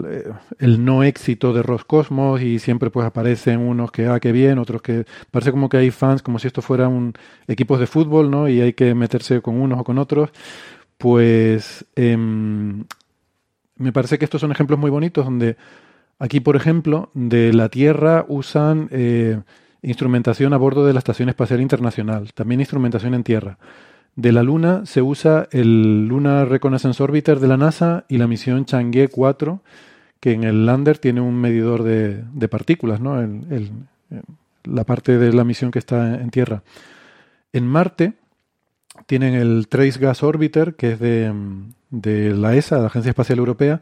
eh, 0.09 0.33
el 0.59 0.85
no 0.85 1.03
éxito 1.03 1.53
de 1.53 1.63
Roscosmos 1.63 2.43
y 2.43 2.59
siempre 2.59 2.91
pues 2.91 3.07
aparecen 3.07 3.61
unos 3.61 3.93
que, 3.93 4.07
ah, 4.07 4.19
qué 4.21 4.33
bien, 4.33 4.59
otros 4.59 4.83
que 4.83 5.07
parece 5.31 5.53
como 5.53 5.69
que 5.69 5.77
hay 5.77 5.91
fans 5.91 6.23
como 6.23 6.39
si 6.39 6.49
esto 6.49 6.63
fuera 6.63 6.89
un 6.89 7.15
equipos 7.47 7.79
de 7.81 7.87
fútbol, 7.87 8.31
¿no? 8.31 8.49
Y 8.49 8.61
hay 8.61 8.73
que 8.73 8.95
meterse 8.95 9.41
con 9.41 9.61
unos 9.61 9.81
o 9.81 9.85
con 9.85 9.99
otros. 9.99 10.31
Pues 10.99 11.87
em, 11.97 12.85
me 13.77 13.93
parece 13.93 14.19
que 14.19 14.25
estos 14.25 14.41
son 14.41 14.53
ejemplos 14.53 14.79
muy 14.79 14.91
bonitos 14.91 15.25
donde 15.25 15.57
aquí, 16.19 16.41
por 16.41 16.57
ejemplo, 16.57 17.11
de 17.15 17.53
la 17.53 17.69
Tierra 17.71 18.25
usan 18.29 18.89
eh, 18.93 19.41
instrumentación 19.83 20.53
a 20.53 20.59
bordo 20.59 20.87
de 20.87 20.93
la 20.93 20.99
Estación 20.99 21.29
Espacial 21.29 21.61
Internacional, 21.61 22.33
también 22.35 22.61
instrumentación 22.61 23.15
en 23.15 23.25
tierra. 23.25 23.59
De 24.17 24.33
la 24.33 24.43
Luna 24.43 24.85
se 24.87 25.03
usa 25.03 25.49
el 25.53 26.07
Lunar 26.07 26.49
Reconnaissance 26.49 27.03
Orbiter 27.03 27.41
de 27.41 27.49
la 27.49 27.57
NASA 27.57 28.05
y 28.09 28.19
la 28.19 28.27
misión 28.27 28.65
Chang'e 28.65 29.09
4, 29.09 29.63
que 30.21 30.33
en 30.33 30.45
el 30.45 30.67
lander 30.67 30.99
tiene 30.99 31.21
un 31.21 31.37
medidor 31.41 31.83
de, 31.83 32.49
partículas, 32.49 33.01
¿no? 33.01 33.17
la 34.65 34.85
parte 34.85 35.19
de 35.19 35.33
la 35.33 35.45
misión 35.45 35.71
que 35.71 35.79
está 35.79 36.15
en 36.21 36.31
tierra. 36.31 36.63
En 37.53 37.67
Marte 37.67 38.15
tienen 39.07 39.35
el 39.35 39.69
Trace 39.69 39.99
Gas 39.99 40.23
Orbiter, 40.23 40.75
que 40.75 40.93
es 40.93 41.01
de, 41.01 41.33
de 41.91 42.35
la 42.35 42.55
ESA, 42.55 42.79
la 42.79 42.87
Agencia 42.87 43.11
Espacial 43.11 43.39
Europea. 43.39 43.81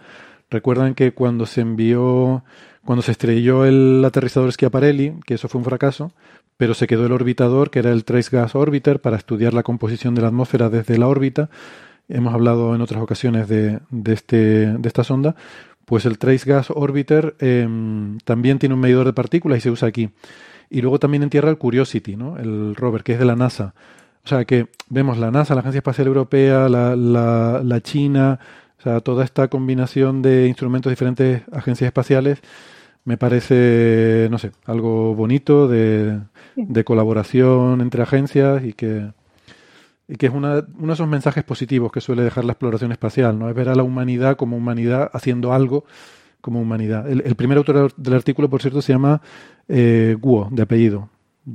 Recuerdan 0.50 0.94
que 0.94 1.12
cuando 1.12 1.46
se 1.46 1.60
envió, 1.60 2.44
cuando 2.84 3.02
se 3.02 3.12
estrelló 3.12 3.64
el 3.64 4.02
aterrizador 4.04 4.52
Schiaparelli, 4.52 5.20
que 5.26 5.34
eso 5.34 5.48
fue 5.48 5.58
un 5.58 5.64
fracaso, 5.64 6.12
pero 6.58 6.74
se 6.74 6.88
quedó 6.88 7.06
el 7.06 7.12
orbitador, 7.12 7.70
que 7.70 7.78
era 7.78 7.92
el 7.92 8.04
Trace 8.04 8.36
Gas 8.36 8.54
Orbiter, 8.56 9.00
para 9.00 9.16
estudiar 9.16 9.54
la 9.54 9.62
composición 9.62 10.14
de 10.16 10.22
la 10.22 10.28
atmósfera 10.28 10.68
desde 10.68 10.98
la 10.98 11.06
órbita. 11.06 11.48
Hemos 12.08 12.34
hablado 12.34 12.74
en 12.74 12.80
otras 12.80 13.00
ocasiones 13.00 13.48
de, 13.48 13.78
de, 13.90 14.12
este, 14.12 14.36
de 14.66 14.88
esta 14.88 15.04
sonda. 15.04 15.36
Pues 15.84 16.04
el 16.04 16.18
Trace 16.18 16.50
Gas 16.50 16.70
Orbiter 16.70 17.36
em, 17.38 18.18
también 18.24 18.58
tiene 18.58 18.74
un 18.74 18.80
medidor 18.80 19.06
de 19.06 19.12
partículas 19.12 19.58
y 19.58 19.60
se 19.60 19.70
usa 19.70 19.88
aquí. 19.88 20.10
Y 20.68 20.82
luego 20.82 20.98
también 20.98 21.22
en 21.22 21.30
tierra 21.30 21.48
el 21.48 21.58
Curiosity, 21.58 22.16
¿no? 22.16 22.36
el 22.38 22.74
rover, 22.74 23.04
que 23.04 23.12
es 23.12 23.20
de 23.20 23.24
la 23.24 23.36
NASA. 23.36 23.74
O 24.24 24.28
sea 24.28 24.44
que 24.44 24.66
vemos 24.90 25.16
la 25.16 25.30
NASA, 25.30 25.54
la 25.54 25.60
Agencia 25.60 25.78
Espacial 25.78 26.08
Europea, 26.08 26.68
la, 26.68 26.96
la, 26.96 27.80
China, 27.82 28.40
o 28.78 28.82
sea, 28.82 29.00
toda 29.00 29.24
esta 29.24 29.46
combinación 29.46 30.22
de 30.22 30.48
instrumentos 30.48 30.90
de 30.90 30.94
diferentes 30.94 31.42
agencias 31.52 31.86
espaciales 31.86 32.42
me 33.04 33.16
parece, 33.16 34.28
no 34.30 34.36
sé, 34.36 34.50
algo 34.66 35.14
bonito 35.14 35.66
de, 35.66 36.18
de 36.66 36.84
colaboración 36.84 37.80
entre 37.80 38.02
agencias 38.02 38.64
y 38.64 38.72
que, 38.72 39.12
y 40.08 40.16
que 40.16 40.26
es 40.26 40.32
una, 40.32 40.64
uno 40.76 40.88
de 40.88 40.92
esos 40.94 41.08
mensajes 41.08 41.44
positivos 41.44 41.92
que 41.92 42.00
suele 42.00 42.22
dejar 42.22 42.44
la 42.44 42.52
exploración 42.52 42.92
espacial, 42.92 43.38
¿no? 43.38 43.48
Es 43.48 43.54
ver 43.54 43.68
a 43.68 43.74
la 43.74 43.82
humanidad 43.82 44.36
como 44.36 44.56
humanidad 44.56 45.10
haciendo 45.12 45.52
algo 45.52 45.84
como 46.40 46.60
humanidad. 46.60 47.10
El, 47.10 47.34
primer 47.34 47.58
autor 47.58 47.92
del 47.96 48.14
artículo, 48.14 48.48
por 48.48 48.62
cierto, 48.62 48.80
se 48.80 48.92
llama 48.92 49.20
eh, 49.66 50.16
Guo, 50.18 50.48
de 50.50 50.62
apellido, 50.62 51.10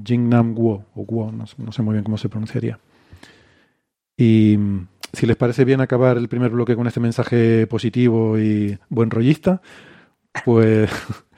Jingnam 0.06 0.54
Guo, 0.54 0.86
o 0.94 1.04
Guo, 1.04 1.32
no, 1.32 1.46
sé 1.48 1.82
muy 1.82 1.94
bien 1.94 2.04
cómo 2.04 2.18
se 2.18 2.30
pronunciaría. 2.30 2.80
Y 4.18 4.58
si 5.14 5.26
les 5.26 5.36
parece 5.36 5.66
bien 5.66 5.82
acabar 5.82 6.18
el 6.18 6.28
primer 6.28 6.52
bloque 6.52 6.76
con 6.76 6.88
este 6.88 7.00
mensaje 7.00 7.66
positivo 7.68 8.38
y 8.38 8.78
buen 8.90 9.10
rollista, 9.10 9.62
pues 10.46 10.90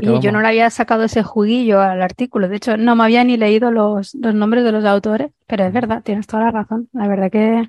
Y 0.00 0.20
yo 0.20 0.32
no 0.32 0.40
le 0.40 0.48
había 0.48 0.70
sacado 0.70 1.04
ese 1.04 1.22
juguillo 1.22 1.80
al 1.80 2.02
artículo. 2.02 2.48
De 2.48 2.56
hecho, 2.56 2.76
no 2.76 2.94
me 2.96 3.04
había 3.04 3.24
ni 3.24 3.36
leído 3.36 3.70
los, 3.70 4.14
los 4.14 4.34
nombres 4.34 4.64
de 4.64 4.72
los 4.72 4.84
autores, 4.84 5.30
pero 5.46 5.64
es 5.64 5.72
verdad, 5.72 6.02
tienes 6.02 6.26
toda 6.26 6.44
la 6.44 6.50
razón. 6.50 6.88
La 6.92 7.08
verdad 7.08 7.30
que 7.30 7.68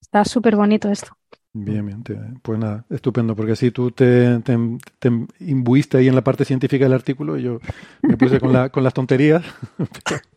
está 0.00 0.24
súper 0.24 0.56
bonito 0.56 0.90
esto. 0.90 1.16
Bien, 1.52 1.86
bien. 1.86 2.40
Pues 2.42 2.58
nada, 2.58 2.84
estupendo, 2.90 3.36
porque 3.36 3.52
así 3.52 3.70
tú 3.70 3.92
te, 3.92 4.40
te, 4.40 5.10
imbuiste 5.38 5.98
ahí 5.98 6.08
en 6.08 6.16
la 6.16 6.24
parte 6.24 6.44
científica 6.44 6.84
del 6.84 6.94
artículo 6.94 7.38
y 7.38 7.44
yo 7.44 7.60
me 8.02 8.16
puse 8.16 8.40
con, 8.40 8.52
la, 8.52 8.70
con 8.70 8.82
las 8.82 8.92
tonterías. 8.92 9.44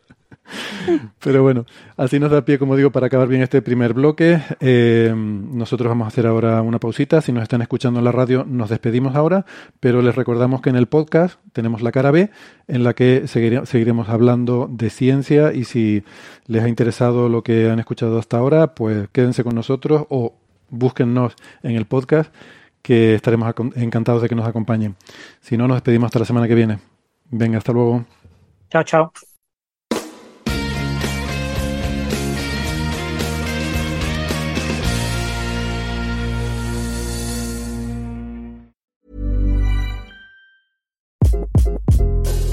Pero 1.22 1.42
bueno, 1.42 1.66
así 1.96 2.18
nos 2.18 2.30
da 2.30 2.44
pie, 2.44 2.58
como 2.58 2.76
digo, 2.76 2.90
para 2.90 3.06
acabar 3.06 3.28
bien 3.28 3.42
este 3.42 3.62
primer 3.62 3.94
bloque. 3.94 4.40
Eh, 4.60 5.12
nosotros 5.14 5.88
vamos 5.88 6.06
a 6.06 6.08
hacer 6.08 6.26
ahora 6.26 6.62
una 6.62 6.78
pausita. 6.78 7.20
Si 7.20 7.32
nos 7.32 7.42
están 7.42 7.62
escuchando 7.62 8.00
en 8.00 8.04
la 8.04 8.12
radio, 8.12 8.44
nos 8.46 8.70
despedimos 8.70 9.16
ahora, 9.16 9.44
pero 9.80 10.02
les 10.02 10.14
recordamos 10.14 10.60
que 10.60 10.70
en 10.70 10.76
el 10.76 10.86
podcast 10.86 11.38
tenemos 11.52 11.82
la 11.82 11.92
cara 11.92 12.10
B, 12.10 12.30
en 12.66 12.84
la 12.84 12.94
que 12.94 13.26
seguiremos 13.26 14.08
hablando 14.08 14.68
de 14.70 14.90
ciencia 14.90 15.52
y 15.52 15.64
si 15.64 16.04
les 16.46 16.62
ha 16.62 16.68
interesado 16.68 17.28
lo 17.28 17.42
que 17.42 17.70
han 17.70 17.78
escuchado 17.78 18.18
hasta 18.18 18.38
ahora, 18.38 18.74
pues 18.74 19.08
quédense 19.10 19.44
con 19.44 19.54
nosotros 19.54 20.06
o 20.08 20.34
búsquennos 20.70 21.34
en 21.62 21.76
el 21.76 21.86
podcast, 21.86 22.32
que 22.82 23.14
estaremos 23.14 23.52
encantados 23.76 24.22
de 24.22 24.28
que 24.28 24.34
nos 24.34 24.46
acompañen. 24.46 24.96
Si 25.40 25.56
no, 25.56 25.68
nos 25.68 25.76
despedimos 25.76 26.06
hasta 26.06 26.20
la 26.20 26.24
semana 26.24 26.48
que 26.48 26.54
viene. 26.54 26.78
Venga, 27.30 27.58
hasta 27.58 27.72
luego. 27.72 28.04
Chao, 28.70 28.82
chao. 28.82 29.12